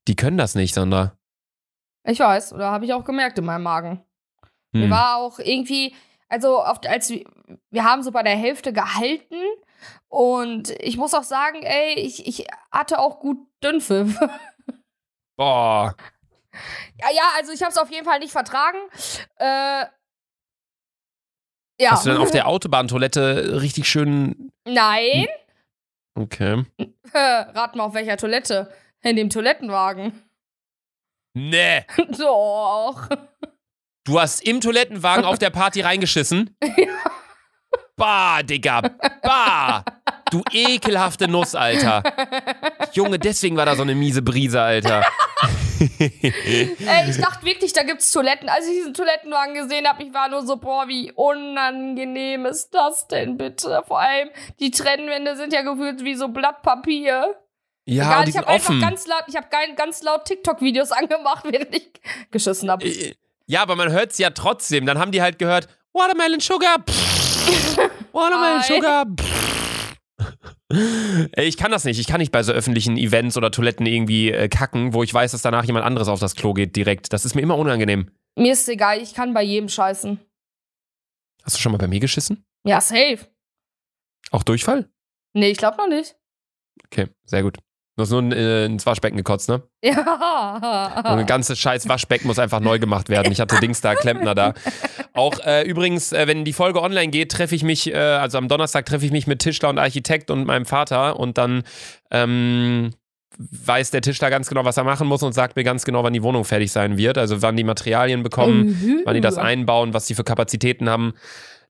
Die 0.07 0.17
können 0.17 0.37
das 0.39 0.55
nicht, 0.55 0.75
Sandra. 0.75 1.17
ich 2.05 2.19
weiß. 2.21 2.53
Oder 2.53 2.71
habe 2.71 2.85
ich 2.85 2.93
auch 2.93 3.05
gemerkt 3.05 3.39
in 3.39 3.45
meinem 3.47 3.63
Magen. 3.63 4.05
Mir 4.73 4.85
Hm. 4.85 4.91
war 4.91 5.17
auch 5.17 5.39
irgendwie, 5.39 5.95
also 6.29 6.63
oft, 6.65 6.87
als 6.87 7.09
wir, 7.11 7.25
wir 7.71 7.85
haben 7.85 8.03
so 8.03 8.11
bei 8.11 8.23
der 8.23 8.37
Hälfte 8.37 8.73
gehalten 8.73 9.37
und 10.09 10.71
ich 10.81 10.97
muss 10.99 11.15
auch 11.15 11.23
sagen, 11.23 11.63
ey, 11.63 11.95
ich, 11.95 12.27
ich 12.27 12.47
hatte 12.71 12.99
auch 12.99 13.21
gut 13.21 13.39
Dünnpfiff. 13.63 14.19
Boah. 15.37 15.95
ja, 17.01 17.09
ja, 17.15 17.23
also 17.37 17.53
ich 17.53 17.63
habe 17.63 17.71
es 17.71 17.79
auf 17.79 17.91
jeden 17.91 18.05
Fall 18.05 18.19
nicht 18.19 18.33
vertragen. 18.33 18.79
Äh, 19.37 19.87
ja. 21.81 21.93
Hast 21.93 22.07
du 22.07 22.11
dann 22.11 22.21
auf 22.21 22.31
der 22.31 22.47
Autobahntoilette 22.49 23.61
richtig 23.61 23.89
schön. 23.89 24.51
Nein. 24.65 25.27
Okay. 26.15 26.65
Rat 27.13 27.75
mal 27.77 27.85
auf 27.85 27.95
welcher 27.95 28.17
Toilette. 28.17 28.73
In 29.03 29.17
dem 29.17 29.31
Toilettenwagen. 29.31 30.13
Nee. 31.35 31.85
Doch. 32.19 33.09
Du 34.05 34.21
hast 34.21 34.47
im 34.47 34.61
Toilettenwagen 34.61 35.25
auf 35.25 35.39
der 35.39 35.51
Party 35.51 35.81
reingeschissen? 35.81 36.57
Bah, 37.97 38.43
Digga. 38.43 38.81
Bah. 39.23 39.85
Du 40.29 40.43
ekelhafte 40.51 41.29
Nuss, 41.29 41.55
Alter. 41.55 42.03
Junge, 42.93 43.21
deswegen 43.21 43.57
war 43.57 43.67
da 43.67 43.77
so 43.77 43.83
eine 43.83 43.95
miese 43.95 44.21
Brise, 44.21 44.61
Alter. 44.61 45.05
Ey, 45.99 47.11
ich 47.11 47.19
dachte 47.19 47.45
wirklich, 47.45 47.73
da 47.73 47.83
gibt's 47.83 48.11
Toiletten. 48.13 48.49
Als 48.49 48.67
ich 48.67 48.73
diesen 48.75 48.95
Toilettenwagen 48.95 49.55
gesehen 49.55 49.87
habe, 49.87 50.03
ich 50.03 50.13
war 50.15 50.29
nur 50.29 50.47
so, 50.47 50.57
boah, 50.57 50.89
wie 50.89 51.13
unangenehm 51.13 52.47
ist 52.47 52.71
das 52.75 53.07
denn 53.09 53.37
bitte? 53.37 53.83
Vor 53.87 53.99
allem, 54.01 54.31
die 54.61 54.71
Trennwände 54.71 55.37
sind 55.37 55.53
ja 55.53 55.63
gefühlt 55.63 56.05
wie 56.05 56.15
so 56.15 56.29
Blattpapier. 56.29 57.37
Ja, 57.87 58.05
Egal, 58.05 58.25
die 58.25 58.31
ich 58.31 58.37
habe 58.39 58.49
einfach 58.49 58.81
ganz 58.81 59.07
laut, 59.07 59.25
ich 59.27 59.37
habe 59.37 59.47
ganz 59.77 60.03
laut 60.03 60.25
TikTok-Videos 60.25 60.91
angemacht, 60.93 61.45
während 61.49 61.75
ich 61.75 61.91
geschissen 62.31 62.71
habe. 62.71 62.85
Äh, 62.87 63.15
Ja, 63.47 63.63
aber 63.63 63.77
man 63.77 63.91
hört 63.93 64.13
es 64.13 64.19
ja 64.19 64.31
trotzdem. 64.31 64.87
Dann 64.87 64.99
haben 64.99 65.13
die 65.13 65.21
halt 65.21 65.39
gehört, 65.39 65.69
Watermelon 65.93 66.41
Sugar. 66.41 66.77
pff, 66.79 67.77
Watermelon. 68.13 68.63
Sugar. 68.63 69.05
pff. 69.05 69.34
Ey, 71.33 71.47
ich 71.47 71.57
kann 71.57 71.71
das 71.71 71.85
nicht. 71.85 71.99
Ich 71.99 72.07
kann 72.07 72.21
nicht 72.21 72.33
bei 72.33 72.43
so 72.43 72.53
öffentlichen 72.53 72.97
Events 72.97 73.37
oder 73.37 73.51
Toiletten 73.51 73.87
irgendwie 73.87 74.31
äh, 74.31 74.49
kacken, 74.49 74.93
wo 74.95 75.03
ich 75.03 75.13
weiß, 75.13 75.33
dass 75.33 75.43
danach 75.43 75.65
jemand 75.65 75.85
anderes 75.85 76.09
auf 76.09 76.21
das 76.21 76.35
Klo 76.35 76.55
geht 76.55 76.77
direkt. 76.77 77.13
Das 77.13 77.25
ist 77.25 77.35
mir 77.35 77.43
immer 77.43 77.57
unangenehm. 77.59 78.11
Mir 78.37 78.53
ist 78.53 78.69
egal, 78.69 79.01
ich 79.01 79.15
kann 79.15 79.35
bei 79.35 79.43
jedem 79.43 79.69
scheißen. 79.69 80.19
Hast 81.45 81.57
du 81.57 81.61
schon 81.61 81.73
mal 81.73 81.79
bei 81.79 81.87
mir 81.89 82.01
geschissen? 82.01 82.45
Ja, 82.65 82.81
safe. 82.81 83.19
Auch 84.31 84.43
Durchfall? 84.43 84.89
Nee, 85.35 85.51
ich 85.51 85.59
glaube 85.59 85.77
noch 85.77 85.89
nicht. 85.89 86.17
Okay, 86.87 87.09
sehr 87.25 87.43
gut. 87.43 87.59
Du 87.97 88.03
hast 88.03 88.11
nur 88.11 88.23
äh, 88.33 88.65
ins 88.67 88.85
Waschbecken 88.87 89.17
gekotzt, 89.17 89.49
ne? 89.49 89.63
Ja. 89.85 91.03
Und 91.13 91.19
ein 91.21 91.27
ganzes 91.27 91.59
scheiß 91.61 91.89
Waschbecken 91.89 92.27
muss 92.27 92.41
einfach 92.41 92.59
neu 92.59 92.81
gemacht 92.81 93.09
werden. 93.09 93.31
Ich 93.31 93.41
hatte 93.41 93.61
Dings 93.61 93.81
da, 93.81 93.95
Klempner 93.95 94.35
da. 94.35 94.55
Auch 95.13 95.39
äh, 95.45 95.63
übrigens, 95.63 96.13
äh, 96.13 96.27
wenn 96.27 96.45
die 96.45 96.53
Folge 96.53 96.83
online 96.83 97.09
geht, 97.09 97.31
treffe 97.31 97.55
ich 97.55 97.63
mich, 97.63 97.93
äh, 97.93 97.97
also 97.97 98.39
am 98.39 98.49
Donnerstag 98.49 98.87
treffe 98.87 99.07
ich 99.07 99.13
mich 99.13 99.29
mit 99.29 99.39
Tischler 99.41 99.69
und 99.69 99.79
Architekt 99.79 100.33
und 100.33 100.45
meinem 100.45 100.65
Vater 100.65 101.21
und 101.21 101.39
dann 101.39 101.63
ähm, 102.11 102.91
weiß 103.39 103.93
der 103.93 104.01
Tischler 104.01 104.31
ganz 104.31 104.49
genau, 104.49 104.65
was 104.65 104.77
er 104.77 104.85
machen 104.85 105.07
muss 105.07 105.23
und 105.23 105.33
sagt 105.33 105.55
mir 105.55 105.65
ganz 105.65 105.85
genau, 105.85 106.03
wann 106.03 106.13
die 106.13 106.23
Wohnung 106.25 106.45
fertig 106.45 106.73
sein 106.73 106.97
wird. 106.97 107.17
Also 107.17 107.43
wann 107.43 107.57
die 107.57 107.65
Materialien 107.65 108.25
bekommen, 108.25 108.67
Mhm. 108.81 109.03
wann 109.05 109.15
die 109.15 109.21
das 109.21 109.39
einbauen, 109.39 109.95
was 109.95 110.07
die 110.07 110.15
für 110.17 110.25
Kapazitäten 110.25 110.89
haben. 110.89 111.15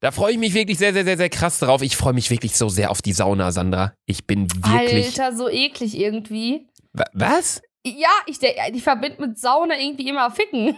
Da 0.00 0.10
freue 0.10 0.32
ich 0.32 0.38
mich 0.38 0.54
wirklich 0.54 0.78
sehr, 0.78 0.92
sehr, 0.92 1.04
sehr, 1.04 1.16
sehr 1.16 1.30
krass 1.30 1.58
drauf. 1.58 1.82
Ich 1.82 1.96
freue 1.96 2.12
mich 2.12 2.30
wirklich 2.30 2.56
so 2.56 2.68
sehr 2.68 2.90
auf 2.90 3.00
die 3.02 3.12
Sauna, 3.12 3.52
Sandra. 3.52 3.94
Ich 4.06 4.26
bin 4.26 4.48
wirklich. 4.64 5.18
Alter, 5.20 5.36
so 5.36 5.48
eklig 5.48 5.96
irgendwie. 5.98 6.68
Wa- 6.92 7.04
Was? 7.14 7.62
Ja, 7.86 8.08
ich, 8.26 8.38
ich 8.72 8.82
verbinde 8.82 9.20
mit 9.26 9.38
Sauna 9.38 9.78
irgendwie 9.78 10.08
immer 10.08 10.30
Ficken. 10.30 10.76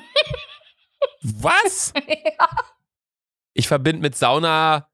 Was? 1.23 1.93
Ich 3.59 3.69
verbinde 3.69 4.03
mit 4.03 4.15
Sauna 4.15 4.91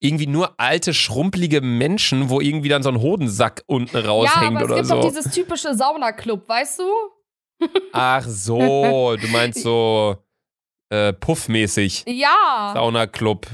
irgendwie 0.00 0.26
nur 0.26 0.58
alte, 0.58 0.92
schrumpelige 0.92 1.60
Menschen, 1.60 2.28
wo 2.28 2.40
irgendwie 2.40 2.68
dann 2.68 2.82
so 2.82 2.88
ein 2.88 3.00
Hodensack 3.00 3.62
unten 3.66 3.96
ja, 3.96 4.04
raushängt 4.06 4.56
aber 4.56 4.62
es 4.62 4.64
oder 4.64 4.74
gibt 4.74 4.86
so. 4.88 4.94
doch 4.96 5.04
dieses 5.08 5.30
typische 5.32 5.72
Saunaclub, 5.72 6.48
weißt 6.48 6.80
du? 6.80 6.90
Ach 7.92 8.24
so, 8.26 9.14
du 9.16 9.28
meinst 9.28 9.62
so 9.62 10.16
äh, 10.94 11.12
puffmäßig. 11.12 12.04
Ja. 12.06 12.72
Saunaclub. 12.74 13.46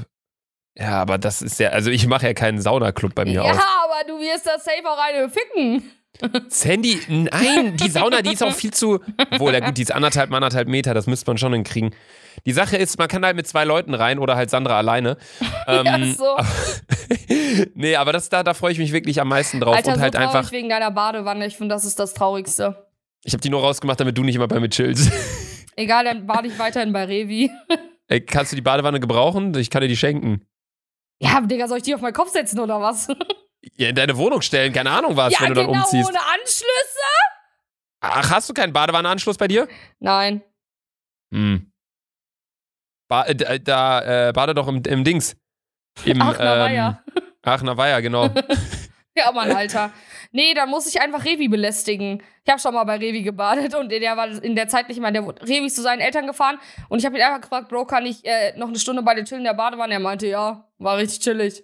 Ja, 0.77 1.01
aber 1.01 1.17
das 1.17 1.41
ist 1.41 1.59
ja, 1.59 1.69
also 1.69 1.91
ich 1.91 2.07
mache 2.07 2.27
ja 2.27 2.33
keinen 2.33 2.61
Saunaclub 2.61 3.13
bei 3.13 3.25
mir 3.25 3.33
ja, 3.33 3.41
auf. 3.41 3.51
aber 3.51 4.07
du 4.07 4.19
wirst 4.19 4.47
da 4.47 4.57
safe 4.57 4.83
auch 4.85 4.97
eine 4.97 5.29
ficken. 5.29 5.83
Sandy, 6.49 6.99
nein, 7.07 7.77
die 7.77 7.89
Sauna, 7.89 8.21
die 8.21 8.33
ist 8.33 8.43
auch 8.43 8.53
viel 8.53 8.71
zu. 8.71 8.99
Obwohl, 9.31 9.53
ja 9.53 9.59
gut, 9.59 9.77
die 9.77 9.81
ist 9.81 9.93
anderthalb 9.93 10.29
mal 10.29 10.37
anderthalb 10.37 10.67
Meter, 10.67 10.93
das 10.93 11.07
müsste 11.07 11.29
man 11.29 11.37
schon 11.37 11.53
hinkriegen. 11.53 11.95
Die 12.45 12.51
Sache 12.51 12.77
ist, 12.77 12.97
man 12.99 13.07
kann 13.07 13.25
halt 13.25 13.35
mit 13.35 13.47
zwei 13.47 13.63
Leuten 13.63 13.93
rein 13.93 14.19
oder 14.19 14.35
halt 14.35 14.49
Sandra 14.49 14.77
alleine. 14.77 15.17
Ähm, 15.67 15.85
Ja, 15.85 15.99
so. 16.15 16.37
nee, 17.75 17.95
aber 17.95 18.11
das, 18.13 18.29
da, 18.29 18.41
da 18.41 18.55
freue 18.55 18.71
ich 18.71 18.79
mich 18.79 18.91
wirklich 18.91 19.21
am 19.21 19.27
meisten 19.27 19.59
drauf. 19.59 19.75
Alter, 19.75 19.93
und 19.93 19.99
halt 20.01 20.13
so 20.13 20.19
traurig 20.19 20.35
einfach, 20.35 20.51
wegen 20.51 20.69
deiner 20.69 20.89
Badewanne. 20.89 21.45
Ich 21.45 21.55
finde, 21.55 21.75
das 21.75 21.85
ist 21.85 21.99
das 21.99 22.15
Traurigste. 22.15 22.87
ich 23.23 23.33
habe 23.33 23.41
die 23.41 23.49
nur 23.49 23.61
rausgemacht, 23.61 23.99
damit 23.99 24.17
du 24.17 24.23
nicht 24.23 24.35
immer 24.35 24.47
bei 24.47 24.59
mir 24.59 24.69
chillst. 24.69 25.11
Egal, 25.75 26.05
dann 26.05 26.27
bade 26.27 26.47
ich 26.47 26.57
weiterhin 26.59 26.93
bei 26.93 27.05
Revi. 27.05 27.49
Ey, 28.07 28.21
kannst 28.21 28.51
du 28.51 28.55
die 28.55 28.61
Badewanne 28.61 28.99
gebrauchen? 28.99 29.55
Ich 29.55 29.69
kann 29.69 29.81
dir 29.81 29.87
die 29.87 29.97
schenken. 29.97 30.45
Ja, 31.21 31.39
Digga, 31.39 31.67
soll 31.67 31.77
ich 31.77 31.83
die 31.83 31.95
auf 31.95 32.01
meinen 32.01 32.13
Kopf 32.13 32.29
setzen 32.29 32.59
oder 32.59 32.81
was? 32.81 33.07
Ja, 33.77 33.89
in 33.89 33.95
deine 33.95 34.17
Wohnung 34.17 34.41
stellen, 34.41 34.73
keine 34.73 34.89
Ahnung 34.89 35.15
was, 35.15 35.33
ja, 35.33 35.41
wenn 35.41 35.53
du 35.53 35.61
genau, 35.61 35.73
dann 35.73 35.81
umziehst. 35.83 36.09
ohne 36.09 36.19
Anschlüsse? 36.19 36.65
Ach, 37.99 38.31
hast 38.31 38.49
du 38.49 38.53
keinen 38.55 38.73
Badewannenanschluss 38.73 39.37
bei 39.37 39.47
dir? 39.47 39.67
Nein. 39.99 40.41
Hm. 41.31 41.71
Ba 43.07 43.25
äh, 43.25 43.35
da, 43.35 43.57
da 43.59 44.29
äh, 44.29 44.33
bade 44.33 44.55
doch 44.55 44.67
im, 44.67 44.81
im 44.87 45.03
Dings. 45.03 45.35
Im, 46.05 46.19
Aachener 46.21 46.55
ähm, 46.55 46.59
Weiher. 46.59 47.03
Aachener 47.43 47.77
Weiher, 47.77 48.01
genau. 48.01 48.29
Ja, 49.17 49.31
Mann, 49.33 49.51
Alter. 49.51 49.91
Nee, 50.31 50.53
dann 50.53 50.69
muss 50.69 50.87
ich 50.87 51.01
einfach 51.01 51.25
Revi 51.25 51.49
belästigen. 51.49 52.23
Ich 52.45 52.49
habe 52.49 52.61
schon 52.61 52.73
mal 52.73 52.85
bei 52.85 52.95
Revi 52.95 53.21
gebadet 53.23 53.75
und 53.75 53.89
der 53.91 54.15
war 54.15 54.27
in 54.41 54.55
der 54.55 54.69
Zeit 54.69 54.87
nicht 54.87 55.01
mehr. 55.01 55.11
Der 55.11 55.21
Revi 55.27 55.65
ist 55.65 55.75
zu 55.75 55.81
seinen 55.81 55.99
Eltern 55.99 56.27
gefahren 56.27 56.57
und 56.87 56.99
ich 56.99 57.05
habe 57.05 57.17
ihn 57.17 57.21
einfach 57.21 57.41
gefragt, 57.41 57.67
Bro, 57.67 57.85
kann 57.85 58.05
ich 58.05 58.23
äh, 58.23 58.57
noch 58.57 58.69
eine 58.69 58.79
Stunde 58.79 59.03
bei 59.03 59.13
dir 59.13 59.25
chillen 59.25 59.41
in 59.41 59.45
der 59.45 59.53
Badewanne? 59.53 59.93
Er 59.95 59.99
meinte, 59.99 60.27
ja, 60.27 60.65
war 60.77 60.97
richtig 60.97 61.19
chillig. 61.19 61.63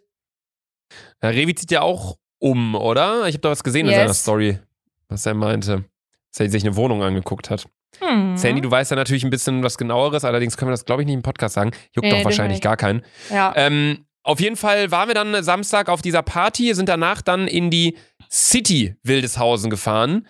Herr 1.19 1.31
Revi 1.33 1.55
zieht 1.55 1.71
ja 1.71 1.81
auch 1.81 2.17
um, 2.39 2.75
oder? 2.75 3.27
Ich 3.27 3.35
habe 3.35 3.39
da 3.41 3.49
was 3.49 3.63
gesehen 3.63 3.85
in 3.87 3.91
Yes. 3.93 4.01
seiner 4.01 4.13
Story, 4.13 4.59
was 5.07 5.25
er 5.25 5.33
meinte. 5.33 5.85
Dass 6.31 6.39
er 6.41 6.49
sich 6.49 6.63
eine 6.65 6.75
Wohnung 6.75 7.01
angeguckt 7.01 7.49
hat. 7.49 7.65
Hm. 7.99 8.35
Sandy, 8.37 8.61
du 8.61 8.69
weißt 8.69 8.91
ja 8.91 8.97
natürlich 8.97 9.23
ein 9.23 9.29
bisschen 9.29 9.63
was 9.63 9.77
genaueres, 9.77 10.23
allerdings 10.25 10.57
können 10.57 10.69
wir 10.69 10.73
das, 10.73 10.85
glaube 10.85 11.01
ich, 11.01 11.05
nicht 11.05 11.15
im 11.15 11.23
Podcast 11.23 11.55
sagen. 11.55 11.71
Juckt 11.93 12.05
Nee, 12.07 12.11
doch 12.11 12.25
wahrscheinlich 12.25 12.61
gar 12.61 12.77
keinen. 12.77 13.03
Ja. 13.31 13.53
Ähm, 13.55 14.05
auf 14.27 14.41
jeden 14.41 14.57
Fall 14.57 14.91
waren 14.91 15.07
wir 15.07 15.15
dann 15.15 15.41
Samstag 15.41 15.87
auf 15.87 16.01
dieser 16.01 16.21
Party, 16.21 16.73
sind 16.73 16.89
danach 16.89 17.21
dann 17.21 17.47
in 17.47 17.71
die 17.71 17.97
City 18.29 18.97
Wildeshausen 19.03 19.69
gefahren. 19.69 20.27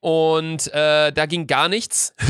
Und 0.00 0.72
äh, 0.72 1.12
da 1.12 1.26
ging 1.26 1.46
gar 1.46 1.68
nichts. 1.68 2.14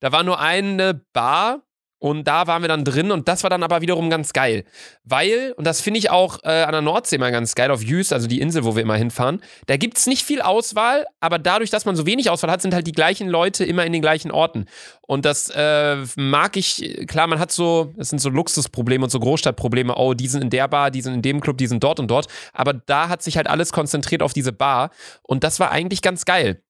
Da 0.00 0.12
war 0.12 0.22
nur 0.22 0.38
eine 0.38 0.94
Bar 1.12 1.62
und 1.98 2.24
da 2.28 2.46
waren 2.46 2.62
wir 2.62 2.68
dann 2.68 2.84
drin 2.84 3.10
und 3.10 3.26
das 3.26 3.42
war 3.42 3.50
dann 3.50 3.62
aber 3.62 3.80
wiederum 3.80 4.08
ganz 4.08 4.32
geil. 4.32 4.64
Weil, 5.04 5.52
und 5.56 5.66
das 5.66 5.80
finde 5.80 5.98
ich 5.98 6.10
auch 6.10 6.38
äh, 6.44 6.62
an 6.62 6.72
der 6.72 6.80
Nordsee 6.80 7.18
mal 7.18 7.32
ganz 7.32 7.54
geil, 7.54 7.70
auf 7.70 7.82
Jüst, 7.82 8.12
also 8.12 8.28
die 8.28 8.40
Insel, 8.40 8.64
wo 8.64 8.76
wir 8.76 8.82
immer 8.82 8.96
hinfahren, 8.96 9.42
da 9.66 9.76
gibt 9.76 9.98
es 9.98 10.06
nicht 10.06 10.24
viel 10.24 10.40
Auswahl, 10.40 11.06
aber 11.20 11.38
dadurch, 11.38 11.70
dass 11.70 11.84
man 11.84 11.96
so 11.96 12.06
wenig 12.06 12.30
Auswahl 12.30 12.50
hat, 12.50 12.62
sind 12.62 12.74
halt 12.74 12.86
die 12.86 12.92
gleichen 12.92 13.28
Leute 13.28 13.64
immer 13.64 13.84
in 13.84 13.92
den 13.92 14.02
gleichen 14.02 14.30
Orten. 14.30 14.66
Und 15.00 15.24
das 15.24 15.50
äh, 15.54 15.96
mag 16.16 16.56
ich, 16.56 17.04
klar, 17.08 17.26
man 17.26 17.40
hat 17.40 17.50
so, 17.50 17.94
es 17.98 18.10
sind 18.10 18.20
so 18.20 18.30
Luxusprobleme 18.30 19.04
und 19.04 19.10
so 19.10 19.18
Großstadtprobleme, 19.18 19.94
oh, 19.96 20.14
die 20.14 20.28
sind 20.28 20.42
in 20.42 20.50
der 20.50 20.68
Bar, 20.68 20.90
die 20.90 21.00
sind 21.00 21.14
in 21.14 21.22
dem 21.22 21.40
Club, 21.40 21.58
die 21.58 21.66
sind 21.66 21.82
dort 21.82 21.98
und 21.98 22.10
dort, 22.10 22.28
aber 22.52 22.74
da 22.74 23.08
hat 23.08 23.22
sich 23.22 23.36
halt 23.36 23.48
alles 23.48 23.72
konzentriert 23.72 24.22
auf 24.22 24.32
diese 24.32 24.52
Bar 24.52 24.90
und 25.22 25.42
das 25.42 25.58
war 25.58 25.70
eigentlich 25.70 26.02
ganz 26.02 26.24
geil. 26.24 26.62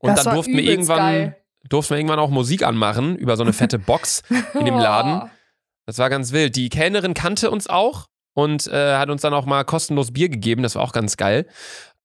Und 0.00 0.10
Das 0.10 0.24
dann 0.24 0.34
durften 0.34 0.52
wir 0.52 0.62
irgendwann, 0.62 0.98
geil. 0.98 1.36
Durften 1.68 1.90
wir 1.90 1.98
irgendwann 1.98 2.18
auch 2.18 2.30
Musik 2.30 2.62
anmachen 2.62 3.16
über 3.16 3.36
so 3.36 3.42
eine 3.42 3.52
fette 3.52 3.78
Box 3.78 4.22
in 4.54 4.64
dem 4.64 4.78
Laden. 4.78 5.22
Oh. 5.24 5.30
Das 5.86 5.98
war 5.98 6.10
ganz 6.10 6.32
wild. 6.32 6.56
Die 6.56 6.68
Kellnerin 6.68 7.14
kannte 7.14 7.50
uns 7.50 7.66
auch 7.66 8.06
und 8.34 8.66
äh, 8.66 8.96
hat 8.96 9.10
uns 9.10 9.22
dann 9.22 9.34
auch 9.34 9.46
mal 9.46 9.64
kostenlos 9.64 10.12
Bier 10.12 10.28
gegeben. 10.28 10.62
Das 10.62 10.74
war 10.74 10.82
auch 10.82 10.92
ganz 10.92 11.16
geil. 11.16 11.46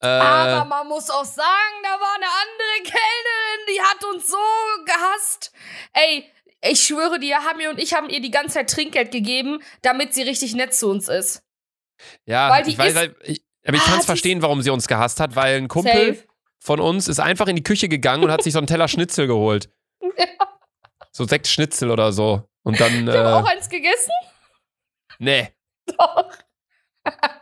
Äh, 0.01 0.07
Aber 0.07 0.65
man 0.65 0.87
muss 0.87 1.09
auch 1.09 1.25
sagen, 1.25 1.75
da 1.83 1.89
war 1.99 2.15
eine 2.15 2.25
andere 2.25 2.83
Kellnerin, 2.83 3.67
die 3.73 3.81
hat 3.81 4.03
uns 4.13 4.27
so 4.27 4.37
gehasst. 4.85 5.51
Ey, 5.93 6.25
ich 6.69 6.81
schwöre 6.83 7.19
dir, 7.19 7.37
Hami 7.43 7.67
und 7.67 7.79
ich 7.79 7.93
haben 7.93 8.09
ihr 8.09 8.21
die 8.21 8.31
ganze 8.31 8.55
Zeit 8.55 8.69
Trinkgeld 8.69 9.11
gegeben, 9.11 9.59
damit 9.81 10.13
sie 10.13 10.21
richtig 10.23 10.55
nett 10.55 10.73
zu 10.73 10.89
uns 10.89 11.07
ist. 11.09 11.43
ja, 12.25 12.49
weil 12.49 12.63
die 12.63 12.71
ich 12.71 12.77
weiß, 12.77 12.89
ist- 12.93 12.95
weil- 12.95 13.15
ich, 13.23 13.43
aber 13.65 13.77
ich 13.77 13.83
Ah, 13.83 13.85
kann 13.91 13.99
es 13.99 14.05
verstehen, 14.05 14.41
warum 14.41 14.61
sie 14.61 14.69
uns 14.71 14.87
gehasst 14.87 15.19
hat, 15.19 15.35
weil 15.35 15.57
ein 15.57 15.67
Kumpel 15.69 16.15
Safe. 16.15 16.27
Von 16.63 16.79
uns 16.79 17.07
ist 17.07 17.19
einfach 17.19 17.47
in 17.47 17.55
die 17.57 17.63
Küche 17.63 17.89
gegangen 17.89 18.23
und 18.23 18.31
hat 18.31 18.41
sich 18.41 18.53
so 18.53 18.59
einen 18.59 18.67
Teller 18.67 18.87
Schnitzel 18.87 19.27
geholt. 19.27 19.69
So 21.11 21.25
sechs 21.25 21.51
Schnitzel 21.51 21.91
oder 21.91 22.11
so. 22.11 22.47
Und 22.63 22.79
dann. 22.79 23.07
Ich 23.07 23.13
habe 23.13 23.35
auch 23.35 23.45
Äh, 23.47 23.55
eins 23.57 23.69
gegessen. 23.69 24.11
nee. 25.19 25.49
Doch. 25.97 26.29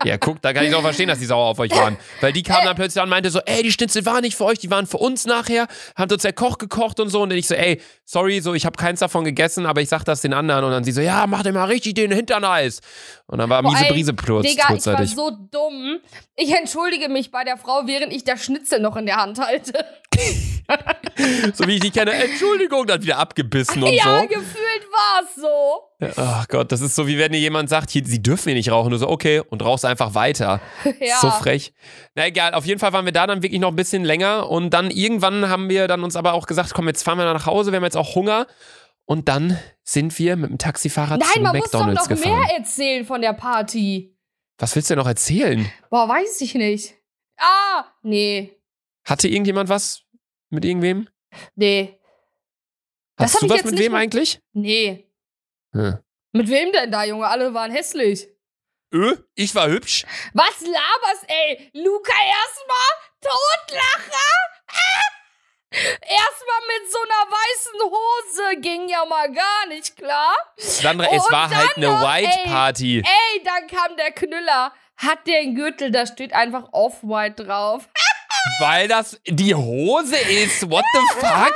Ja, 0.03 0.17
guck, 0.17 0.41
da 0.41 0.51
kann 0.53 0.65
ich 0.65 0.73
auch 0.73 0.81
verstehen, 0.81 1.07
dass 1.07 1.19
die 1.19 1.25
sauer 1.25 1.45
auf 1.45 1.59
euch 1.59 1.71
waren. 1.71 1.95
Weil 2.21 2.33
die 2.33 2.41
kamen 2.41 2.65
dann 2.65 2.75
plötzlich 2.75 2.99
an 2.99 3.07
und 3.07 3.11
meinte 3.11 3.29
so, 3.29 3.39
ey, 3.45 3.61
die 3.61 3.71
Schnitzel 3.71 4.03
waren 4.05 4.21
nicht 4.21 4.35
für 4.35 4.45
euch, 4.45 4.57
die 4.57 4.71
waren 4.71 4.87
für 4.87 4.97
uns 4.97 5.25
nachher. 5.25 5.67
Hat 5.95 6.11
uns 6.11 6.23
der 6.23 6.33
Koch 6.33 6.57
gekocht 6.57 6.99
und 6.99 7.09
so. 7.09 7.21
Und 7.21 7.29
dann 7.29 7.37
ich 7.37 7.47
so, 7.47 7.53
ey, 7.53 7.79
sorry, 8.03 8.39
so, 8.41 8.55
ich 8.55 8.65
habe 8.65 8.75
keins 8.77 8.99
davon 9.01 9.23
gegessen, 9.25 9.67
aber 9.67 9.81
ich 9.81 9.89
sag 9.89 10.03
das 10.03 10.21
den 10.21 10.33
anderen. 10.33 10.63
Und 10.63 10.71
dann 10.71 10.83
sie 10.83 10.91
so, 10.91 11.01
ja, 11.01 11.27
mach 11.27 11.43
dir 11.43 11.51
mal 11.51 11.65
richtig 11.65 11.93
den 11.93 12.11
Hintern 12.11 12.47
heiß. 12.47 12.81
Und 13.27 13.37
dann 13.37 13.49
war 13.49 13.61
Boah, 13.61 13.71
miese 13.71 13.85
Brise 13.85 14.13
kurz, 14.15 14.47
Digga, 14.47 14.53
ich 14.53 14.59
war 14.59 14.67
kurzzeitig. 14.69 15.15
so 15.15 15.29
dumm. 15.29 15.99
Ich 16.35 16.51
entschuldige 16.51 17.07
mich 17.09 17.29
bei 17.29 17.43
der 17.43 17.57
Frau, 17.57 17.83
während 17.85 18.11
ich 18.11 18.23
das 18.23 18.43
Schnitzel 18.43 18.79
noch 18.79 18.95
in 18.95 19.05
der 19.05 19.17
Hand 19.17 19.39
halte. 19.39 19.85
So 21.53 21.67
wie 21.67 21.75
ich 21.75 21.81
die 21.81 21.91
kenne, 21.91 22.11
Entschuldigung, 22.13 22.87
dann 22.87 23.01
wieder 23.03 23.17
abgebissen 23.17 23.83
und 23.83 23.91
ja, 23.93 24.21
so. 24.21 24.27
gefühlt 24.27 24.87
war 24.91 25.23
es 25.23 25.35
so. 25.35 26.21
Ach 26.21 26.47
Gott, 26.47 26.71
das 26.71 26.81
ist 26.81 26.95
so, 26.95 27.05
wie 27.05 27.17
wenn 27.17 27.31
dir 27.31 27.39
jemand 27.39 27.69
sagt, 27.69 27.91
hier, 27.91 28.03
sie 28.05 28.23
dürfen 28.23 28.49
hier 28.49 28.55
nicht 28.55 28.71
rauchen. 28.71 28.91
Du 28.91 28.97
so, 28.97 29.09
okay, 29.09 29.41
und 29.49 29.63
rauchst 29.63 29.85
einfach 29.85 30.15
weiter. 30.15 30.59
Ja. 30.99 31.17
So 31.17 31.29
frech. 31.31 31.73
Na 32.15 32.27
egal, 32.27 32.53
auf 32.53 32.65
jeden 32.65 32.79
Fall 32.79 32.93
waren 32.93 33.05
wir 33.05 33.11
da 33.11 33.25
dann 33.27 33.41
wirklich 33.43 33.59
noch 33.59 33.69
ein 33.69 33.75
bisschen 33.75 34.03
länger 34.03 34.49
und 34.49 34.71
dann 34.71 34.91
irgendwann 34.91 35.49
haben 35.49 35.69
wir 35.69 35.87
dann 35.87 36.03
uns 36.03 36.15
aber 36.15 36.33
auch 36.33 36.47
gesagt, 36.47 36.73
komm, 36.73 36.87
jetzt 36.87 37.03
fahren 37.03 37.17
wir 37.17 37.25
nach 37.25 37.45
Hause, 37.45 37.71
wir 37.71 37.77
haben 37.77 37.83
jetzt 37.83 37.97
auch 37.97 38.15
Hunger. 38.15 38.47
Und 39.05 39.27
dann 39.27 39.57
sind 39.83 40.17
wir 40.19 40.35
mit 40.37 40.49
dem 40.49 40.57
Taxifahrer 40.57 41.17
Nein, 41.17 41.27
zu 41.33 41.39
man 41.41 41.57
muss 41.57 41.71
doch 41.71 41.79
McDonalds 41.81 42.09
noch 42.09 42.09
gefahren. 42.09 42.39
mehr 42.39 42.57
erzählen 42.57 43.05
von 43.05 43.21
der 43.21 43.33
Party. 43.33 44.15
Was 44.57 44.75
willst 44.75 44.89
du 44.89 44.93
denn 44.93 44.99
noch 45.03 45.07
erzählen? 45.09 45.69
Boah, 45.89 46.07
weiß 46.07 46.39
ich 46.41 46.53
nicht. 46.55 46.93
Ah, 47.37 47.85
nee. 48.03 48.51
Hatte 49.05 49.27
irgendjemand 49.27 49.69
was 49.69 50.03
mit 50.51 50.65
irgendwem? 50.65 51.09
Nee. 51.55 51.99
Das 53.17 53.33
Hast 53.33 53.41
hab 53.41 53.49
du 53.49 53.55
was 53.55 53.63
mit 53.63 53.79
wem 53.79 53.95
eigentlich? 53.95 54.39
Nee. 54.53 55.09
Hm. 55.73 55.99
Mit 56.33 56.49
wem 56.49 56.71
denn 56.71 56.91
da, 56.91 57.03
Junge? 57.03 57.27
Alle 57.27 57.53
waren 57.53 57.71
hässlich. 57.71 58.27
Ö, 58.93 59.15
ich 59.35 59.55
war 59.55 59.69
hübsch. 59.69 60.05
Was 60.33 60.59
laberst, 60.61 61.25
ey? 61.27 61.69
Luca 61.73 62.13
erstmal 62.13 62.91
Totlacher? 63.21 64.31
Ah! 64.67 65.21
Erstmal 65.71 66.61
mit 66.67 66.91
so 66.91 66.97
einer 66.99 67.31
weißen 67.31 67.81
Hose 67.83 68.59
ging 68.59 68.89
ja 68.89 69.05
mal 69.05 69.31
gar 69.31 69.67
nicht 69.67 69.95
klar. 69.95 70.35
Sandra, 70.57 71.05
es 71.05 71.31
war 71.31 71.49
halt 71.49 71.77
eine 71.77 71.87
noch, 71.87 72.01
White 72.01 72.39
ey, 72.43 72.49
Party. 72.49 72.97
Ey, 72.99 73.43
dann 73.45 73.67
kam 73.67 73.95
der 73.95 74.11
Knüller. 74.11 74.73
Hat 74.97 75.25
der 75.27 75.39
einen 75.39 75.55
Gürtel, 75.55 75.91
da 75.91 76.05
steht 76.05 76.33
einfach 76.33 76.73
Off-White 76.73 77.45
drauf. 77.45 77.87
Weil 78.59 78.87
das 78.87 79.19
die 79.27 79.55
Hose 79.55 80.15
ist. 80.15 80.69
What 80.69 80.85
the 80.93 81.19
fuck? 81.19 81.55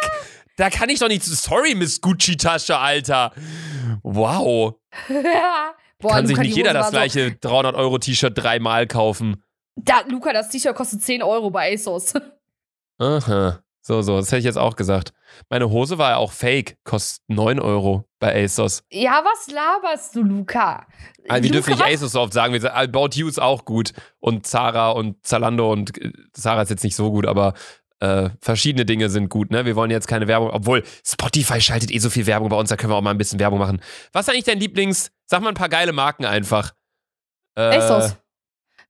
Da 0.58 0.70
kann 0.70 0.90
ich 0.90 1.00
doch 1.00 1.08
nicht. 1.08 1.24
Sorry, 1.24 1.76
Miss 1.76 2.02
Gucci-Tasche, 2.02 2.78
Alter. 2.78 3.32
Wow. 4.04 4.76
Boah, 6.00 6.12
kann 6.12 6.28
sich 6.28 6.36
Luca, 6.36 6.44
nicht 6.44 6.56
die 6.56 6.60
jeder 6.60 6.74
das 6.74 6.92
gleiche 6.92 7.28
300-Euro-T-Shirt 7.30 8.34
dreimal 8.36 8.88
kaufen. 8.88 9.44
So, 9.76 9.84
da, 9.84 10.02
Luca, 10.08 10.32
das 10.34 10.50
T-Shirt 10.50 10.76
kostet 10.76 11.02
10 11.04 11.24
Euro 11.24 11.50
bei 11.50 11.74
ASOS. 11.74 12.14
Aha. 12.98 13.60
So, 13.88 14.02
so, 14.02 14.18
das 14.18 14.32
hätte 14.32 14.40
ich 14.40 14.46
jetzt 14.46 14.58
auch 14.58 14.76
gesagt. 14.76 15.14
Meine 15.48 15.70
Hose 15.70 16.00
war 16.00 16.10
ja 16.10 16.18
auch 16.18 16.32
fake. 16.32 16.78
Kostet 16.86 17.22
9 17.28 17.60
Euro 17.60 18.04
bei 18.18 18.44
ASOS. 18.44 18.84
ja, 18.90 19.24
was 19.24 19.52
laberst 19.52 20.16
du, 20.16 20.24
Luca? 20.24 20.88
Also, 21.30 21.44
wir 21.44 21.52
dürfen 21.52 21.70
nicht 21.70 21.86
ASOS 21.86 22.14
so 22.14 22.22
oft 22.22 22.34
sagen. 22.34 22.52
Wir 22.52 22.62
sagen, 22.62 22.76
About 22.76 23.10
You 23.14 23.28
ist 23.28 23.40
auch 23.40 23.64
gut. 23.64 23.94
Und 24.20 24.48
Zara 24.48 24.90
und 24.90 25.24
Zalando 25.24 25.72
und 25.72 26.02
äh, 26.02 26.12
Zara 26.34 26.64
ist 26.64 26.72
jetzt 26.72 26.84
nicht 26.84 26.96
so 26.96 27.12
gut, 27.12 27.28
aber 27.28 27.54
äh, 28.00 28.32
verschiedene 28.42 28.86
Dinge 28.86 29.12
sind 29.12 29.30
gut, 29.30 29.52
ne? 29.52 29.66
Wir 29.66 29.76
wollen 29.76 29.92
jetzt 29.92 30.08
keine 30.08 30.28
Werbung, 30.28 30.50
obwohl 30.50 30.84
Spotify 31.06 31.62
schaltet 31.62 31.92
eh 31.92 32.00
so 32.00 32.10
viel 32.10 32.26
Werbung 32.26 32.50
bei 32.50 32.58
uns, 32.58 32.70
da 32.70 32.78
können 32.78 32.92
wir 32.92 32.98
auch 32.98 33.04
mal 33.04 33.12
ein 33.12 33.20
bisschen 33.20 33.40
Werbung 33.40 33.60
machen. 33.60 33.80
Was 34.14 34.28
ist 34.28 34.34
eigentlich 34.34 34.46
dein 34.46 34.60
Lieblings? 34.60 35.12
Sag 35.28 35.42
mal 35.42 35.50
ein 35.50 35.54
paar 35.54 35.70
geile 35.70 35.94
Marken 35.94 36.26
einfach. 36.26 36.74
Äh, 37.56 37.62
ASOS. 37.62 38.18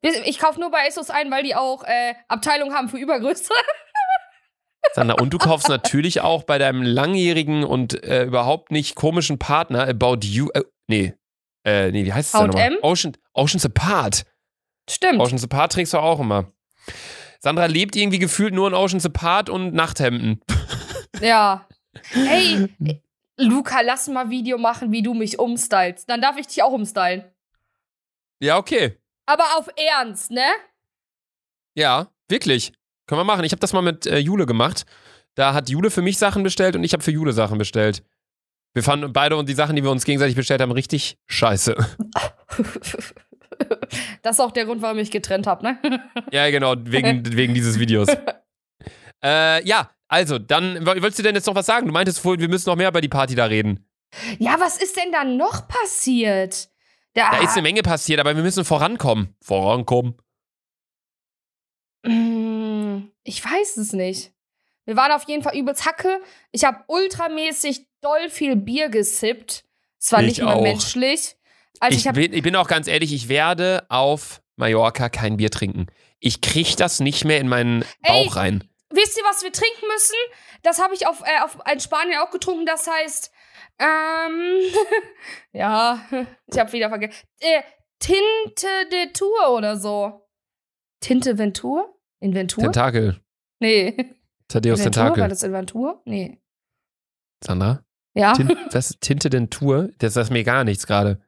Ich 0.02 0.40
kaufe 0.40 0.60
nur 0.60 0.72
bei 0.72 0.88
ASOS 0.88 1.10
ein, 1.10 1.30
weil 1.32 1.44
die 1.44 1.54
auch 1.54 1.84
äh, 1.84 2.14
Abteilung 2.30 2.74
haben 2.74 2.88
für 2.88 2.98
Übergröße. 2.98 3.52
Sandra, 4.94 5.16
und 5.22 5.32
du 5.32 5.38
kaufst 5.38 5.68
natürlich 5.70 6.22
auch 6.22 6.44
bei 6.44 6.58
deinem 6.58 6.82
langjährigen 6.82 7.64
und 7.64 8.04
äh, 8.04 8.24
überhaupt 8.24 8.72
nicht 8.72 8.96
komischen 8.96 9.40
Partner 9.40 9.88
About 9.88 10.20
You. 10.22 10.50
Äh, 10.54 10.64
nee. 10.88 11.14
Äh, 11.66 11.92
nee, 11.92 12.06
wie 12.06 12.14
heißt 12.14 12.34
es 12.34 12.40
denn 12.40 12.48
nochmal? 12.48 12.64
H&M? 12.64 12.78
Ocean, 12.82 13.18
Oceans 13.34 13.66
Apart. 13.66 14.26
Stimmt. 14.90 15.20
Oceans 15.20 15.44
Apart 15.44 15.74
trägst 15.74 15.94
du 15.94 15.98
auch 15.98 16.20
immer. 16.20 16.52
Sandra 17.40 17.66
lebt 17.66 17.96
irgendwie 17.96 18.20
gefühlt 18.20 18.54
nur 18.54 18.68
in 18.68 18.74
Oceans 18.74 19.06
Apart 19.06 19.50
und 19.50 19.74
Nachthemden. 19.74 20.42
Ja. 21.22 21.68
Ey, 22.14 22.70
Luca, 23.38 23.82
lass 23.82 24.08
mal 24.08 24.30
Video 24.30 24.58
machen, 24.58 24.92
wie 24.92 25.02
du 25.02 25.14
mich 25.14 25.40
umstylst. 25.40 26.10
Dann 26.10 26.22
darf 26.22 26.38
ich 26.38 26.48
dich 26.48 26.64
auch 26.64 26.72
umstylen. 26.72 27.26
Ja, 28.40 28.58
okay. 28.58 28.98
Aber 29.26 29.44
auf 29.58 29.68
Ernst, 29.76 30.32
ne? 30.32 30.46
Ja, 31.74 32.08
wirklich. 32.28 32.74
Können 33.08 33.20
wir 33.20 33.24
machen. 33.26 33.44
Ich 33.46 33.52
habe 33.52 33.60
das 33.60 33.74
mal 33.74 33.82
mit 33.82 34.06
äh, 34.06 34.18
Jule 34.18 34.46
gemacht. 34.46 34.86
Da 35.36 35.54
hat 35.54 35.70
Jule 35.70 35.92
für 35.92 36.02
mich 36.02 36.18
Sachen 36.18 36.44
bestellt 36.44 36.76
und 36.76 36.84
ich 36.84 36.94
habe 36.94 37.04
für 37.04 37.12
Jule 37.12 37.34
Sachen 37.34 37.58
bestellt. 37.58 38.04
Wir 38.74 38.84
fanden 38.84 39.12
beide 39.14 39.36
und 39.38 39.48
die 39.48 39.54
Sachen, 39.54 39.76
die 39.76 39.84
wir 39.84 39.92
uns 39.92 40.04
gegenseitig 40.06 40.36
bestellt 40.36 40.62
haben, 40.62 40.72
richtig 40.72 41.18
scheiße. 41.28 41.76
Das 44.22 44.36
ist 44.36 44.40
auch 44.42 44.52
der 44.52 44.66
Grund, 44.66 44.82
warum 44.82 44.98
ich 44.98 45.12
getrennt 45.12 45.48
habe, 45.48 45.64
ne? 45.64 45.80
ja, 46.32 46.50
genau, 46.50 46.76
wegen, 46.78 47.24
wegen 47.38 47.54
dieses 47.54 47.80
Videos. 47.80 48.10
äh, 49.24 49.66
ja, 49.66 49.90
also, 50.10 50.40
dann, 50.40 50.86
woll- 50.86 51.02
wolltest 51.02 51.20
du 51.20 51.24
denn 51.24 51.36
jetzt 51.36 51.48
noch 51.48 51.56
was 51.56 51.66
sagen? 51.66 51.88
Du 51.88 51.94
meintest 51.94 52.20
vorhin, 52.20 52.42
wir 52.42 52.50
müssen 52.50 52.70
noch 52.70 52.76
mehr 52.76 52.90
über 52.90 53.02
die 53.02 53.08
Party 53.08 53.34
da 53.36 53.46
reden. 53.46 53.86
Ja, 54.40 54.56
was 54.60 54.78
ist 54.78 54.98
denn 54.98 55.12
da 55.12 55.24
noch 55.24 55.68
passiert? 55.68 56.70
Da, 57.14 57.32
Da 57.32 57.38
ist 57.44 57.54
eine 57.54 57.62
Menge 57.62 57.82
passiert, 57.82 58.20
aber 58.20 58.36
wir 58.36 58.44
müssen 58.44 58.66
vorankommen. 58.66 59.36
Vorankommen. 59.42 60.16
Mm, 62.06 63.10
ich 63.24 63.44
weiß 63.44 63.78
es 63.78 63.94
nicht. 63.94 64.32
Wir 64.86 64.96
waren 64.96 65.12
auf 65.12 65.28
jeden 65.28 65.42
Fall 65.44 65.58
übelst 65.58 65.86
Hacke. 65.86 66.22
Ich 66.52 66.64
habe 66.64 66.84
ultramäßig 66.88 67.88
doll 68.02 68.30
viel 68.30 68.56
Bier 68.56 68.90
gesippt. 68.90 69.66
Es 70.00 70.12
war 70.12 70.22
Ich 70.22 70.28
nicht 70.28 70.42
mehr 70.44 70.56
auch. 70.56 70.62
menschlich. 70.62 71.36
Also 71.80 71.98
ich, 71.98 72.06
ich, 72.06 72.12
bin, 72.14 72.34
ich 72.34 72.44
bin 72.44 72.56
auch 72.56 72.68
ganz 72.68 72.88
ehrlich, 72.88 73.12
ich 73.14 73.28
werde 73.28 73.86
auf 73.90 74.42
Mallorca 74.56 75.10
kein 75.10 75.38
Bier 75.38 75.50
trinken. 75.50 75.88
Ich 76.20 76.42
krieg 76.42 76.78
das 76.78 77.00
nicht 77.00 77.26
mehr 77.26 77.40
in 77.40 77.48
meinen 77.48 77.82
Ey. 78.04 78.26
Bauch 78.26 78.36
rein. 78.36 78.64
Wisst 78.92 79.18
ihr, 79.18 79.24
was 79.24 79.44
wir 79.44 79.52
trinken 79.52 79.88
müssen? 79.92 80.16
Das 80.62 80.80
habe 80.80 80.94
ich 80.94 81.08
auf, 81.08 81.22
äh, 81.22 81.42
auf 81.44 81.58
in 81.72 81.80
Spanien 81.80 82.20
auch 82.20 82.30
getrunken. 82.30 82.66
Das 82.66 82.88
heißt, 82.88 83.32
ähm, 83.80 84.62
ja, 85.52 86.06
ich 86.48 86.60
habe 86.60 86.72
wieder 86.72 86.90
vergessen. 86.90 87.16
Äh, 87.40 87.62
Tinte 88.00 88.68
de 88.92 89.12
Tour 89.12 89.50
oder 89.50 89.78
so. 89.78 90.22
Tinte 91.00 91.38
Ventur? 91.38 91.95
Inventur? 92.26 92.64
Tentakel. 92.64 93.20
nee. 93.60 93.96
Thaddeus 94.48 94.80
Inventur? 94.80 95.02
War 95.02 95.10
Tentakel. 95.14 95.30
das 95.30 95.44
Inventur? 95.44 96.02
Nee. 96.06 96.40
Sandra? 97.44 97.84
Ja. 98.16 98.34
Tin 98.34 98.50
was 98.72 98.92
ist 98.92 99.02
Tinte 99.02 99.30
Dentur? 99.30 99.90
Das 100.00 100.14
sagt 100.14 100.32
mir 100.32 100.44
gar 100.44 100.64
nichts 100.64 100.88
gerade. 100.88 101.22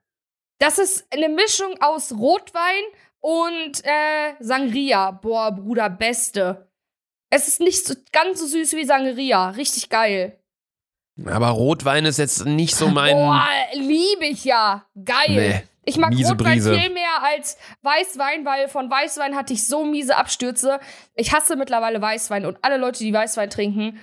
Das 0.59 0.79
ist 0.79 1.05
eine 1.11 1.29
Mischung 1.29 1.75
aus 1.81 2.11
Rotwein 2.13 2.83
und 3.19 3.83
äh, 3.83 4.35
Sangria. 4.39 5.11
Boah, 5.11 5.51
Bruder, 5.51 5.89
beste. 5.89 6.67
Es 7.29 7.47
ist 7.47 7.59
nicht 7.59 7.85
so, 7.85 7.93
ganz 8.11 8.39
so 8.39 8.47
süß 8.47 8.73
wie 8.73 8.85
Sangria. 8.85 9.49
Richtig 9.51 9.89
geil. 9.89 10.39
Aber 11.25 11.49
Rotwein 11.49 12.05
ist 12.05 12.17
jetzt 12.19 12.45
nicht 12.45 12.75
so 12.75 12.87
mein. 12.87 13.15
Boah, 13.15 13.47
liebe 13.73 14.25
ich 14.25 14.45
ja. 14.45 14.85
Geil. 15.03 15.25
Nee. 15.27 15.63
Ich 15.87 15.97
mag 15.97 16.09
miese 16.09 16.31
Rotwein 16.31 16.55
Brise. 16.55 16.77
viel 16.77 16.89
mehr 16.89 17.23
als 17.23 17.57
Weißwein, 17.81 18.43
weil 18.43 18.67
von 18.67 18.91
Weißwein 18.91 19.37
hatte 19.37 19.53
ich 19.53 19.65
so 19.65 19.85
miese 19.85 20.17
Abstürze. 20.17 20.81
Ich 21.15 21.33
hasse 21.33 21.55
mittlerweile 21.55 22.01
Weißwein 22.01 22.45
und 22.45 22.57
alle 22.61 22.75
Leute, 22.75 22.99
die 22.99 23.13
Weißwein 23.13 23.49
trinken, 23.49 23.97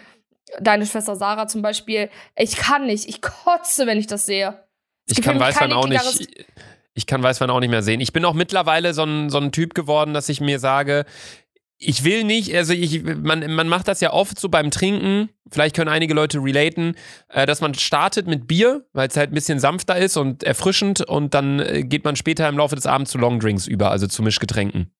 deine 0.60 0.86
Schwester 0.86 1.14
Sarah 1.14 1.46
zum 1.46 1.60
Beispiel, 1.60 2.08
ich 2.36 2.56
kann 2.56 2.86
nicht. 2.86 3.06
Ich 3.06 3.20
kotze, 3.20 3.86
wenn 3.86 3.98
ich 3.98 4.06
das 4.06 4.24
sehe. 4.24 4.64
Ich 5.06 5.16
gibt 5.16 5.26
kann 5.28 5.38
Weißwein 5.38 5.74
auch 5.74 5.86
nicht. 5.86 6.46
Ich 6.94 7.06
kann 7.06 7.22
Weißwein 7.22 7.50
auch 7.50 7.60
nicht 7.60 7.70
mehr 7.70 7.82
sehen. 7.82 8.00
Ich 8.00 8.14
bin 8.14 8.24
auch 8.24 8.34
mittlerweile 8.34 8.94
so 8.94 9.02
ein, 9.02 9.28
so 9.28 9.36
ein 9.36 9.52
Typ 9.52 9.74
geworden, 9.74 10.14
dass 10.14 10.30
ich 10.30 10.40
mir 10.40 10.60
sage, 10.60 11.04
ich 11.78 12.04
will 12.04 12.24
nicht, 12.24 12.54
also 12.54 12.72
ich, 12.72 13.02
man, 13.02 13.52
man 13.52 13.68
macht 13.68 13.88
das 13.88 14.00
ja 14.00 14.12
oft 14.12 14.38
so 14.38 14.48
beim 14.48 14.70
Trinken, 14.70 15.28
vielleicht 15.50 15.74
können 15.74 15.90
einige 15.90 16.14
Leute 16.14 16.38
relaten, 16.38 16.94
äh, 17.28 17.46
dass 17.46 17.60
man 17.60 17.74
startet 17.74 18.26
mit 18.26 18.46
Bier, 18.46 18.86
weil 18.92 19.08
es 19.08 19.16
halt 19.16 19.30
ein 19.30 19.34
bisschen 19.34 19.58
sanfter 19.58 19.96
ist 19.96 20.16
und 20.16 20.44
erfrischend 20.44 21.00
und 21.02 21.34
dann 21.34 21.60
äh, 21.60 21.82
geht 21.82 22.04
man 22.04 22.16
später 22.16 22.48
im 22.48 22.56
Laufe 22.56 22.76
des 22.76 22.86
Abends 22.86 23.10
zu 23.10 23.18
Longdrinks 23.18 23.66
über, 23.66 23.90
also 23.90 24.06
zu 24.06 24.22
Mischgetränken. 24.22 24.92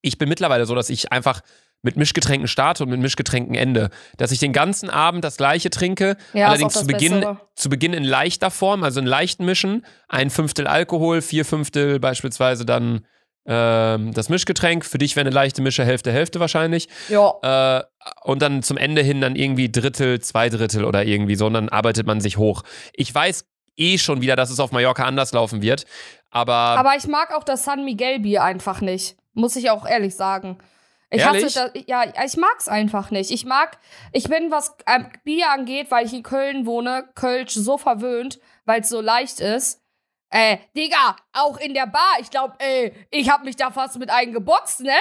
Ich 0.00 0.18
bin 0.18 0.28
mittlerweile 0.28 0.66
so, 0.66 0.74
dass 0.74 0.90
ich 0.90 1.10
einfach 1.10 1.40
mit 1.82 1.96
Mischgetränken 1.96 2.48
starte 2.48 2.84
und 2.84 2.90
mit 2.90 3.00
Mischgetränken 3.00 3.54
ende. 3.54 3.90
Dass 4.16 4.32
ich 4.32 4.38
den 4.38 4.52
ganzen 4.52 4.90
Abend 4.90 5.24
das 5.24 5.36
gleiche 5.36 5.70
trinke, 5.70 6.16
Ja, 6.32 6.48
allerdings 6.48 6.74
zu 6.74 6.86
Beginn, 6.86 7.20
Bessere. 7.20 7.40
zu 7.54 7.68
Beginn 7.68 7.92
in 7.92 8.04
leichter 8.04 8.50
Form, 8.50 8.82
also 8.82 9.00
in 9.00 9.06
leichten 9.06 9.44
Mischen, 9.44 9.84
ein 10.08 10.30
Fünftel 10.30 10.66
Alkohol, 10.66 11.22
vier 11.22 11.44
Fünftel 11.44 12.00
beispielsweise 12.00 12.64
dann 12.64 13.06
ähm, 13.48 14.12
das 14.12 14.28
Mischgetränk. 14.28 14.84
Für 14.84 14.98
dich 14.98 15.16
wäre 15.16 15.26
eine 15.26 15.34
leichte 15.34 15.62
Mische, 15.62 15.84
Hälfte, 15.84 16.12
Hälfte 16.12 16.38
wahrscheinlich. 16.38 16.88
Ja. 17.08 17.78
Äh, 17.78 17.84
und 18.22 18.42
dann 18.42 18.62
zum 18.62 18.76
Ende 18.76 19.02
hin 19.02 19.20
dann 19.20 19.34
irgendwie 19.34 19.72
Drittel, 19.72 20.20
zwei 20.20 20.50
Drittel 20.50 20.84
oder 20.84 21.04
irgendwie 21.04 21.34
so. 21.34 21.46
Und 21.46 21.54
dann 21.54 21.68
arbeitet 21.68 22.06
man 22.06 22.20
sich 22.20 22.36
hoch. 22.36 22.62
Ich 22.92 23.12
weiß 23.12 23.46
eh 23.76 23.96
schon 23.98 24.20
wieder, 24.20 24.36
dass 24.36 24.50
es 24.50 24.60
auf 24.60 24.70
Mallorca 24.70 25.04
anders 25.04 25.32
laufen 25.32 25.62
wird. 25.62 25.86
Aber, 26.30 26.52
Aber 26.52 26.94
ich 26.96 27.06
mag 27.06 27.34
auch 27.34 27.44
das 27.44 27.64
San 27.64 27.84
Miguel 27.84 28.20
Bier 28.20 28.44
einfach 28.44 28.80
nicht. 28.82 29.16
Muss 29.32 29.56
ich 29.56 29.70
auch 29.70 29.86
ehrlich 29.86 30.14
sagen. 30.14 30.58
Ich 31.10 31.22
Ehrlich? 31.22 31.44
hasse 31.44 31.70
das, 31.72 31.84
ja, 31.86 32.04
ich 32.24 32.36
mag's 32.36 32.68
einfach 32.68 33.10
nicht. 33.10 33.30
Ich 33.30 33.46
mag, 33.46 33.78
ich 34.12 34.28
bin, 34.28 34.50
was 34.50 34.76
ähm, 34.86 35.06
Bier 35.24 35.50
angeht, 35.50 35.90
weil 35.90 36.04
ich 36.04 36.12
in 36.12 36.22
Köln 36.22 36.66
wohne, 36.66 37.08
Kölsch 37.14 37.54
so 37.54 37.78
verwöhnt, 37.78 38.38
weil 38.66 38.82
es 38.82 38.90
so 38.90 39.00
leicht 39.00 39.40
ist. 39.40 39.80
Äh, 40.30 40.58
Digga, 40.76 41.16
auch 41.32 41.58
in 41.58 41.74
der 41.74 41.86
Bar, 41.86 42.16
ich 42.20 42.30
glaub, 42.30 42.54
ey, 42.62 42.92
ich 43.10 43.30
hab 43.30 43.44
mich 43.44 43.56
da 43.56 43.70
fast 43.70 43.98
mit 43.98 44.10
eingeboxt, 44.10 44.80
ne? 44.80 44.96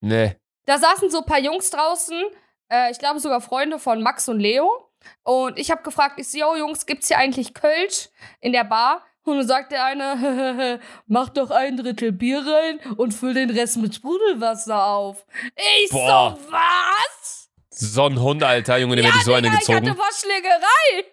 nee. 0.00 0.36
Da 0.66 0.78
saßen 0.78 1.10
so 1.10 1.18
ein 1.20 1.24
paar 1.24 1.40
Jungs 1.40 1.70
draußen, 1.70 2.22
äh, 2.70 2.90
ich 2.90 2.98
glaube 2.98 3.18
sogar 3.18 3.40
Freunde 3.40 3.78
von 3.78 4.02
Max 4.02 4.28
und 4.28 4.38
Leo. 4.38 4.86
Und 5.22 5.58
ich 5.58 5.70
habe 5.70 5.82
gefragt, 5.82 6.20
ich 6.20 6.30
so, 6.30 6.38
yo, 6.38 6.56
Jungs, 6.56 6.84
gibt's 6.84 7.08
hier 7.08 7.18
eigentlich 7.18 7.54
Kölsch 7.54 8.10
in 8.40 8.52
der 8.52 8.64
Bar? 8.64 9.02
Und 9.24 9.36
dann 9.36 9.46
sagt 9.46 9.72
der 9.72 9.84
eine, 9.84 10.80
mach 11.06 11.28
doch 11.30 11.50
ein 11.50 11.76
Drittel 11.76 12.12
Bier 12.12 12.44
rein 12.46 12.80
und 12.96 13.12
füll 13.12 13.34
den 13.34 13.50
Rest 13.50 13.78
mit 13.78 13.94
Sprudelwasser 13.94 14.84
auf. 14.84 15.24
Ich 15.84 15.90
Boah. 15.90 16.36
so, 16.38 16.52
was? 16.52 17.50
So 17.70 18.06
ein 18.06 18.20
Hund, 18.20 18.42
Alter, 18.42 18.78
Junge, 18.78 18.96
dem 18.96 19.06
hätte 19.06 19.18
ich 19.18 19.24
so 19.24 19.32
eine 19.32 19.48
Digga, 19.48 19.54
ich 19.60 19.66
gezogen. 19.66 19.88
hatte 19.88 19.98
was 19.98 20.20
Schlägerei. 20.20 21.04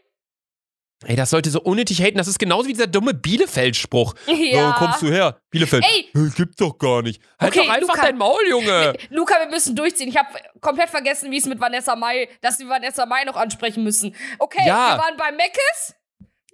Ey, 1.06 1.16
das 1.16 1.30
sollte 1.30 1.52
so 1.52 1.62
unnötig 1.62 2.02
haten. 2.02 2.18
Das 2.18 2.28
ist 2.28 2.40
genauso 2.40 2.68
wie 2.68 2.74
dieser 2.74 2.88
dumme 2.88 3.14
Bielefeld-Spruch. 3.14 4.16
Ja. 4.28 4.70
So, 4.74 4.86
kommst 4.86 5.02
du 5.04 5.08
her? 5.12 5.40
Bielefeld. 5.52 5.86
Ey. 5.86 6.10
Äh, 6.16 6.30
Gibt's 6.36 6.56
doch 6.58 6.78
gar 6.78 7.02
nicht. 7.04 7.22
Halt 7.40 7.56
Okay, 7.56 7.68
doch 7.68 7.74
einfach 7.74 7.94
Luca. 7.96 8.02
dein 8.08 8.18
Maul, 8.18 8.40
Junge. 8.50 8.94
Luca, 9.10 9.36
wir 9.40 9.48
müssen 9.50 9.76
durchziehen. 9.76 10.10
Ich 10.10 10.18
habe 10.18 10.30
komplett 10.60 10.90
vergessen, 10.90 11.30
wie 11.32 11.38
es 11.38 11.46
mit 11.46 11.60
Vanessa 11.60 11.96
Mai, 11.96 12.28
dass 12.42 12.58
wir 12.60 12.68
Vanessa 12.68 13.06
Mai 13.06 13.24
noch 13.26 13.36
ansprechen 13.36 13.84
müssen. 13.84 14.16
Okay, 14.40 14.66
Ja. 14.66 14.96
wir 14.96 15.04
waren 15.04 15.18
bei 15.18 15.32
Meckes. 15.32 15.96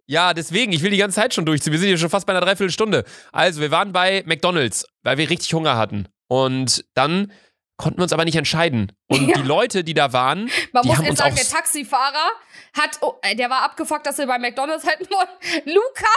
Ja, 0.05 0.33
deswegen, 0.33 0.73
ich 0.73 0.81
will 0.83 0.91
die 0.91 0.97
ganze 0.97 1.15
Zeit 1.21 1.33
schon 1.33 1.45
durchziehen. 1.45 1.71
Wir 1.71 1.79
sind 1.79 1.87
hier 1.87 1.97
schon 1.97 2.09
fast 2.09 2.25
bei 2.27 2.33
einer 2.33 2.41
Dreiviertelstunde. 2.41 3.05
Also, 3.31 3.61
wir 3.61 3.71
waren 3.71 3.93
bei 3.93 4.23
McDonalds, 4.25 4.85
weil 5.03 5.17
wir 5.17 5.29
richtig 5.29 5.53
Hunger 5.53 5.77
hatten. 5.77 6.09
Und 6.27 6.83
dann 6.93 7.31
konnten 7.77 7.99
wir 7.99 8.03
uns 8.03 8.13
aber 8.13 8.25
nicht 8.25 8.35
entscheiden. 8.35 8.91
Und 9.13 9.27
Ja. 9.29 9.35
die 9.37 9.43
Leute, 9.47 9.83
die 9.83 9.93
da 9.93 10.11
waren, 10.13 10.49
Man 10.71 10.83
die 10.83 10.89
muss 10.89 10.97
haben 10.97 11.03
jetzt 11.05 11.09
uns 11.11 11.19
sagen, 11.19 11.33
auch 11.33 11.35
der 11.39 11.47
Taxifahrer 11.49 12.31
hat, 12.75 12.97
oh, 13.01 13.13
äh, 13.21 13.35
der 13.35 13.49
war 13.51 13.61
abgefuckt, 13.61 14.05
dass 14.07 14.17
wir 14.17 14.25
bei 14.25 14.39
McDonalds 14.39 14.85
halten 14.87 15.07
wollen. 15.11 15.27
Luca 15.65 16.09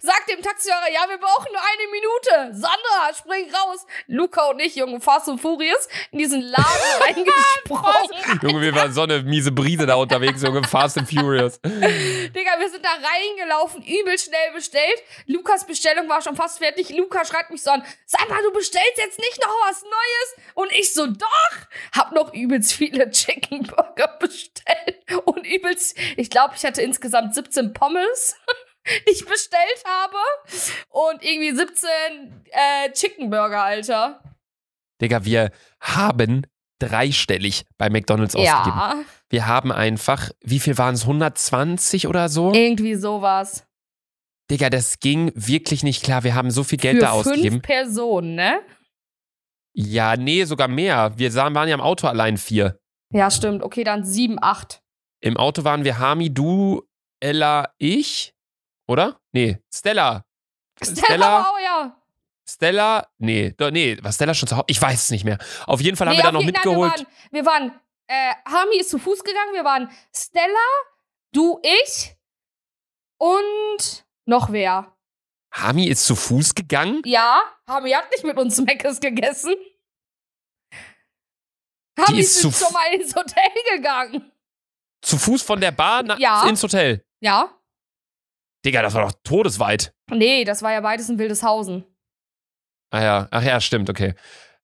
sagt 0.00 0.30
dem 0.30 0.40
Taxifahrer, 0.42 0.90
ja, 0.92 1.00
wir 1.08 1.18
brauchen 1.18 1.48
nur 1.52 1.60
eine 1.60 1.90
Minute. 1.90 2.60
Sandra, 2.60 3.12
spring 3.14 3.52
raus. 3.52 3.84
Luca 4.06 4.46
und 4.50 4.60
ich, 4.60 4.76
Junge, 4.76 5.00
Fast 5.00 5.28
und 5.28 5.40
Furious, 5.40 5.88
in 6.12 6.18
diesen 6.18 6.40
Laden 6.42 6.64
reingesprungen. 7.00 8.40
Junge, 8.42 8.60
wir 8.60 8.74
waren 8.74 8.92
so 8.92 9.02
eine 9.02 9.22
miese 9.22 9.50
Brise 9.52 9.86
da 9.86 9.94
unterwegs, 9.96 10.42
Junge, 10.42 10.62
Fast 10.64 10.98
and 10.98 11.08
Furious. 11.10 11.60
Digga, 11.60 12.58
wir 12.58 12.70
sind 12.70 12.84
da 12.84 12.90
reingelaufen, 12.90 13.82
übel 13.82 14.18
schnell 14.18 14.52
bestellt. 14.54 15.02
Lukas 15.26 15.66
Bestellung 15.66 16.08
war 16.08 16.22
schon 16.22 16.36
fast 16.36 16.58
fertig. 16.58 16.90
Luca 16.90 17.24
schreit 17.24 17.50
mich 17.50 17.62
so 17.62 17.70
an, 17.70 17.84
Sandra, 18.06 18.36
du 18.42 18.52
bestellst 18.52 18.98
jetzt 18.98 19.18
nicht 19.18 19.40
noch 19.40 19.54
was 19.68 19.82
Neues? 19.82 20.46
Und 20.54 20.72
ich 20.72 20.94
so, 20.94 21.06
doch. 21.06 21.50
Hab 21.96 22.12
noch 22.12 22.32
übelst 22.44 22.72
viele 22.72 23.10
Chicken 23.10 23.62
Burger 23.64 24.16
bestellt. 24.20 25.04
Und 25.24 25.46
übelst, 25.46 25.96
ich 26.16 26.30
glaube, 26.30 26.54
ich 26.56 26.64
hatte 26.64 26.82
insgesamt 26.82 27.34
17 27.34 27.72
Pommes, 27.72 28.36
die 29.06 29.10
ich 29.12 29.24
bestellt 29.26 29.84
habe. 29.86 30.16
Und 30.90 31.22
irgendwie 31.22 31.54
17 31.54 32.44
äh, 32.50 32.92
Chicken 32.92 33.30
Burger, 33.30 33.62
Alter. 33.62 34.22
Digga, 35.00 35.24
wir 35.24 35.50
haben 35.80 36.46
dreistellig 36.80 37.64
bei 37.78 37.88
McDonalds 37.90 38.34
ausgegeben. 38.36 38.76
Ja, 38.78 39.04
Wir 39.30 39.46
haben 39.46 39.72
einfach, 39.72 40.30
wie 40.42 40.60
viel 40.60 40.76
waren 40.78 40.94
es? 40.94 41.02
120 41.02 42.06
oder 42.08 42.28
so? 42.28 42.52
irgendwie 42.52 42.94
sowas. 42.94 43.64
Digga, 44.50 44.68
das 44.68 44.98
ging 45.00 45.32
wirklich 45.34 45.82
nicht 45.82 46.04
klar. 46.04 46.22
Wir 46.22 46.34
haben 46.34 46.50
so 46.50 46.64
viel 46.64 46.78
Geld 46.78 46.96
Für 46.96 47.02
da 47.02 47.10
ausgegeben. 47.12 47.52
fünf 47.52 47.62
Personen, 47.62 48.34
ne? 48.34 48.60
Ja, 49.76 50.16
nee, 50.16 50.44
sogar 50.44 50.68
mehr. 50.68 51.12
Wir 51.16 51.34
waren 51.34 51.68
ja 51.68 51.74
im 51.74 51.80
Auto 51.80 52.06
allein 52.06 52.36
vier. 52.38 52.78
Ja, 53.10 53.30
stimmt. 53.30 53.62
Okay, 53.62 53.84
dann 53.84 54.04
sieben, 54.04 54.38
acht. 54.40 54.82
Im 55.20 55.36
Auto 55.36 55.64
waren 55.64 55.84
wir 55.84 55.98
Hami, 55.98 56.32
du, 56.32 56.82
Ella, 57.20 57.72
ich. 57.78 58.34
Oder? 58.88 59.20
Nee, 59.32 59.58
Stella. 59.72 60.24
Stella, 60.82 61.50
oh 61.52 61.58
ja. 61.64 62.00
Stella, 62.48 63.08
nee, 63.18 63.54
nee, 63.70 63.96
war 64.02 64.12
Stella 64.12 64.34
schon 64.34 64.48
zu 64.48 64.56
Hause? 64.56 64.64
Ich 64.68 64.80
weiß 64.82 65.04
es 65.04 65.10
nicht 65.10 65.24
mehr. 65.24 65.38
Auf 65.66 65.80
jeden 65.80 65.96
Fall 65.96 66.08
haben 66.08 66.12
Nee, 66.16 66.18
wir 66.18 66.24
da 66.24 66.32
noch 66.32 66.40
jeden- 66.40 66.52
mitgeholt. 66.52 66.92
Nein, 66.96 67.06
wir 67.30 67.46
waren, 67.46 67.62
wir 67.62 67.72
waren 67.72 67.80
äh, 68.06 68.34
Hami 68.52 68.76
ist 68.80 68.90
zu 68.90 68.98
Fuß 68.98 69.24
gegangen, 69.24 69.54
wir 69.54 69.64
waren 69.64 69.88
Stella, 70.14 70.44
du, 71.32 71.58
ich 71.62 72.14
und 73.18 74.04
noch 74.26 74.50
wer. 74.52 74.93
Hami 75.54 75.86
ist 75.86 76.04
zu 76.04 76.16
Fuß 76.16 76.54
gegangen? 76.54 77.00
Ja, 77.04 77.42
Hami 77.68 77.90
hat 77.92 78.10
nicht 78.10 78.24
mit 78.24 78.36
uns 78.38 78.60
Meckes 78.60 79.00
gegessen. 79.00 79.54
Hami 81.98 82.18
ist 82.20 82.36
ist, 82.36 82.40
zu 82.42 82.50
schon 82.52 82.72
mal 82.72 82.92
ins 82.94 83.14
Hotel 83.14 83.50
gegangen. 83.76 84.32
Zu 85.02 85.16
Fuß 85.16 85.42
von 85.42 85.60
der 85.60 85.70
Bar 85.70 86.18
Ja. 86.18 86.48
ins 86.48 86.62
Hotel. 86.62 87.04
Ja? 87.20 87.50
Digga, 88.64 88.82
das 88.82 88.94
war 88.94 89.02
doch 89.06 89.12
todesweit. 89.22 89.94
Nee, 90.10 90.44
das 90.44 90.62
war 90.62 90.72
ja 90.72 90.80
beides 90.80 91.08
in 91.08 91.18
Wildeshausen. 91.18 91.84
Ah 92.90 93.02
ja, 93.02 93.28
ach 93.30 93.42
ja, 93.42 93.60
stimmt, 93.60 93.90
okay. 93.90 94.14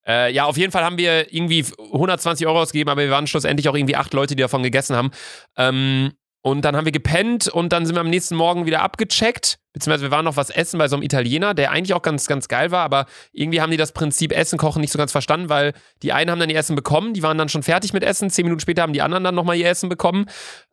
Äh, 0.07 0.32
ja, 0.32 0.45
auf 0.47 0.57
jeden 0.57 0.72
Fall 0.72 0.82
haben 0.84 0.97
wir 0.99 1.32
irgendwie 1.32 1.64
120 1.93 2.47
Euro 2.47 2.61
ausgegeben, 2.62 2.91
aber 2.91 3.03
wir 3.03 3.11
waren 3.11 3.26
schlussendlich 3.26 3.68
auch 3.68 3.74
irgendwie 3.74 3.97
acht 3.97 4.12
Leute, 4.14 4.34
die 4.34 4.43
davon 4.43 4.62
gegessen 4.62 4.97
haben. 4.97 5.11
Ähm, 5.57 6.12
und 6.43 6.62
dann 6.64 6.74
haben 6.76 6.84
wir 6.84 6.93
gepennt 6.93 7.49
und 7.49 7.72
dann 7.72 7.84
sind 7.86 7.95
wir 7.97 8.01
am 8.01 8.09
nächsten 8.11 8.34
Morgen 8.36 8.66
wieder 8.66 8.82
abgecheckt. 8.82 9.59
Beziehungsweise 9.72 10.05
wir 10.07 10.11
waren 10.11 10.24
noch 10.24 10.36
was 10.36 10.51
essen 10.51 10.78
bei 10.78 10.88
so 10.88 10.97
einem 10.97 11.03
Italiener, 11.05 11.55
der 11.55 11.70
eigentlich 11.70 11.95
auch 11.95 12.03
ganz, 12.03 12.26
ganz 12.26 12.49
geil 12.49 12.70
war, 12.72 12.82
aber 12.84 13.07
irgendwie 13.32 13.61
haben 13.61 13.70
die 13.70 13.76
das 13.76 13.93
Prinzip 13.93 14.32
Essen 14.32 14.59
kochen 14.59 14.80
nicht 14.80 14.91
so 14.93 14.99
ganz 14.99 15.12
verstanden, 15.12 15.49
weil 15.49 15.74
die 16.03 16.12
einen 16.12 16.30
haben 16.30 16.41
dann 16.41 16.51
ihr 16.51 16.59
Essen 16.59 16.74
bekommen, 16.74 17.14
die 17.14 17.22
waren 17.22 17.38
dann 17.38 17.49
schon 17.49 17.62
fertig 17.62 17.93
mit 17.93 18.03
Essen. 18.03 18.30
Zehn 18.30 18.47
Minuten 18.47 18.61
später 18.61 18.82
haben 18.82 18.93
die 18.93 19.03
anderen 19.03 19.22
dann 19.22 19.34
nochmal 19.34 19.57
ihr 19.57 19.68
Essen 19.68 19.88
bekommen. 19.88 20.26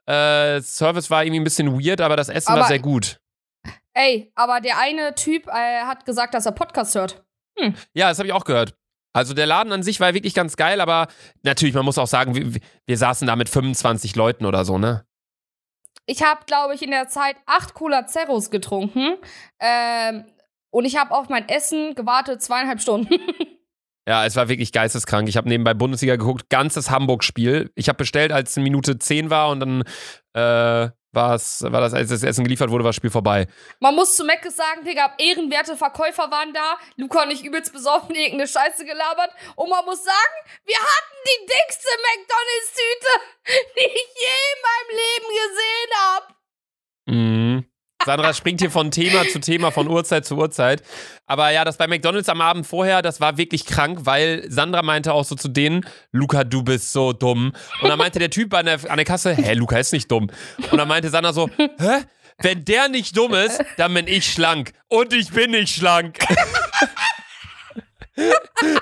Äh, 0.08 0.62
Service 0.62 1.10
war 1.12 1.24
irgendwie 1.24 1.42
ein 1.42 1.44
bisschen 1.44 1.80
weird, 1.80 2.02
aber 2.02 2.16
das 2.16 2.30
Essen 2.30 2.50
war 2.50 2.58
Aber- 2.60 2.68
sehr 2.68 2.80
gut. 2.80 3.20
Ey, 3.94 4.32
aber 4.36 4.62
der 4.62 4.78
eine 4.80 5.16
Typ 5.16 5.48
äh, 5.48 5.82
hat 5.84 6.06
gesagt, 6.06 6.34
dass 6.34 6.46
er 6.46 6.52
Podcast 6.52 6.94
hört. 6.96 7.24
Ja, 7.94 8.10
das 8.10 8.20
habe 8.20 8.28
ich 8.28 8.34
auch 8.34 8.46
gehört. 8.46 8.76
Also 9.14 9.34
der 9.34 9.48
Laden 9.48 9.74
an 9.74 9.82
sich 9.82 10.00
war 10.00 10.14
wirklich 10.14 10.36
ganz 10.36 10.56
geil, 10.58 10.80
aber 10.80 11.08
natürlich, 11.42 11.74
man 11.74 11.84
muss 11.86 11.98
auch 11.98 12.06
sagen, 12.06 12.36
wir, 12.36 12.62
wir 12.86 12.98
saßen 12.98 13.26
da 13.26 13.36
mit 13.36 13.50
25 13.50 14.16
Leuten 14.16 14.46
oder 14.46 14.64
so, 14.64 14.78
ne? 14.78 15.07
Ich 16.08 16.24
habe, 16.24 16.40
glaube 16.48 16.74
ich, 16.74 16.82
in 16.82 16.92
der 16.92 17.10
Zeit 17.10 17.36
acht 17.46 17.74
Cola 17.74 18.08
Zeros 18.08 18.50
getrunken. 18.50 19.18
Ähm, 19.60 20.26
und 20.72 20.86
ich 20.86 20.98
habe 20.98 21.14
auf 21.14 21.30
mein 21.30 21.48
Essen 21.48 21.96
gewartet 21.96 22.42
zweieinhalb 22.42 22.82
Stunden. 22.82 23.14
Ja, 24.08 24.26
es 24.26 24.38
war 24.38 24.48
wirklich 24.48 24.72
geisteskrank. 24.72 25.28
Ich 25.28 25.36
habe 25.36 25.50
nebenbei 25.50 25.74
Bundesliga 25.74 26.16
geguckt, 26.16 26.50
ganzes 26.50 26.90
Hamburg-Spiel. 26.90 27.72
Ich 27.76 27.90
habe 27.90 27.98
bestellt, 27.98 28.32
als 28.32 28.52
es 28.52 28.64
Minute 28.64 28.98
10 28.98 29.30
war 29.30 29.50
und 29.50 29.60
dann 29.60 29.84
äh, 30.34 30.90
war 31.14 31.82
das, 31.82 31.94
als 31.94 32.10
das 32.10 32.24
Essen 32.24 32.44
geliefert 32.44 32.70
wurde, 32.70 32.84
war 32.84 32.90
das 32.90 32.96
Spiel 32.96 33.10
vorbei. 33.10 33.48
Man 33.80 33.96
muss 33.96 34.16
zu 34.16 34.24
Meckes 34.24 34.56
sagen, 34.56 34.84
Digga, 34.86 35.14
ehrenwerte 35.18 35.76
Verkäufer 35.76 36.30
waren 36.30 36.54
da. 36.54 36.78
Luca 36.96 37.24
und 37.24 37.32
ich 37.32 37.44
übelst 37.44 37.74
besoffen 37.74 38.16
irgendeine 38.16 38.48
Scheiße 38.48 38.86
gelabert. 38.86 39.32
Und 39.56 39.70
man 39.70 39.84
muss 39.86 40.04
sagen, 40.04 40.36
wir 40.66 40.78
hatten 40.78 41.18
die 41.26 41.46
dickste 41.46 41.90
McDonalds-Tüte, 42.08 43.12
die 43.76 43.86
ich 43.86 44.10
je 44.22 44.38
in 44.54 44.62
meinem 44.68 44.92
Leben 44.98 45.28
gesehen 45.44 45.92
habe. 46.02 46.26
Mhm. 47.06 47.77
Sandra 48.06 48.34
springt 48.34 48.62
hier 48.62 48.72
von 48.72 48.92
Thema 48.92 49.28
zu 49.28 49.40
Thema, 49.40 49.72
von 49.72 49.88
Uhrzeit 49.88 50.26
zu 50.26 50.38
Uhrzeit. 50.38 50.82
Aber 51.26 51.50
ja, 51.52 51.66
das 51.66 51.78
bei 51.78 51.88
McDonalds 51.88 52.30
am 52.30 52.42
Abend 52.42 52.66
vorher, 52.66 53.02
das 53.02 53.20
war 53.20 53.38
wirklich 53.38 53.66
krank, 53.66 54.00
weil 54.04 54.46
Sandra 54.50 54.82
meinte 54.82 55.14
auch 55.14 55.26
so 55.26 55.36
zu 55.36 55.48
denen, 55.48 55.86
Luca, 56.12 56.44
du 56.44 56.64
bist 56.64 56.94
so 56.94 57.12
dumm. 57.12 57.54
Und 57.82 57.90
dann 57.90 57.98
meinte 57.98 58.20
der 58.20 58.30
Typ 58.30 58.54
an 58.54 58.66
der, 58.66 58.80
an 58.90 58.98
der 58.98 59.06
Kasse, 59.06 59.34
hä, 59.34 59.54
Luca 59.54 59.78
ist 59.78 59.94
nicht 59.94 60.12
dumm. 60.12 60.30
Und 60.72 60.78
dann 60.78 60.88
meinte 60.88 61.10
Sandra 61.10 61.34
so, 61.34 61.50
hä? 61.58 62.04
Wenn 62.40 62.64
der 62.66 62.88
nicht 62.88 63.18
dumm 63.18 63.34
ist, 63.34 63.64
dann 63.78 63.94
bin 63.94 64.08
ich 64.08 64.32
schlank. 64.32 64.74
Und 64.90 65.12
ich 65.12 65.32
bin 65.32 65.52
nicht 65.52 65.74
schlank. 65.74 66.20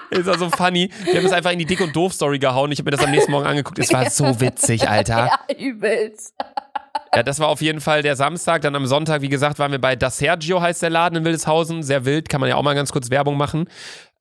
ist 0.10 0.26
war 0.26 0.38
so 0.38 0.50
funny. 0.50 0.90
Wir 1.06 1.18
haben 1.18 1.26
es 1.26 1.32
einfach 1.32 1.52
in 1.52 1.60
die 1.60 1.66
Dick- 1.66 1.82
und 1.82 1.96
Doof-Story 1.96 2.40
gehauen. 2.40 2.72
Ich 2.72 2.80
habe 2.80 2.88
mir 2.88 2.98
das 2.98 3.06
am 3.06 3.12
nächsten 3.12 3.32
Morgen 3.32 3.46
angeguckt. 3.46 3.80
Es 3.80 3.92
war 3.94 4.10
so 4.10 4.40
witzig, 4.40 4.90
Alter. 4.90 5.30
Ja, 5.50 5.56
übelst. 5.58 6.34
Ja, 7.16 7.24
das 7.24 7.40
war 7.40 7.48
auf 7.48 7.62
jeden 7.62 7.82
Fall 7.82 8.02
der 8.02 8.16
Samstag. 8.16 8.62
Dann 8.62 8.76
am 8.76 8.86
Sonntag, 8.86 9.22
wie 9.22 9.30
gesagt, 9.30 9.60
waren 9.60 9.72
wir 9.72 9.80
bei 9.80 9.96
Das 9.96 10.18
Sergio, 10.18 10.62
heißt 10.62 10.82
der 10.82 10.90
Laden 10.90 11.18
in 11.20 11.26
Wildeshausen. 11.26 11.84
Sehr 11.84 12.06
wild, 12.06 12.30
kann 12.30 12.42
man 12.42 12.50
ja 12.50 12.56
auch 12.56 12.64
mal 12.64 12.76
ganz 12.76 12.92
kurz 12.92 13.10
Werbung 13.10 13.38
machen. 13.38 13.70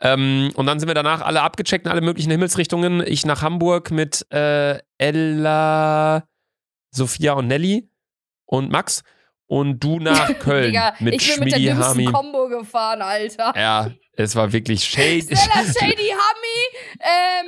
Ähm, 0.00 0.50
und 0.54 0.66
dann 0.66 0.78
sind 0.80 0.88
wir 0.88 0.94
danach 0.94 1.20
alle 1.22 1.42
abgecheckt 1.42 1.86
in 1.86 1.92
alle 1.92 2.00
möglichen 2.00 2.30
Himmelsrichtungen. 2.30 3.02
Ich 3.06 3.26
nach 3.26 3.42
Hamburg 3.42 3.90
mit 3.90 4.26
äh, 4.32 4.78
Ella, 4.98 6.24
Sophia 6.90 7.32
und 7.32 7.48
Nelly 7.48 7.88
und 8.46 8.70
Max. 8.70 9.02
Und 9.46 9.80
du 9.80 9.98
nach 9.98 10.38
Köln 10.38 10.72
Digga, 10.72 10.94
mit 11.00 11.14
ich 11.14 11.34
bin 11.34 11.44
mit 11.44 11.52
der 11.52 11.58
Schmidi 11.58 11.74
dümmsten 11.74 12.06
Hami. 12.06 12.12
Combo 12.12 12.48
gefahren, 12.48 13.02
Alter. 13.02 13.52
Ja, 13.56 13.90
es 14.12 14.34
war 14.36 14.52
wirklich 14.52 14.84
shady. 14.84 15.36
Stella 15.36 15.64
Shady 15.64 16.10
Hummy. 16.10 16.78
Ähm, 17.00 17.46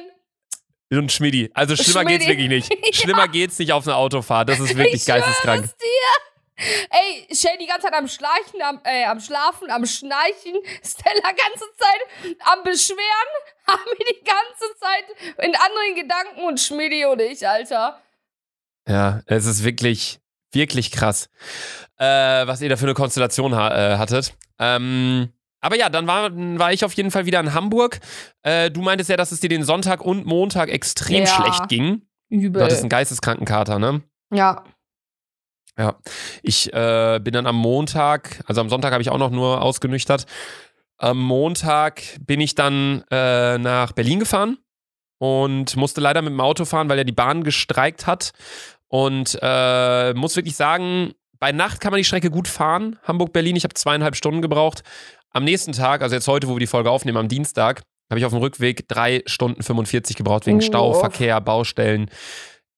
Und 0.90 1.10
Schmidi. 1.10 1.50
Also 1.52 1.74
schlimmer 1.74 2.04
geht's 2.04 2.24
Schmidi. 2.24 2.48
wirklich 2.48 2.70
nicht. 2.70 2.94
Schlimmer 2.94 3.28
geht's 3.28 3.58
nicht 3.58 3.72
auf 3.72 3.86
einer 3.86 3.96
Autofahrt. 3.96 4.48
Das 4.48 4.60
ist 4.60 4.76
wirklich 4.76 5.02
ich 5.02 5.06
geisteskrank. 5.06 5.64
es 5.64 5.76
dir. 5.76 6.26
Ey, 6.58 7.26
Shay 7.34 7.58
die 7.60 7.66
ganze 7.66 7.86
Zeit 7.86 7.94
am 7.94 8.08
Schleichen, 8.08 8.62
am, 8.62 8.80
äh, 8.84 9.04
am 9.04 9.20
Schlafen, 9.20 9.70
am 9.70 9.84
Schnarchen. 9.84 10.54
Stella 10.82 11.20
ganze 11.20 11.66
Zeit 11.76 12.38
am 12.52 12.62
Beschweren. 12.62 13.30
Haben 13.66 13.82
wir 13.98 14.06
die 14.06 14.24
ganze 14.24 14.78
Zeit 14.78 15.44
in 15.44 15.54
anderen 15.54 15.94
Gedanken 15.96 16.46
und 16.46 16.60
Schmidi 16.60 17.04
und 17.04 17.20
ich, 17.20 17.46
Alter. 17.46 18.00
Ja, 18.88 19.22
es 19.26 19.44
ist 19.44 19.64
wirklich, 19.64 20.20
wirklich 20.52 20.92
krass, 20.92 21.28
äh, 21.98 22.04
was 22.46 22.62
ihr 22.62 22.68
da 22.68 22.76
für 22.76 22.84
eine 22.84 22.94
Konstellation 22.94 23.54
ha 23.54 23.94
äh, 23.94 23.98
hattet. 23.98 24.34
Ähm, 24.58 25.32
aber 25.66 25.76
ja, 25.76 25.88
dann 25.88 26.06
war, 26.06 26.30
war 26.34 26.72
ich 26.72 26.84
auf 26.84 26.92
jeden 26.94 27.10
Fall 27.10 27.26
wieder 27.26 27.40
in 27.40 27.52
Hamburg. 27.54 28.00
Äh, 28.42 28.70
du 28.70 28.80
meintest 28.80 29.10
ja, 29.10 29.16
dass 29.16 29.32
es 29.32 29.40
dir 29.40 29.48
den 29.48 29.64
Sonntag 29.64 30.00
und 30.00 30.24
Montag 30.26 30.68
extrem 30.70 31.24
Ja. 31.24 31.26
schlecht 31.26 31.68
ging. 31.68 32.02
Du 32.30 32.36
Übel. 32.38 32.62
hattest 32.62 32.80
einen 32.80 32.88
Geisteskrankenkater, 32.90 33.78
ne? 33.78 34.02
ja. 34.32 34.64
Ja. 35.78 35.96
Ich 36.42 36.72
äh, 36.72 37.20
bin 37.22 37.34
dann 37.34 37.46
am 37.46 37.56
Montag, 37.56 38.42
also 38.46 38.62
am 38.62 38.70
Sonntag 38.70 38.92
habe 38.92 39.02
ich 39.02 39.10
auch 39.10 39.18
noch 39.18 39.30
nur 39.30 39.60
ausgenüchtert. 39.60 40.24
Am 40.96 41.20
Montag 41.20 42.02
bin 42.20 42.40
ich 42.40 42.54
dann 42.54 43.04
äh, 43.10 43.58
nach 43.58 43.92
Berlin 43.92 44.18
gefahren 44.20 44.56
und 45.18 45.76
musste 45.76 46.00
leider 46.00 46.22
mit 46.22 46.30
dem 46.32 46.40
Auto 46.40 46.64
fahren, 46.64 46.88
weil 46.88 46.96
ja 46.96 47.04
die 47.04 47.12
Bahn 47.12 47.44
gestreikt 47.44 48.06
hat. 48.06 48.32
Und 48.88 49.38
äh, 49.42 50.14
muss 50.14 50.36
wirklich 50.36 50.56
sagen, 50.56 51.12
bei 51.38 51.52
Nacht 51.52 51.80
kann 51.82 51.90
man 51.90 51.98
die 51.98 52.04
Strecke 52.04 52.30
gut 52.30 52.48
fahren. 52.48 52.98
Hamburg-Berlin, 53.02 53.56
ich 53.56 53.64
habe 53.64 53.74
zweieinhalb 53.74 54.16
Stunden 54.16 54.40
gebraucht. 54.40 54.82
Am 55.36 55.44
nächsten 55.44 55.72
Tag, 55.72 56.00
also 56.00 56.14
jetzt 56.14 56.28
heute, 56.28 56.48
wo 56.48 56.54
wir 56.54 56.60
die 56.60 56.66
Folge 56.66 56.90
aufnehmen, 56.90 57.18
am 57.18 57.28
Dienstag, 57.28 57.82
habe 58.10 58.18
ich 58.18 58.24
auf 58.24 58.32
dem 58.32 58.38
Rückweg 58.38 58.88
drei 58.88 59.22
Stunden 59.26 59.62
45 59.62 60.16
gebraucht 60.16 60.46
wegen 60.46 60.62
Stau, 60.62 60.92
Uff. 60.92 61.00
Verkehr, 61.00 61.38
Baustellen. 61.42 62.10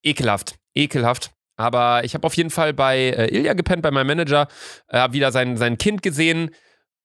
Ekelhaft, 0.02 0.56
ekelhaft. 0.74 1.30
Aber 1.56 2.02
ich 2.02 2.14
habe 2.14 2.26
auf 2.26 2.34
jeden 2.34 2.50
Fall 2.50 2.74
bei 2.74 2.98
äh, 2.98 3.32
Ilja 3.32 3.52
gepennt, 3.52 3.82
bei 3.82 3.92
meinem 3.92 4.09
Manager, 4.09 4.48
äh, 4.88 4.98
habe 4.98 5.12
wieder 5.12 5.30
sein, 5.30 5.56
sein 5.56 5.78
Kind 5.78 6.02
gesehen. 6.02 6.50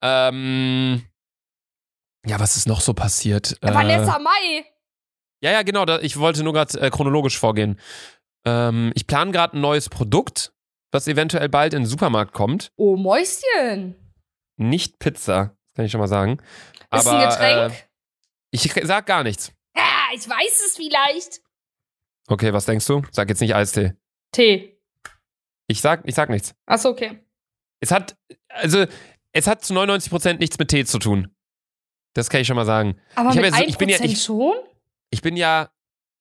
Ähm, 0.01 1.04
ja, 2.26 2.39
was 2.39 2.58
ist 2.58 2.68
noch 2.68 2.82
so 2.82 2.95
passiert? 2.95 3.56
Äh, 3.62 3.72
Vanessa 3.72 4.18
Mai. 4.18 4.66
ja, 5.43 5.51
ja, 5.51 5.62
genau. 5.62 5.86
Da, 5.86 5.99
ich 5.99 6.18
wollte 6.18 6.43
nur 6.43 6.54
gerade 6.54 6.82
äh, 6.82 6.89
chronologisch 6.89 7.38
vorgehen. 7.38 7.80
Ähm, 8.43 8.91
ich 8.95 9.06
plane 9.06 9.32
gerade 9.32 9.56
ein 9.56 9.62
neues 9.62 9.88
Produkt, 9.88 10.51
was 10.91 11.08
eventuell 11.08 11.47
bald 11.47 11.76
in 11.76 11.84
den 11.84 11.88
Supermarkt 11.88 12.34
kommt. 12.34 12.72
Oh, 12.76 12.97
Mäuschen. 12.97 14.03
Nicht 14.58 14.99
Pizza, 14.99 15.56
das 15.68 15.74
kann 15.76 15.86
ich 15.86 15.91
schon 15.91 16.01
mal 16.01 16.08
sagen. 16.08 16.38
Ist 16.93 17.08
Aber 17.08 17.20
ein 17.20 17.30
Getränk? 17.30 17.74
Äh, 17.74 17.84
ich 18.51 18.72
sag 18.84 19.06
gar 19.06 19.24
nichts. 19.24 19.51
ja, 19.76 19.84
ich 20.14 20.28
weiß 20.30 20.62
es 20.68 20.76
vielleicht. 20.76 21.41
Okay, 22.28 22.54
was 22.54 22.66
denkst 22.66 22.86
du? 22.86 23.01
Sag 23.12 23.30
jetzt 23.30 23.41
nicht 23.41 23.56
Eistee. 23.56 23.93
Tee. 24.32 24.78
Ich 25.68 25.82
sag, 25.82 26.01
ich 26.08 26.16
sag 26.16 26.30
nichts. 26.30 26.54
Achso, 26.66 26.89
okay. 26.89 27.20
Es 27.82 27.91
hat, 27.91 28.16
also, 28.49 28.86
es 29.34 29.47
hat 29.47 29.64
zu 29.66 29.74
99% 29.74 30.38
nichts 30.39 30.58
mit 30.60 30.70
Tee 30.70 30.86
zu 30.86 30.99
tun. 30.99 31.36
Das 32.14 32.30
kann 32.30 32.41
ich 32.41 32.47
schon 32.47 32.56
mal 32.56 32.66
sagen. 32.66 32.99
Aber 33.16 33.32
Ich 33.32 33.36
mit 33.38 33.45
jetzt- 33.45 33.60
ich 33.68 33.78
bin 33.78 33.89
ja- 33.89 33.97
1% 33.97 34.06
ich- 34.14 34.24
schon? 34.24 34.54
Ich 35.10 35.22
bin 35.22 35.36
ja, 35.36 35.70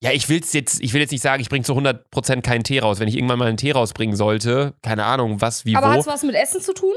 ja, 0.03 0.11
ich 0.13 0.29
will's 0.29 0.53
jetzt, 0.55 0.81
ich 0.81 0.93
will 0.95 1.01
jetzt 1.03 1.11
nicht 1.13 1.23
sagen, 1.23 1.41
ich 1.43 1.49
bringe 1.51 1.65
zu 1.65 1.75
100% 1.75 2.43
keinen 2.45 2.65
Tee 2.65 2.79
raus. 2.81 2.99
Wenn 2.99 3.09
ich 3.09 3.15
irgendwann 3.17 3.39
mal 3.39 3.49
einen 3.49 3.57
Tee 3.59 3.73
rausbringen 3.73 4.17
sollte, 4.17 4.75
keine 4.83 5.05
Ahnung, 5.05 5.41
was, 5.41 5.65
wie, 5.65 5.77
Aber 5.77 5.89
hat 5.91 5.97
wo. 5.97 6.01
es 6.01 6.07
was 6.07 6.23
mit 6.23 6.35
Essen 6.35 6.61
zu 6.61 6.73
tun? 6.73 6.95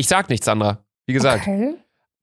Ich 0.00 0.06
sag 0.06 0.28
nichts, 0.30 0.46
Sandra. 0.46 0.84
Wie 1.06 1.12
gesagt, 1.12 1.42
Okay. 1.42 1.74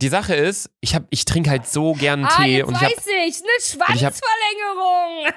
die 0.02 0.08
Sache 0.08 0.34
ist, 0.34 0.70
ich, 0.80 0.96
hab, 0.96 1.04
ich 1.10 1.26
trinke 1.26 1.50
halt 1.50 1.68
so 1.68 1.92
gern 1.94 2.24
Ah, 2.24 2.30
Tee 2.38 2.58
jetzt 2.60 2.68
und 2.70 2.76
ich 2.76 2.82
hab, 2.82 2.90
weiß 2.90 3.06
ich. 3.08 3.44
Eine 3.44 3.88
und 3.90 3.96
ich 3.96 4.06
hab- 4.06 4.14
Schwanzverlängerung. 4.14 5.34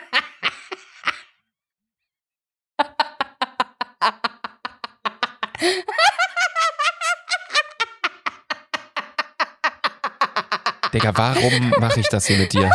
Digga, 10.92 11.12
warum 11.16 11.70
mache 11.78 12.00
ich 12.00 12.08
das 12.08 12.26
hier 12.26 12.38
mit 12.38 12.52
dir? 12.52 12.70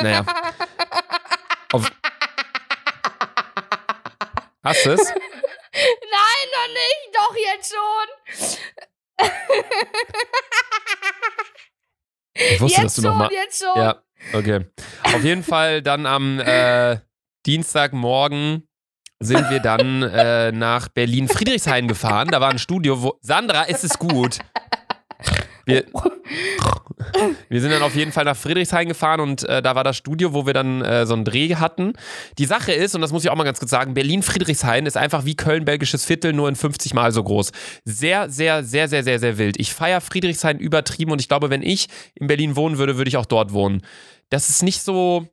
Naja. 0.00 0.24
Auf, 1.72 1.90
hast 4.64 4.86
du 4.86 4.90
es? 4.92 5.12
Noch 6.62 6.68
nicht. 6.68 7.10
Doch, 7.12 7.36
jetzt 7.36 7.72
schon. 7.72 8.08
Ich 12.34 12.60
wusste, 12.60 12.82
jetzt 12.82 12.96
dass 12.98 13.02
du 13.02 13.02
noch 13.02 13.10
schon, 13.10 13.18
mal. 13.18 13.32
jetzt 13.32 13.62
schon. 13.62 13.76
Ja, 13.76 14.02
okay. 14.32 14.66
Auf 15.02 15.24
jeden 15.24 15.42
Fall 15.42 15.82
dann 15.82 16.06
am 16.06 16.38
äh, 16.44 16.98
Dienstagmorgen 17.46 18.68
sind 19.20 19.50
wir 19.50 19.60
dann 19.60 20.02
äh, 20.02 20.52
nach 20.52 20.88
Berlin-Friedrichshain 20.88 21.88
gefahren. 21.88 22.28
Da 22.28 22.40
war 22.40 22.50
ein 22.50 22.58
Studio, 22.58 23.02
wo. 23.02 23.18
Sandra, 23.20 23.64
ist 23.64 23.84
es 23.84 23.98
gut? 23.98 24.38
Wir, 25.64 25.84
wir 27.48 27.60
sind 27.60 27.70
dann 27.70 27.82
auf 27.82 27.94
jeden 27.94 28.12
Fall 28.12 28.24
nach 28.24 28.36
Friedrichshain 28.36 28.88
gefahren 28.88 29.20
und 29.20 29.44
äh, 29.44 29.62
da 29.62 29.74
war 29.74 29.84
das 29.84 29.96
Studio, 29.96 30.32
wo 30.32 30.46
wir 30.46 30.54
dann 30.54 30.82
äh, 30.82 31.06
so 31.06 31.14
einen 31.14 31.24
Dreh 31.24 31.54
hatten. 31.56 31.94
Die 32.38 32.44
Sache 32.44 32.72
ist, 32.72 32.94
und 32.94 33.00
das 33.00 33.12
muss 33.12 33.24
ich 33.24 33.30
auch 33.30 33.36
mal 33.36 33.44
ganz 33.44 33.58
kurz 33.58 33.70
sagen, 33.70 33.94
Berlin-Friedrichshain 33.94 34.86
ist 34.86 34.96
einfach 34.96 35.24
wie 35.24 35.34
Köln-Belgisches 35.34 36.04
Viertel, 36.04 36.32
nur 36.32 36.48
in 36.48 36.56
50 36.56 36.94
Mal 36.94 37.12
so 37.12 37.22
groß. 37.22 37.52
Sehr, 37.84 38.30
sehr, 38.30 38.64
sehr, 38.64 38.88
sehr, 38.88 39.04
sehr, 39.04 39.18
sehr 39.18 39.38
wild. 39.38 39.58
Ich 39.58 39.72
feiere 39.72 40.00
Friedrichshain 40.00 40.58
übertrieben 40.58 41.12
und 41.12 41.20
ich 41.20 41.28
glaube, 41.28 41.50
wenn 41.50 41.62
ich 41.62 41.88
in 42.14 42.26
Berlin 42.26 42.56
wohnen 42.56 42.78
würde, 42.78 42.96
würde 42.96 43.08
ich 43.08 43.16
auch 43.16 43.26
dort 43.26 43.52
wohnen. 43.52 43.82
Das 44.30 44.48
ist 44.48 44.62
nicht 44.62 44.82
so, 44.82 45.28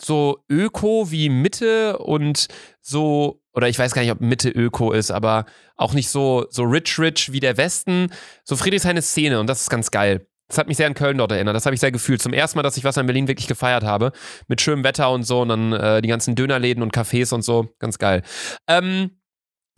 so 0.00 0.44
öko 0.48 1.10
wie 1.10 1.28
Mitte 1.28 1.98
und 1.98 2.48
so, 2.80 3.42
oder 3.52 3.68
ich 3.68 3.78
weiß 3.78 3.92
gar 3.92 4.02
nicht, 4.02 4.10
ob 4.10 4.20
Mitte 4.20 4.48
öko 4.48 4.92
ist, 4.92 5.10
aber 5.10 5.44
auch 5.76 5.92
nicht 5.94 6.08
so, 6.08 6.46
so 6.50 6.64
rich, 6.64 6.98
rich 6.98 7.32
wie 7.32 7.40
der 7.40 7.56
Westen. 7.56 8.10
So 8.44 8.56
Friedrichshain 8.56 8.96
ist 8.96 9.10
Szene 9.10 9.40
und 9.40 9.46
das 9.46 9.62
ist 9.62 9.70
ganz 9.70 9.90
geil. 9.90 10.26
Das 10.48 10.58
hat 10.58 10.68
mich 10.68 10.76
sehr 10.76 10.86
an 10.86 10.94
Köln 10.94 11.18
dort 11.18 11.32
erinnert. 11.32 11.56
Das 11.56 11.64
habe 11.64 11.74
ich 11.74 11.80
sehr 11.80 11.92
gefühlt. 11.92 12.20
Zum 12.20 12.32
ersten 12.32 12.58
Mal, 12.58 12.62
dass 12.62 12.76
ich 12.76 12.84
was 12.84 12.96
in 12.96 13.06
Berlin 13.06 13.28
wirklich 13.28 13.48
gefeiert 13.48 13.84
habe. 13.84 14.12
Mit 14.48 14.60
schönem 14.60 14.84
Wetter 14.84 15.10
und 15.10 15.22
so 15.24 15.40
und 15.40 15.48
dann 15.48 15.72
äh, 15.72 16.02
die 16.02 16.08
ganzen 16.08 16.34
Dönerläden 16.34 16.82
und 16.82 16.94
Cafés 16.94 17.32
und 17.32 17.42
so. 17.42 17.68
Ganz 17.78 17.98
geil. 17.98 18.22
Ähm, 18.68 19.22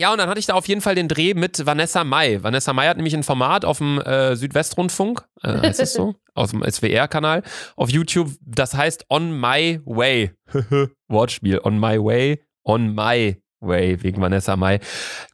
ja, 0.01 0.11
und 0.11 0.19
dann 0.19 0.29
hatte 0.29 0.41
ich 0.41 0.47
da 0.47 0.55
auf 0.55 0.67
jeden 0.67 0.81
Fall 0.81 0.97
den 0.97 1.07
Dreh 1.07 1.35
mit 1.35 1.65
Vanessa 1.65 2.03
May. 2.03 2.43
Vanessa 2.43 2.73
May 2.73 2.89
hat 2.89 2.97
nämlich 2.97 3.15
ein 3.15 3.23
Format 3.23 3.65
auf 3.65 3.79
dem 3.79 4.01
äh, 4.01 4.35
Südwestrundfunk, 4.35 5.25
äh, 5.43 5.49
heißt 5.63 5.81
es 5.81 5.93
so, 5.93 6.17
auf 6.35 6.51
dem 6.51 6.65
SWR-Kanal, 6.69 7.45
auf 7.77 7.91
YouTube, 7.91 8.33
das 8.41 8.75
heißt 8.75 9.07
On 9.09 9.39
My 9.41 9.81
Way. 9.85 10.33
Wortspiel, 11.09 11.61
On 11.63 11.79
My 11.79 12.03
Way, 12.03 12.43
On 12.65 12.93
My 12.93 13.37
Way, 13.67 14.03
wegen 14.03 14.21
Vanessa 14.21 14.57
May. 14.57 14.81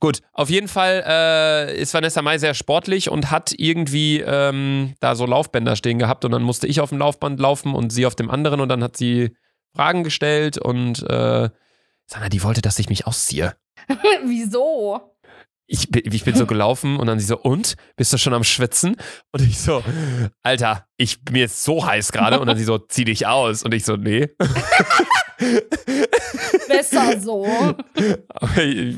Gut, 0.00 0.20
auf 0.32 0.50
jeden 0.50 0.68
Fall 0.68 1.04
äh, 1.06 1.80
ist 1.80 1.94
Vanessa 1.94 2.22
May 2.22 2.38
sehr 2.38 2.54
sportlich 2.54 3.10
und 3.10 3.30
hat 3.30 3.52
irgendwie 3.56 4.20
ähm, 4.20 4.94
da 5.00 5.14
so 5.14 5.26
Laufbänder 5.26 5.76
stehen 5.76 5.98
gehabt 5.98 6.24
und 6.24 6.32
dann 6.32 6.42
musste 6.42 6.66
ich 6.66 6.80
auf 6.80 6.90
dem 6.90 6.98
Laufband 6.98 7.40
laufen 7.40 7.74
und 7.74 7.90
sie 7.92 8.06
auf 8.06 8.14
dem 8.14 8.30
anderen 8.30 8.60
und 8.60 8.68
dann 8.68 8.82
hat 8.82 8.96
sie 8.96 9.36
Fragen 9.74 10.04
gestellt 10.04 10.58
und 10.58 11.02
äh, 11.08 11.50
Sandra, 12.06 12.28
die 12.28 12.42
wollte, 12.42 12.60
dass 12.60 12.78
ich 12.78 12.88
mich 12.88 13.06
ausziehe 13.06 13.54
Wieso? 14.24 15.00
ich 15.70 15.94
ich 15.94 16.24
bin 16.24 16.34
so 16.34 16.46
gelaufen 16.46 16.98
und 16.98 17.06
dann 17.06 17.20
sie 17.20 17.26
so, 17.26 17.38
und? 17.38 17.76
Bist 17.94 18.12
du 18.12 18.18
schon 18.18 18.34
am 18.34 18.42
Schwitzen? 18.42 18.96
Und 19.30 19.42
ich 19.42 19.60
so, 19.60 19.84
Alter, 20.42 20.88
ich, 21.00 21.18
mir 21.30 21.46
ist 21.46 21.64
so 21.64 21.86
heiß 21.86 22.12
gerade. 22.12 22.38
Und 22.40 22.46
dann 22.46 22.58
sie 22.58 22.64
so, 22.64 22.76
zieh 22.88 23.04
dich 23.06 23.26
aus. 23.26 23.62
Und 23.62 23.72
ich 23.72 23.84
so, 23.84 23.96
nee. 23.96 24.28
Besser 26.68 27.18
so. 27.18 27.46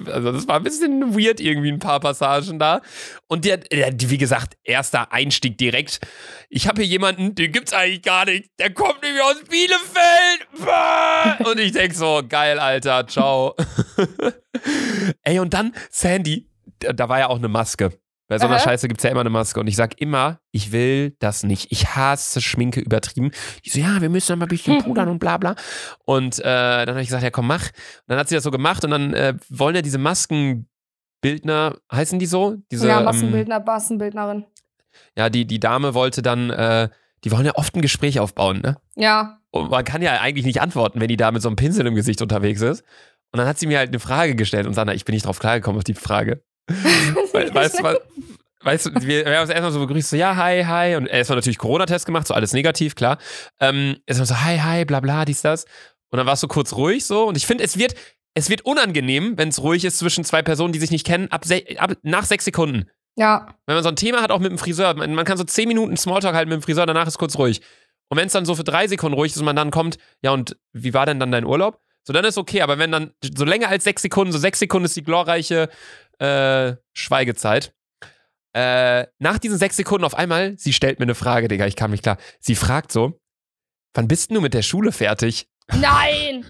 Also 0.06 0.32
das 0.32 0.48
war 0.48 0.56
ein 0.56 0.64
bisschen 0.64 1.14
weird 1.16 1.40
irgendwie, 1.40 1.70
ein 1.70 1.78
paar 1.78 2.00
Passagen 2.00 2.58
da. 2.58 2.82
Und 3.28 3.44
der, 3.44 3.58
der 3.58 3.92
wie 3.98 4.18
gesagt, 4.18 4.54
erster 4.64 5.12
Einstieg 5.12 5.56
direkt. 5.56 6.00
Ich 6.48 6.66
habe 6.66 6.82
hier 6.82 6.90
jemanden, 6.90 7.36
den 7.36 7.52
gibt's 7.52 7.72
eigentlich 7.72 8.02
gar 8.02 8.24
nicht. 8.24 8.50
Der 8.58 8.74
kommt 8.74 9.00
nämlich 9.02 9.22
aus 9.22 9.36
Bielefeld. 9.48 10.48
Und 11.46 11.60
ich 11.60 11.70
denk 11.70 11.94
so, 11.94 12.22
geil, 12.28 12.58
Alter, 12.58 13.06
ciao. 13.06 13.54
Ey, 15.22 15.38
und 15.38 15.54
dann 15.54 15.72
Sandy, 15.90 16.50
da 16.80 17.08
war 17.08 17.20
ja 17.20 17.28
auch 17.28 17.38
eine 17.38 17.48
Maske. 17.48 17.92
Bei 18.28 18.38
so 18.38 18.46
einer 18.46 18.54
Aha. 18.56 18.62
Scheiße 18.62 18.88
gibt's 18.88 19.04
ja 19.04 19.10
immer 19.10 19.20
eine 19.20 19.30
Maske. 19.30 19.60
Und 19.60 19.66
ich 19.66 19.76
sag 19.76 20.00
immer, 20.00 20.40
ich 20.52 20.72
will 20.72 21.16
das 21.18 21.42
nicht. 21.42 21.70
Ich 21.70 21.94
hasse 21.94 22.40
Schminke 22.40 22.80
übertrieben. 22.80 23.30
Die 23.64 23.70
so, 23.70 23.80
ja, 23.80 24.00
wir 24.00 24.08
müssen 24.08 24.38
mal 24.38 24.46
ein 24.46 24.48
bisschen 24.48 24.78
pudern 24.84 25.08
und 25.08 25.18
bla 25.18 25.36
bla. 25.36 25.54
Und 26.04 26.38
äh, 26.38 26.42
dann 26.42 26.90
habe 26.90 27.02
ich 27.02 27.08
gesagt, 27.08 27.22
ja 27.24 27.30
komm, 27.30 27.46
mach. 27.46 27.66
Und 27.66 27.72
dann 28.06 28.18
hat 28.18 28.28
sie 28.28 28.34
das 28.34 28.44
so 28.44 28.50
gemacht 28.50 28.84
und 28.84 28.90
dann 28.90 29.12
äh, 29.12 29.34
wollen 29.50 29.74
ja 29.74 29.82
diese 29.82 29.98
Maskenbildner, 29.98 31.76
heißen 31.92 32.18
die 32.18 32.26
so? 32.26 32.56
Diese, 32.70 32.88
ja, 32.88 32.98
ähm, 32.98 33.04
Massenbildner, 33.04 33.60
Massenbildnerin. 33.60 34.44
ja, 35.16 35.28
die, 35.28 35.46
die 35.46 35.60
Dame 35.60 35.94
wollte 35.94 36.22
dann, 36.22 36.50
äh, 36.50 36.88
die 37.24 37.30
wollen 37.32 37.44
ja 37.44 37.54
oft 37.54 37.74
ein 37.76 37.82
Gespräch 37.82 38.18
aufbauen, 38.20 38.60
ne? 38.60 38.76
Ja. 38.96 39.38
Und 39.50 39.70
man 39.70 39.84
kann 39.84 40.00
ja 40.00 40.20
eigentlich 40.20 40.46
nicht 40.46 40.62
antworten, 40.62 41.00
wenn 41.00 41.08
die 41.08 41.16
da 41.16 41.30
mit 41.30 41.42
so 41.42 41.48
einem 41.48 41.56
Pinsel 41.56 41.86
im 41.86 41.94
Gesicht 41.94 42.22
unterwegs 42.22 42.62
ist. 42.62 42.82
Und 43.32 43.38
dann 43.38 43.46
hat 43.46 43.58
sie 43.58 43.66
mir 43.66 43.78
halt 43.78 43.88
eine 43.88 43.98
Frage 43.98 44.34
gestellt 44.34 44.66
und 44.66 44.74
Sandra, 44.74 44.94
ich 44.94 45.04
bin 45.04 45.14
nicht 45.14 45.26
drauf 45.26 45.38
klargekommen 45.38 45.78
auf 45.78 45.84
die 45.84 45.94
Frage. 45.94 46.42
We 47.32 47.54
weißt, 47.54 47.78
du, 47.78 48.00
weißt 48.62 48.86
du, 48.86 48.90
wir, 49.02 49.24
wir 49.24 49.34
haben 49.34 49.42
uns 49.42 49.50
erstmal 49.50 49.72
so 49.72 49.80
begrüßt, 49.80 50.10
so, 50.10 50.16
ja, 50.16 50.36
hi, 50.36 50.64
hi. 50.64 50.96
Und 50.96 51.06
erstmal 51.06 51.36
natürlich 51.36 51.58
Corona-Test 51.58 52.06
gemacht, 52.06 52.26
so 52.26 52.34
alles 52.34 52.52
negativ, 52.52 52.94
klar. 52.94 53.18
Ähm, 53.60 53.96
erstmal 54.06 54.26
so, 54.26 54.40
hi, 54.40 54.58
hi, 54.58 54.84
bla, 54.84 55.00
bla, 55.00 55.24
dies, 55.24 55.42
das. 55.42 55.64
Und 56.10 56.18
dann 56.18 56.26
war 56.26 56.34
es 56.34 56.40
so 56.40 56.48
kurz 56.48 56.74
ruhig 56.74 57.04
so. 57.04 57.26
Und 57.26 57.36
ich 57.36 57.46
finde, 57.46 57.64
es 57.64 57.78
wird, 57.78 57.94
es 58.34 58.50
wird 58.50 58.62
unangenehm, 58.62 59.36
wenn 59.36 59.48
es 59.48 59.62
ruhig 59.62 59.84
ist 59.84 59.98
zwischen 59.98 60.24
zwei 60.24 60.42
Personen, 60.42 60.72
die 60.72 60.78
sich 60.78 60.90
nicht 60.90 61.06
kennen, 61.06 61.28
ab, 61.30 61.44
ab 61.78 61.92
nach 62.02 62.24
sechs 62.24 62.44
Sekunden. 62.44 62.84
Ja. 63.16 63.54
Wenn 63.66 63.74
man 63.74 63.84
so 63.84 63.90
ein 63.90 63.96
Thema 63.96 64.22
hat, 64.22 64.30
auch 64.30 64.38
mit 64.38 64.50
dem 64.50 64.58
Friseur, 64.58 64.94
man, 64.94 65.14
man 65.14 65.24
kann 65.24 65.36
so 65.36 65.44
zehn 65.44 65.68
Minuten 65.68 65.96
Smalltalk 65.96 66.34
halten 66.34 66.48
mit 66.48 66.60
dem 66.60 66.62
Friseur, 66.62 66.86
danach 66.86 67.06
ist 67.06 67.18
kurz 67.18 67.36
ruhig. 67.36 67.60
Und 68.08 68.18
wenn 68.18 68.26
es 68.26 68.32
dann 68.32 68.44
so 68.44 68.54
für 68.54 68.64
drei 68.64 68.88
Sekunden 68.88 69.16
ruhig 69.16 69.32
ist 69.32 69.38
und 69.38 69.44
man 69.44 69.56
dann 69.56 69.70
kommt, 69.70 69.98
ja, 70.22 70.32
und 70.32 70.56
wie 70.72 70.94
war 70.94 71.06
denn 71.06 71.18
dann 71.18 71.32
dein 71.32 71.44
Urlaub? 71.44 71.80
So, 72.04 72.12
dann 72.12 72.24
ist 72.24 72.36
okay, 72.36 72.62
aber 72.62 72.78
wenn 72.78 72.90
dann 72.90 73.12
so 73.22 73.44
länger 73.44 73.68
als 73.68 73.84
sechs 73.84 74.02
Sekunden, 74.02 74.32
so 74.32 74.38
sechs 74.38 74.58
Sekunden 74.58 74.86
ist 74.86 74.96
die 74.96 75.04
glorreiche 75.04 75.68
äh, 76.18 76.76
Schweigezeit. 76.92 77.74
Äh, 78.54 79.06
nach 79.18 79.38
diesen 79.38 79.58
sechs 79.58 79.76
Sekunden 79.76 80.04
auf 80.04 80.14
einmal, 80.14 80.58
sie 80.58 80.72
stellt 80.72 80.98
mir 80.98 81.04
eine 81.04 81.14
Frage, 81.14 81.48
Digga, 81.48 81.66
ich 81.66 81.76
kam 81.76 81.90
nicht 81.90 82.02
klar. 82.02 82.18
Sie 82.40 82.54
fragt 82.54 82.92
so, 82.92 83.18
wann 83.94 84.08
bist 84.08 84.30
denn 84.30 84.34
du 84.34 84.40
mit 84.40 84.54
der 84.54 84.62
Schule 84.62 84.92
fertig? 84.92 85.48
Nein! 85.72 86.46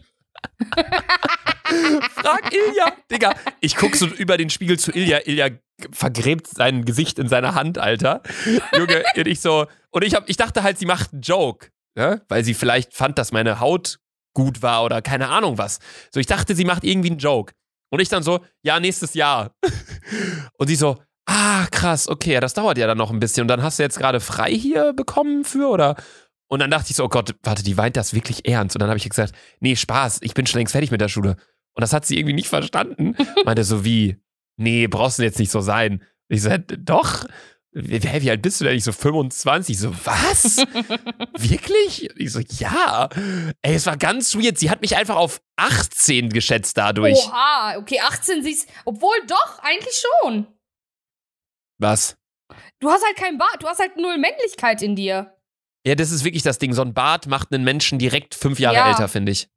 Frag 2.11 2.53
Ilja. 2.53 2.93
Digga, 3.11 3.35
ich 3.61 3.77
guck 3.77 3.95
so 3.95 4.07
über 4.07 4.37
den 4.37 4.51
Spiegel 4.51 4.79
zu 4.79 4.91
Ilja. 4.93 5.21
Ilja 5.25 5.51
vergräbt 5.93 6.49
sein 6.49 6.85
Gesicht 6.85 7.19
in 7.19 7.29
seiner 7.29 7.55
Hand, 7.55 7.79
Alter. 7.79 8.23
Junge, 8.77 9.05
und 9.17 9.27
ich 9.27 9.41
so. 9.41 9.67
Und 9.91 10.05
ich, 10.05 10.15
hab, 10.15 10.29
ich 10.29 10.37
dachte 10.37 10.63
halt, 10.63 10.79
sie 10.79 10.87
macht 10.87 11.13
einen 11.13 11.23
Joke. 11.23 11.69
Ne? 11.95 12.23
Weil 12.29 12.45
sie 12.45 12.55
vielleicht 12.55 12.95
fand, 12.95 13.19
dass 13.19 13.33
meine 13.33 13.61
Haut 13.61 13.99
gut 14.35 14.63
war 14.63 14.85
oder 14.85 15.03
keine 15.03 15.29
Ahnung 15.29 15.59
was. 15.59 15.79
So, 16.11 16.21
ich 16.21 16.27
dachte, 16.27 16.55
sie 16.55 16.65
macht 16.65 16.85
irgendwie 16.85 17.11
einen 17.11 17.19
Joke. 17.19 17.53
Und 17.93 18.01
ich 18.01 18.09
dann 18.09 18.22
so, 18.22 18.40
ja, 18.62 18.80
nächstes 18.80 19.12
Jahr. 19.12 19.55
Und 20.59 20.68
sie 20.68 20.76
so, 20.76 21.03
ah, 21.26 21.66
krass, 21.70 22.09
okay, 22.09 22.32
ja, 22.32 22.40
das 22.40 22.55
dauert 22.55 22.78
ja 22.78 22.86
dann 22.86 22.97
noch 22.97 23.11
ein 23.11 23.20
bisschen. 23.20 23.43
Und 23.43 23.49
dann 23.49 23.62
hast 23.62 23.78
du 23.78 23.82
jetzt 23.82 23.99
gerade 23.99 24.18
frei 24.18 24.51
hier 24.51 24.95
bekommen 24.95 25.45
für, 25.45 25.68
oder? 25.68 25.97
Und 26.49 26.61
dann 26.61 26.70
dachte 26.70 26.86
ich 26.90 26.97
so, 26.97 27.05
oh 27.05 27.09
Gott, 27.09 27.34
warte, 27.43 27.62
die 27.62 27.76
weint 27.76 27.99
das 27.99 28.14
wirklich 28.14 28.49
ernst. 28.49 28.74
Und 28.74 28.80
dann 28.80 28.88
habe 28.88 28.97
ich 28.97 29.09
gesagt, 29.09 29.34
nee, 29.61 29.76
Spaß, 29.76 30.20
ich 30.22 30.32
bin 30.32 30.47
schon 30.47 30.59
längst 30.61 30.72
fertig 30.72 30.90
mit 30.90 31.03
der 31.03 31.09
Schule. 31.09 31.36
Und 31.74 31.82
das 31.82 31.93
hat 31.93 32.07
sie 32.07 32.16
irgendwie 32.18 32.34
nicht 32.34 32.49
verstanden. 32.49 33.14
Meinte 33.45 33.64
so, 33.64 33.84
wie, 33.84 34.16
nee, 34.57 34.86
brauchst 34.86 35.18
du 35.18 35.22
jetzt 35.22 35.38
nicht 35.38 35.51
so 35.51 35.61
sein. 35.61 36.01
Und 36.30 36.36
ich 36.36 36.43
so, 36.43 36.51
"Hä, 36.51 36.59
doch. 36.59 37.26
Wie, 37.75 38.03
wie 38.03 38.31
alt 38.31 38.43
bist 38.43 38.61
du 38.61 38.64
denn? 38.64 38.77
Ich 38.77 38.85
so, 38.85 38.93
25. 38.93 39.75
Ich 39.75 39.81
so, 39.81 39.95
was? 40.05 40.59
Wirklich? 41.39 42.11
Ich 42.18 42.33
so, 42.33 42.41
ja. 42.59 43.09
Ey, 43.62 43.75
es 43.75 43.87
war 43.87 43.97
ganz 43.97 44.35
weird. 44.37 44.59
Sie 44.59 44.68
hat 44.70 44.83
mich 44.83 44.95
einfach 44.97 45.16
auf 45.16 45.41
18 45.57 46.29
geschätzt 46.29 46.77
dadurch. 46.77 47.16
Oha, 47.27 47.77
okay, 47.79 48.01
18 48.01 48.43
siehst. 48.43 48.68
Obwohl 48.85 49.14
doch, 49.27 49.59
eigentlich 49.61 49.95
schon. 50.23 50.47
Was? 51.79 52.16
Du 52.81 52.91
hast 52.91 53.05
halt 53.05 53.16
kein 53.16 53.39
Bart, 53.39 53.62
du 53.62 53.66
hast 53.66 53.81
halt 53.81 53.97
null 53.97 54.18
Männlichkeit 54.18 54.83
in 54.83 54.95
dir. 54.95 55.35
Ja, 55.87 55.95
das 55.95 56.11
ist 56.11 56.25
wirklich 56.25 56.43
das 56.43 56.59
Ding. 56.59 56.75
So 56.75 56.83
ein 56.83 56.93
Bart 56.93 57.27
macht 57.27 57.53
einen 57.53 57.64
Menschen 57.64 57.99
direkt 57.99 58.35
fünf 58.35 58.59
Jahre 58.61 58.77
Ja. 58.77 58.89
älter, 58.91 59.09
finde 59.09 59.33
ich. 59.33 59.49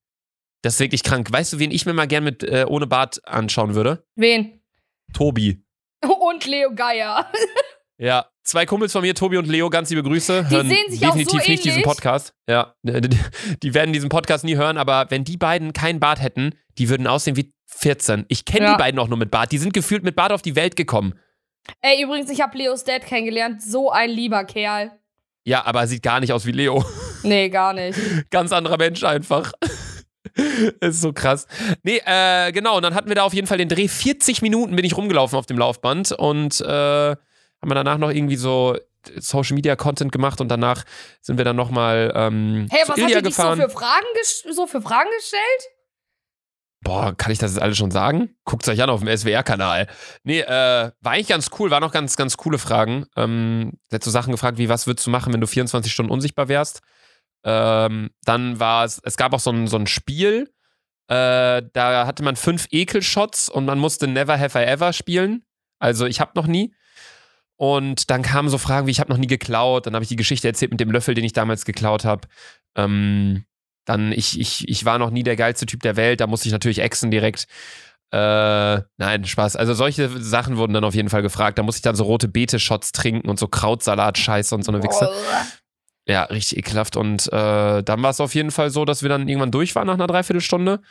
Das 0.63 0.75
ist 0.75 0.79
wirklich 0.79 1.03
krank. 1.03 1.31
Weißt 1.31 1.51
du, 1.53 1.59
wen 1.59 1.69
ich 1.69 1.85
mir 1.85 1.93
mal 1.93 2.07
gern 2.07 2.23
mit 2.23 2.43
äh, 2.43 2.65
ohne 2.67 2.87
Bart 2.87 3.19
anschauen 3.27 3.75
würde? 3.75 4.07
Wen? 4.15 4.63
Tobi. 5.13 5.63
Und 6.01 6.45
Leo 6.45 6.73
Geier. 6.73 7.29
Ja, 7.97 8.25
zwei 8.43 8.65
Kumpels 8.65 8.91
von 8.91 9.01
mir, 9.01 9.15
Tobi 9.15 9.37
und 9.37 9.47
Leo, 9.47 9.69
ganz 9.69 9.89
liebe 9.89 10.03
Grüße. 10.03 10.45
Die 10.49 10.55
hören 10.55 10.67
sehen 10.67 10.89
sich 10.89 11.05
auch 11.07 11.13
so 11.13 11.17
definitiv 11.17 11.47
nicht 11.47 11.65
diesen. 11.65 11.83
Podcast. 11.83 12.33
Ja, 12.49 12.75
die, 12.83 13.73
werden 13.73 13.93
diesen 13.93 14.09
Podcast 14.09 14.43
nie 14.43 14.57
hören, 14.57 14.77
aber 14.77 15.05
wenn 15.09 15.23
die 15.23 15.37
beiden 15.37 15.71
keinen 15.73 15.99
Bart 15.99 16.21
hätten, 16.21 16.55
die 16.77 16.89
würden 16.89 17.07
aussehen 17.07 17.37
wie 17.37 17.53
14. 17.67 18.25
Ich 18.27 18.43
kenne 18.45 18.65
Ja. 18.65 18.71
die 18.73 18.77
beiden 18.77 18.99
auch 18.99 19.07
nur 19.07 19.17
mit 19.17 19.31
Bart. 19.31 19.51
Die 19.51 19.57
sind 19.57 19.73
gefühlt 19.73 20.03
mit 20.03 20.15
Bart 20.15 20.31
auf 20.31 20.41
die 20.41 20.55
Welt 20.55 20.75
gekommen. 20.75 21.13
Ey, 21.81 22.03
übrigens, 22.03 22.29
ich 22.29 22.41
habe 22.41 22.57
Leos 22.57 22.83
Dad 22.83 23.05
kennengelernt. 23.05 23.61
So 23.63 23.91
ein 23.91 24.09
lieber 24.09 24.43
Kerl. 24.43 24.91
Ja, 25.45 25.65
aber 25.65 25.81
er 25.81 25.87
sieht 25.87 26.03
gar 26.03 26.19
nicht 26.19 26.33
aus 26.33 26.45
wie 26.45 26.51
Leo. 26.51 26.83
Nee, 27.23 27.49
gar 27.49 27.73
nicht. 27.73 27.97
Ganz 28.29 28.51
anderer 28.51 28.77
Mensch 28.77 29.03
einfach. 29.03 29.51
Ist 30.79 31.01
so 31.01 31.11
krass. 31.11 31.47
Nee, 31.81 31.99
äh, 32.05 32.51
genau. 32.51 32.77
Und 32.77 32.83
dann 32.83 32.93
hatten 32.93 33.07
wir 33.07 33.15
da 33.15 33.23
auf 33.23 33.33
jeden 33.33 33.47
Fall 33.47 33.57
den 33.57 33.67
Dreh. 33.67 33.87
40 33.87 34.43
Minuten 34.43 34.75
bin 34.75 34.85
ich 34.85 34.95
rumgelaufen 34.95 35.35
auf 35.35 35.47
dem 35.47 35.57
Laufband 35.57 36.11
und 36.11 36.61
äh, 36.61 37.15
haben 37.65 37.71
wir 37.71 37.83
danach 37.83 37.97
noch 37.97 38.11
irgendwie 38.11 38.35
so 38.35 38.77
Social 39.17 39.55
Media 39.55 39.75
Content 39.75 40.11
gemacht 40.11 40.39
und 40.39 40.49
danach 40.49 40.83
sind 41.21 41.37
wir 41.37 41.45
dann 41.45 41.55
nochmal 41.55 42.11
ähm, 42.15 42.67
Hey, 42.69 42.83
was 42.87 42.97
Ilja 42.97 43.17
hat 43.17 43.25
dich 43.25 43.35
so 43.35 43.55
für, 43.55 43.69
Fragen 43.69 44.05
so 44.51 44.67
für 44.67 44.81
Fragen 44.81 45.09
gestellt? 45.17 45.41
Boah, 46.81 47.15
kann 47.17 47.31
ich 47.31 47.39
das 47.39 47.53
jetzt 47.53 47.61
alles 47.61 47.77
schon 47.77 47.89
sagen? 47.89 48.35
Guckt 48.43 48.67
euch 48.67 48.81
an 48.83 48.91
auf 48.91 48.99
dem 48.99 49.17
SWR-Kanal. 49.17 49.87
Nee, 50.23 50.41
äh, 50.41 50.91
war 51.01 51.11
eigentlich 51.11 51.27
ganz 51.27 51.49
cool, 51.57 51.71
waren 51.71 51.81
noch 51.81 51.91
ganz, 51.91 52.15
ganz 52.15 52.37
coole 52.37 52.59
Fragen. 52.59 53.07
Ähm, 53.15 53.73
sie 53.89 53.95
hat 53.95 54.03
so 54.03 54.11
Sachen 54.11 54.31
gefragt, 54.31 54.59
wie, 54.59 54.69
was 54.69 54.85
würdest 54.85 55.07
du 55.07 55.09
machen, 55.09 55.33
wenn 55.33 55.41
du 55.41 55.47
24 55.47 55.91
Stunden 55.91 56.11
unsichtbar 56.11 56.47
wärst? 56.47 56.81
Ähm, 57.43 58.11
dann 58.23 58.59
war 58.59 58.85
es, 58.85 59.01
es 59.03 59.17
gab 59.17 59.33
auch 59.33 59.39
so 59.39 59.49
ein, 59.49 59.67
so 59.67 59.77
ein 59.77 59.87
Spiel, 59.87 60.53
äh, 61.07 61.63
da 61.73 62.05
hatte 62.05 62.21
man 62.21 62.35
fünf 62.35 62.67
Ekelshots 62.69 63.49
und 63.49 63.65
man 63.65 63.79
musste 63.79 64.07
Never 64.07 64.39
Have 64.39 64.59
I 64.59 64.65
Ever 64.65 64.93
spielen. 64.93 65.43
Also 65.79 66.05
ich 66.05 66.19
hab 66.19 66.35
noch 66.35 66.47
nie. 66.47 66.73
Und 67.57 68.09
dann 68.09 68.21
kamen 68.21 68.49
so 68.49 68.57
Fragen 68.57 68.87
wie, 68.87 68.91
ich 68.91 68.99
habe 68.99 69.11
noch 69.11 69.17
nie 69.17 69.27
geklaut. 69.27 69.85
Dann 69.85 69.93
habe 69.93 70.03
ich 70.03 70.09
die 70.09 70.17
Geschichte 70.17 70.47
erzählt 70.47 70.71
mit 70.71 70.79
dem 70.79 70.91
Löffel, 70.91 71.15
den 71.15 71.23
ich 71.23 71.33
damals 71.33 71.65
geklaut 71.65 72.03
habe. 72.03 72.27
Ähm, 72.75 73.45
dann, 73.85 74.11
ich, 74.11 74.39
ich, 74.39 74.67
ich 74.67 74.83
war 74.85 74.97
noch 74.97 75.11
nie 75.11 75.23
der 75.23 75.35
geilste 75.35 75.65
Typ 75.65 75.81
der 75.81 75.95
Welt. 75.95 76.19
Da 76.19 76.27
musste 76.27 76.47
ich 76.47 76.53
natürlich 76.53 76.79
exen 76.79 77.11
direkt. 77.11 77.47
Äh, 78.11 78.81
nein, 78.97 79.25
Spaß. 79.25 79.55
Also 79.55 79.73
solche 79.73 80.09
Sachen 80.21 80.57
wurden 80.57 80.73
dann 80.73 80.83
auf 80.83 80.95
jeden 80.95 81.09
Fall 81.09 81.21
gefragt. 81.21 81.57
Da 81.57 81.63
musste 81.63 81.79
ich 81.79 81.83
dann 81.83 81.95
so 81.95 82.03
rote 82.03 82.27
Beete-Shots 82.27 82.91
trinken 82.91 83.29
und 83.29 83.39
so 83.39 83.47
Krautsalat-Scheiße 83.47 84.53
und 84.53 84.63
so 84.63 84.71
eine 84.71 84.83
Wichse. 84.83 85.09
Ja, 86.07 86.23
richtig 86.23 86.59
ekelhaft. 86.59 86.97
Und 86.97 87.27
äh, 87.31 87.83
dann 87.83 88.03
war 88.03 88.09
es 88.11 88.19
auf 88.19 88.35
jeden 88.35 88.51
Fall 88.51 88.69
so, 88.69 88.85
dass 88.85 89.01
wir 89.01 89.09
dann 89.09 89.27
irgendwann 89.27 89.51
durch 89.51 89.75
waren 89.75 89.87
nach 89.87 89.95
einer 89.95 90.07
Dreiviertelstunde. 90.07 90.81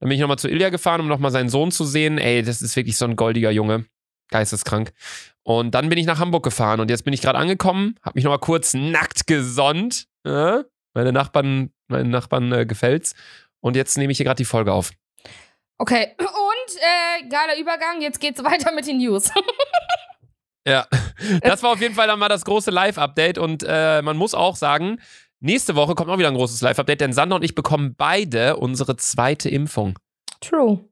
Dann 0.00 0.08
bin 0.08 0.12
ich 0.12 0.20
nochmal 0.20 0.38
zu 0.38 0.48
Ilja 0.48 0.70
gefahren, 0.70 1.00
um 1.00 1.08
nochmal 1.08 1.30
seinen 1.30 1.48
Sohn 1.48 1.70
zu 1.70 1.84
sehen. 1.84 2.18
Ey, 2.18 2.42
das 2.42 2.62
ist 2.62 2.74
wirklich 2.76 2.96
so 2.96 3.04
ein 3.04 3.16
goldiger 3.16 3.50
Junge. 3.50 3.84
Geisteskrank. 4.28 4.92
Und 5.42 5.74
dann 5.74 5.88
bin 5.88 5.98
ich 5.98 6.06
nach 6.06 6.18
Hamburg 6.18 6.42
gefahren 6.42 6.80
und 6.80 6.90
jetzt 6.90 7.04
bin 7.04 7.12
ich 7.12 7.20
gerade 7.20 7.38
angekommen, 7.38 7.96
hab 8.02 8.14
mich 8.14 8.24
nochmal 8.24 8.38
kurz 8.38 8.74
nackt 8.74 9.26
gesonnt. 9.26 10.06
Ja? 10.24 10.64
Meine 10.94 11.12
Nachbarn, 11.12 11.70
meinen 11.88 12.10
Nachbarn 12.10 12.50
äh, 12.52 12.66
gefällt's. 12.66 13.14
Und 13.60 13.76
jetzt 13.76 13.96
nehme 13.98 14.12
ich 14.12 14.18
hier 14.18 14.24
gerade 14.24 14.38
die 14.38 14.44
Folge 14.44 14.72
auf. 14.72 14.92
Okay, 15.78 16.14
und 16.18 16.76
äh, 16.76 17.28
geiler 17.28 17.58
Übergang, 17.58 18.00
jetzt 18.00 18.20
geht's 18.20 18.42
weiter 18.44 18.72
mit 18.72 18.86
den 18.86 18.98
News. 18.98 19.30
Ja, 20.66 20.86
das 21.42 21.62
war 21.62 21.72
auf 21.72 21.80
jeden 21.80 21.94
Fall 21.94 22.06
dann 22.06 22.18
mal 22.18 22.28
das 22.28 22.44
große 22.44 22.70
Live-Update 22.70 23.36
und 23.36 23.64
äh, 23.68 24.00
man 24.00 24.16
muss 24.16 24.34
auch 24.34 24.56
sagen, 24.56 24.98
nächste 25.40 25.74
Woche 25.74 25.94
kommt 25.94 26.08
auch 26.08 26.16
wieder 26.16 26.28
ein 26.28 26.36
großes 26.36 26.62
Live-Update, 26.62 27.02
denn 27.02 27.12
Sander 27.12 27.36
und 27.36 27.44
ich 27.44 27.54
bekommen 27.54 27.94
beide 27.96 28.56
unsere 28.56 28.96
zweite 28.96 29.50
Impfung. 29.50 29.98
True. 30.40 30.88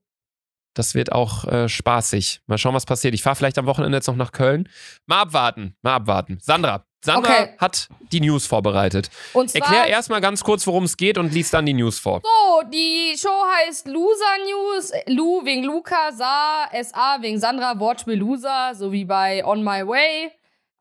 Das 0.75 0.95
wird 0.95 1.12
auch 1.12 1.45
äh, 1.45 1.68
spaßig. 1.68 2.41
Mal 2.47 2.59
schauen, 2.59 2.75
was 2.75 2.87
passiert. 2.87 3.14
Ich 3.14 3.23
fahre 3.23 3.37
vielleicht 3.37 3.59
am 3.59 3.66
Wochenende 3.66 3.99
jetzt 3.99 4.07
noch 4.07 4.16
nach 4.16 4.33
Köln. 4.33 4.68
Mal 5.07 5.23
abwarten, 5.23 5.75
mal 5.83 5.97
abwarten. 5.97 6.39
Sandra, 6.41 6.85
Sandra 7.05 7.31
Okay. 7.33 7.49
hat 7.59 7.89
die 8.12 8.20
News 8.20 8.47
vorbereitet. 8.47 9.11
Und 9.33 9.51
zwar, 9.51 9.61
Erklär 9.62 9.87
erstmal 9.89 10.20
ganz 10.20 10.43
kurz, 10.45 10.66
worum 10.66 10.85
es 10.85 10.97
geht 10.97 11.18
und 11.18 11.33
lies 11.35 11.51
dann 11.51 11.66
die 11.66 11.75
News 11.75 11.99
vor. 11.99 12.23
so, 12.23 12.62
die 12.70 13.14
Show 13.18 13.43
heißt 13.66 13.87
Loser 13.89 14.37
News. 14.47 14.93
Lu 15.09 15.45
wegen 15.45 15.64
Luca, 15.64 16.12
Sa, 16.12 16.68
SA 16.83 17.18
wegen 17.20 17.39
Sandra, 17.41 17.79
Wortspiel 17.79 18.14
Loser, 18.18 18.73
so 18.75 18.93
wie 18.93 19.05
bei 19.05 19.45
On 19.45 19.62
My 19.62 19.87
Way. 19.87 20.31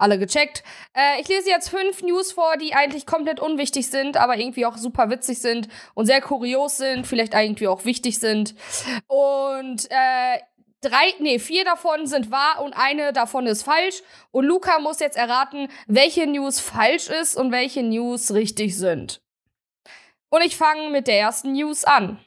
Alle 0.02 0.18
gecheckt. 0.18 0.64
Äh, 0.96 1.22
ich 1.22 1.28
lese 1.28 1.50
jetzt 1.50 1.70
fünf 1.70 2.02
News 2.02 2.32
vor, 2.32 2.58
die 2.58 2.74
eigentlich 2.74 3.06
komplett 3.06 3.40
unwichtig 3.40 3.88
sind, 3.88 4.18
aber 4.18 4.36
irgendwie 4.36 4.66
auch 4.66 4.76
super 4.76 5.12
witzig 5.12 5.40
sind 5.40 5.68
und 5.94 6.08
sehr 6.08 6.22
kurios 6.22 6.78
sind, 6.78 7.06
vielleicht 7.06 7.36
irgendwie 7.36 7.68
auch 7.68 7.86
wichtig 7.86 8.18
sind. 8.18 8.56
Und 9.06 9.86
äh, 9.92 10.40
drei, 10.82 11.14
nee, 11.20 11.38
vier 11.38 11.66
davon 11.66 12.08
sind 12.08 12.32
wahr 12.32 12.62
und 12.64 12.74
eine 12.74 13.14
davon 13.14 13.46
ist 13.46 13.62
falsch. 13.62 14.02
Und 14.32 14.46
Luca 14.46 14.80
muss 14.80 15.00
jetzt 15.00 15.18
erraten, 15.18 15.68
welche 15.86 16.26
News 16.26 16.60
falsch 16.60 17.08
ist 17.08 17.36
und 17.36 17.52
welche 17.52 17.84
News 17.84 18.34
richtig 18.34 18.78
sind. 18.78 19.22
Und 20.30 20.44
ich 20.44 20.58
fange 20.58 20.90
mit 20.90 21.08
der 21.08 21.20
ersten 21.20 21.52
News 21.52 21.84
an. 21.84 22.20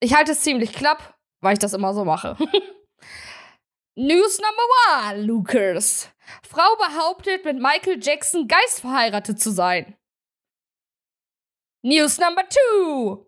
Ich 0.00 0.14
halte 0.14 0.32
es 0.32 0.40
ziemlich 0.40 0.72
klapp, 0.72 1.14
weil 1.40 1.52
ich 1.52 1.60
das 1.60 1.74
immer 1.74 1.94
so 1.94 2.04
mache. 2.04 2.36
News 3.96 4.40
Number 4.40 4.64
One, 5.12 5.22
Lucas. 5.22 6.10
Frau 6.42 6.74
behauptet, 6.76 7.44
mit 7.44 7.60
Michael 7.60 8.00
Jackson 8.02 8.48
Geist 8.48 8.80
verheiratet 8.80 9.40
zu 9.40 9.52
sein. 9.52 9.96
News 11.82 12.18
Number 12.18 12.42
Two. 12.48 13.24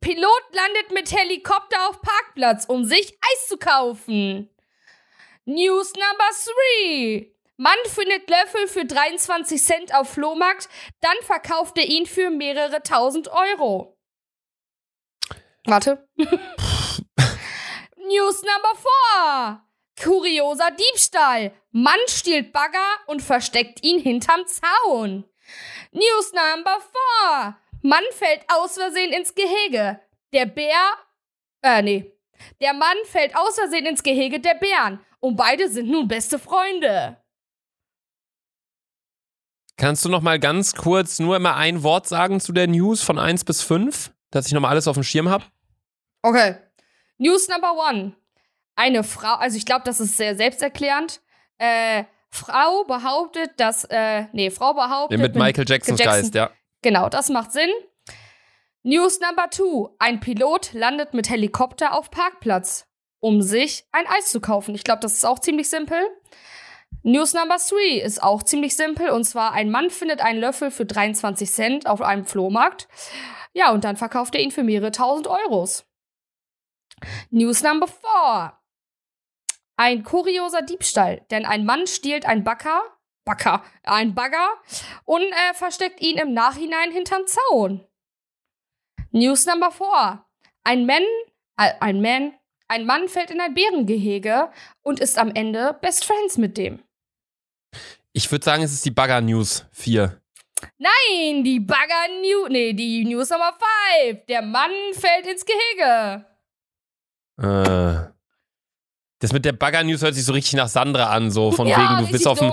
Pilot 0.00 0.44
landet 0.52 0.92
mit 0.92 1.12
Helikopter 1.12 1.90
auf 1.90 2.00
Parkplatz, 2.00 2.64
um 2.64 2.84
sich 2.84 3.18
Eis 3.20 3.48
zu 3.48 3.58
kaufen. 3.58 4.48
News 5.44 5.92
Number 5.92 6.30
Three. 6.42 7.34
Mann 7.58 7.76
findet 7.84 8.30
Löffel 8.30 8.66
für 8.66 8.86
23 8.86 9.62
Cent 9.62 9.94
auf 9.94 10.08
Flohmarkt, 10.08 10.70
dann 11.00 11.16
verkauft 11.22 11.76
er 11.76 11.84
ihn 11.84 12.06
für 12.06 12.30
mehrere 12.30 12.82
tausend 12.82 13.28
Euro. 13.28 13.98
Warte. 15.66 16.08
News 17.96 18.42
Number 18.42 18.74
4. 19.12 19.67
kurioser 20.02 20.70
Diebstahl. 20.70 21.52
Mann 21.72 21.98
stiehlt 22.06 22.52
Bagger 22.52 22.88
und 23.06 23.22
versteckt 23.22 23.84
ihn 23.84 24.00
hinterm 24.00 24.40
Zaun. 24.46 25.24
News 25.92 26.32
Number 26.32 26.78
4. 27.32 27.56
Mann 27.82 28.04
fällt 28.12 28.42
aus 28.48 28.74
Versehen 28.74 29.12
ins 29.12 29.34
Gehege. 29.34 30.00
Der 30.32 30.46
Bär, 30.46 30.92
äh, 31.62 31.82
nee. 31.82 32.12
Der 32.60 32.74
Mann 32.74 32.96
fällt 33.04 33.36
aus 33.36 33.54
Versehen 33.54 33.86
ins 33.86 34.02
Gehege 34.02 34.40
der 34.40 34.54
Bären. 34.54 35.00
Und 35.20 35.36
beide 35.36 35.68
sind 35.68 35.88
nun 35.88 36.06
beste 36.06 36.38
Freunde. 36.38 37.16
Kannst 39.76 40.04
du 40.04 40.08
noch 40.08 40.22
mal 40.22 40.40
ganz 40.40 40.74
kurz 40.74 41.20
nur 41.20 41.36
immer 41.36 41.54
ein 41.54 41.82
Wort 41.84 42.08
sagen 42.08 42.40
zu 42.40 42.52
der 42.52 42.66
News 42.66 43.02
von 43.02 43.18
1 43.18 43.44
bis 43.44 43.62
5, 43.62 44.12
dass 44.30 44.46
ich 44.46 44.52
noch 44.52 44.60
mal 44.60 44.70
alles 44.70 44.88
auf 44.88 44.94
dem 44.96 45.04
Schirm 45.04 45.28
habe? 45.28 45.44
Okay. 46.22 46.56
News 47.18 47.48
Number 47.48 47.86
1. 47.88 48.12
Eine 48.78 49.02
Frau, 49.02 49.34
also 49.34 49.56
ich 49.56 49.66
glaube, 49.66 49.82
das 49.84 49.98
ist 49.98 50.16
sehr 50.16 50.36
selbsterklärend. 50.36 51.20
Äh, 51.58 52.04
Frau 52.30 52.84
behauptet, 52.84 53.50
dass, 53.56 53.82
äh, 53.84 54.26
nee, 54.32 54.50
Frau 54.50 54.72
behauptet. 54.72 55.18
mit 55.18 55.34
Michael 55.34 55.64
Jacksons 55.68 55.98
Jackson- 55.98 56.20
Geist, 56.22 56.34
ja. 56.36 56.50
Genau, 56.82 57.08
das 57.08 57.28
macht 57.28 57.50
Sinn. 57.50 57.70
News 58.84 59.18
Number 59.18 59.50
2. 59.50 59.90
Ein 59.98 60.20
Pilot 60.20 60.72
landet 60.74 61.12
mit 61.12 61.28
Helikopter 61.28 61.92
auf 61.92 62.12
Parkplatz, 62.12 62.86
um 63.18 63.42
sich 63.42 63.84
ein 63.90 64.06
Eis 64.06 64.30
zu 64.30 64.40
kaufen. 64.40 64.76
Ich 64.76 64.84
glaube, 64.84 65.00
das 65.00 65.14
ist 65.14 65.24
auch 65.24 65.40
ziemlich 65.40 65.68
simpel. 65.68 65.98
News 67.02 67.34
Number 67.34 67.56
3 67.56 67.98
ist 68.00 68.22
auch 68.22 68.44
ziemlich 68.44 68.76
simpel. 68.76 69.10
Und 69.10 69.24
zwar, 69.24 69.54
ein 69.54 69.70
Mann 69.70 69.90
findet 69.90 70.20
einen 70.20 70.38
Löffel 70.38 70.70
für 70.70 70.86
23 70.86 71.50
Cent 71.50 71.86
auf 71.88 72.00
einem 72.00 72.24
Flohmarkt. 72.26 72.86
Ja, 73.54 73.72
und 73.72 73.82
dann 73.82 73.96
verkauft 73.96 74.36
er 74.36 74.40
ihn 74.40 74.52
für 74.52 74.62
mehrere 74.62 74.92
tausend 74.92 75.26
Euros. 75.26 75.84
News 77.30 77.62
Number 77.64 77.88
4. 77.88 78.52
Ein 79.80 80.02
kurioser 80.02 80.62
Diebstahl, 80.62 81.24
denn 81.30 81.44
ein 81.44 81.64
Mann 81.64 81.86
stiehlt 81.86 82.26
ein 82.26 82.42
Backer, 82.42 82.82
Backer, 83.24 83.62
ein 83.84 84.12
Bagger 84.12 84.48
und 85.04 85.22
äh, 85.22 85.54
versteckt 85.54 86.00
ihn 86.00 86.18
im 86.18 86.34
Nachhinein 86.34 86.90
hinterm 86.90 87.22
Zaun. 87.26 87.86
News 89.12 89.46
Number 89.46 89.70
4. 89.70 90.24
Ein 90.64 90.84
Mann, 90.84 91.04
äh, 91.56 91.74
ein 91.78 92.02
Mann, 92.02 92.34
ein 92.66 92.86
Mann 92.86 93.08
fällt 93.08 93.30
in 93.30 93.40
ein 93.40 93.54
Bärengehege 93.54 94.50
und 94.82 94.98
ist 94.98 95.16
am 95.16 95.30
Ende 95.32 95.78
Best 95.80 96.04
Friends 96.04 96.38
mit 96.38 96.58
dem. 96.58 96.82
Ich 98.12 98.28
würde 98.32 98.44
sagen, 98.44 98.64
es 98.64 98.72
ist 98.72 98.84
die 98.84 98.90
Bagger 98.90 99.20
News 99.20 99.64
4. 99.70 100.20
Nein, 100.78 101.44
die 101.44 101.60
Bagger 101.60 102.08
News, 102.20 102.48
nee, 102.48 102.72
die 102.72 103.04
News 103.04 103.30
Number 103.30 103.56
5. 104.02 104.26
Der 104.26 104.42
Mann 104.42 104.72
fällt 104.92 105.28
ins 105.28 105.44
Gehege. 105.46 106.26
Äh. 107.40 108.17
Das 109.20 109.32
mit 109.32 109.44
der 109.44 109.52
Bagger 109.52 109.82
News 109.84 110.02
hört 110.02 110.14
sich 110.14 110.24
so 110.24 110.32
richtig 110.32 110.54
nach 110.54 110.68
Sandra 110.68 111.06
an, 111.10 111.30
so 111.30 111.50
von 111.50 111.66
ja, 111.66 111.76
wegen, 111.78 112.06
du 112.06 112.12
bist 112.12 112.26
auf, 112.26 112.38
dem, 112.38 112.52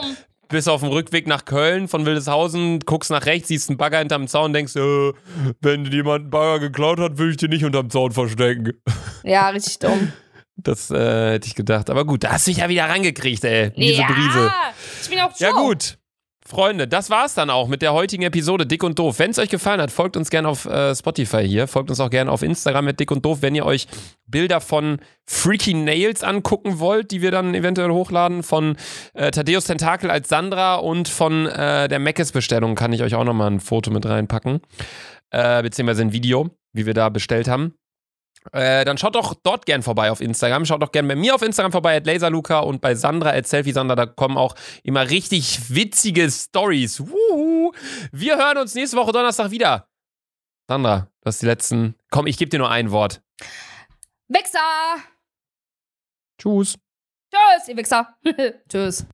bist 0.49 0.67
auf 0.67 0.81
dem 0.81 0.89
Rückweg 0.89 1.27
nach 1.27 1.45
Köln 1.45 1.87
von 1.87 2.05
Wildeshausen, 2.05 2.79
guckst 2.79 3.11
nach 3.11 3.25
rechts, 3.27 3.49
siehst 3.49 3.69
einen 3.69 3.77
Bagger 3.77 3.99
hinterm 3.99 4.27
Zaun, 4.27 4.51
denkst, 4.51 4.75
äh, 4.75 5.13
wenn 5.61 5.85
jemand 5.85 6.21
einen 6.23 6.29
Bagger 6.31 6.59
geklaut 6.59 6.99
hat, 6.99 7.17
will 7.19 7.31
ich 7.31 7.37
den 7.37 7.51
nicht 7.51 7.63
unterm 7.65 7.89
Zaun 7.89 8.11
verstecken. 8.11 8.73
Ja, 9.23 9.49
richtig 9.49 9.79
dumm. 9.79 10.11
Das 10.55 10.91
äh, 10.91 11.31
hätte 11.31 11.47
ich 11.47 11.55
gedacht. 11.55 11.89
Aber 11.89 12.05
gut, 12.05 12.23
da 12.23 12.31
hast 12.33 12.45
du 12.45 12.51
dich 12.51 12.59
ja 12.59 12.69
wieder 12.69 12.85
rangekriegt, 12.87 13.43
ey. 13.43 13.71
Diese 13.75 14.01
ja, 14.03 14.07
Brise. 14.07 14.51
ich 15.01 15.09
bin 15.09 15.19
auch 15.19 15.31
Ja, 15.39 15.49
schlau. 15.49 15.65
gut. 15.69 15.97
Freunde, 16.47 16.87
das 16.87 17.09
war's 17.09 17.33
dann 17.33 17.49
auch 17.49 17.67
mit 17.67 17.81
der 17.81 17.93
heutigen 17.93 18.21
Episode 18.21 18.67
Dick 18.67 18.83
und 18.83 18.99
Doof. 18.99 19.17
Wenn 19.17 19.31
es 19.31 19.39
euch 19.39 19.49
gefallen 19.49 19.81
hat, 19.81 19.89
folgt 19.89 20.15
uns 20.15 20.29
gerne 20.29 20.47
auf 20.47 20.65
äh, 20.65 20.93
Spotify 20.93 21.43
hier. 21.47 21.67
Folgt 21.67 21.89
uns 21.89 21.99
auch 21.99 22.11
gerne 22.11 22.31
auf 22.31 22.43
Instagram 22.43 22.85
mit 22.85 22.99
Dick 22.99 23.09
und 23.09 23.25
Doof, 23.25 23.39
wenn 23.41 23.55
ihr 23.55 23.65
euch 23.65 23.87
Bilder 24.27 24.61
von 24.61 24.99
Freaky 25.25 25.73
Nails 25.73 26.23
angucken 26.23 26.77
wollt, 26.77 27.09
die 27.09 27.23
wir 27.23 27.31
dann 27.31 27.55
eventuell 27.55 27.89
hochladen. 27.89 28.43
Von 28.43 28.77
äh, 29.15 29.31
Thaddeus 29.31 29.63
Tentakel 29.63 30.11
als 30.11 30.29
Sandra 30.29 30.75
und 30.75 31.07
von 31.07 31.47
äh, 31.47 31.87
der 31.87 31.97
Meckes-Bestellung 31.97 32.75
kann 32.75 32.93
ich 32.93 33.01
euch 33.01 33.15
auch 33.15 33.23
nochmal 33.23 33.49
ein 33.49 33.59
Foto 33.59 33.89
mit 33.89 34.05
reinpacken. 34.05 34.61
Äh, 35.31 35.63
beziehungsweise 35.63 36.03
ein 36.03 36.13
Video, 36.13 36.51
wie 36.73 36.85
wir 36.85 36.93
da 36.93 37.09
bestellt 37.09 37.47
haben. 37.47 37.73
Äh, 38.51 38.85
dann 38.85 38.97
schaut 38.97 39.15
doch 39.15 39.33
dort 39.43 39.65
gern 39.65 39.83
vorbei 39.83 40.11
auf 40.11 40.21
Instagram. 40.21 40.65
Schaut 40.65 40.81
doch 40.81 40.91
gern 40.91 41.07
bei 41.07 41.15
mir 41.15 41.35
auf 41.35 41.41
Instagram 41.41 41.71
vorbei, 41.71 41.97
at 41.97 42.05
laserluca 42.05 42.59
und 42.59 42.81
bei 42.81 42.95
Sandra, 42.95 43.31
at 43.31 43.47
selfiesandra. 43.47 43.95
Da 43.95 44.05
kommen 44.05 44.37
auch 44.37 44.55
immer 44.83 45.09
richtig 45.09 45.73
witzige 45.73 46.29
Stories. 46.29 47.03
Wir 48.11 48.37
hören 48.37 48.57
uns 48.57 48.75
nächste 48.75 48.97
Woche 48.97 49.11
Donnerstag 49.11 49.51
wieder. 49.51 49.87
Sandra, 50.67 51.07
das 51.21 51.35
ist 51.35 51.41
die 51.41 51.47
letzten. 51.47 51.95
Komm, 52.11 52.27
ich 52.27 52.37
gebe 52.37 52.49
dir 52.49 52.59
nur 52.59 52.69
ein 52.69 52.91
Wort. 52.91 53.21
Wichser. 54.27 54.59
Tschüss. 56.39 56.77
Tschüss, 57.31 57.67
ihr 57.67 57.77
Wichser. 57.77 58.15
Tschüss. 58.69 59.05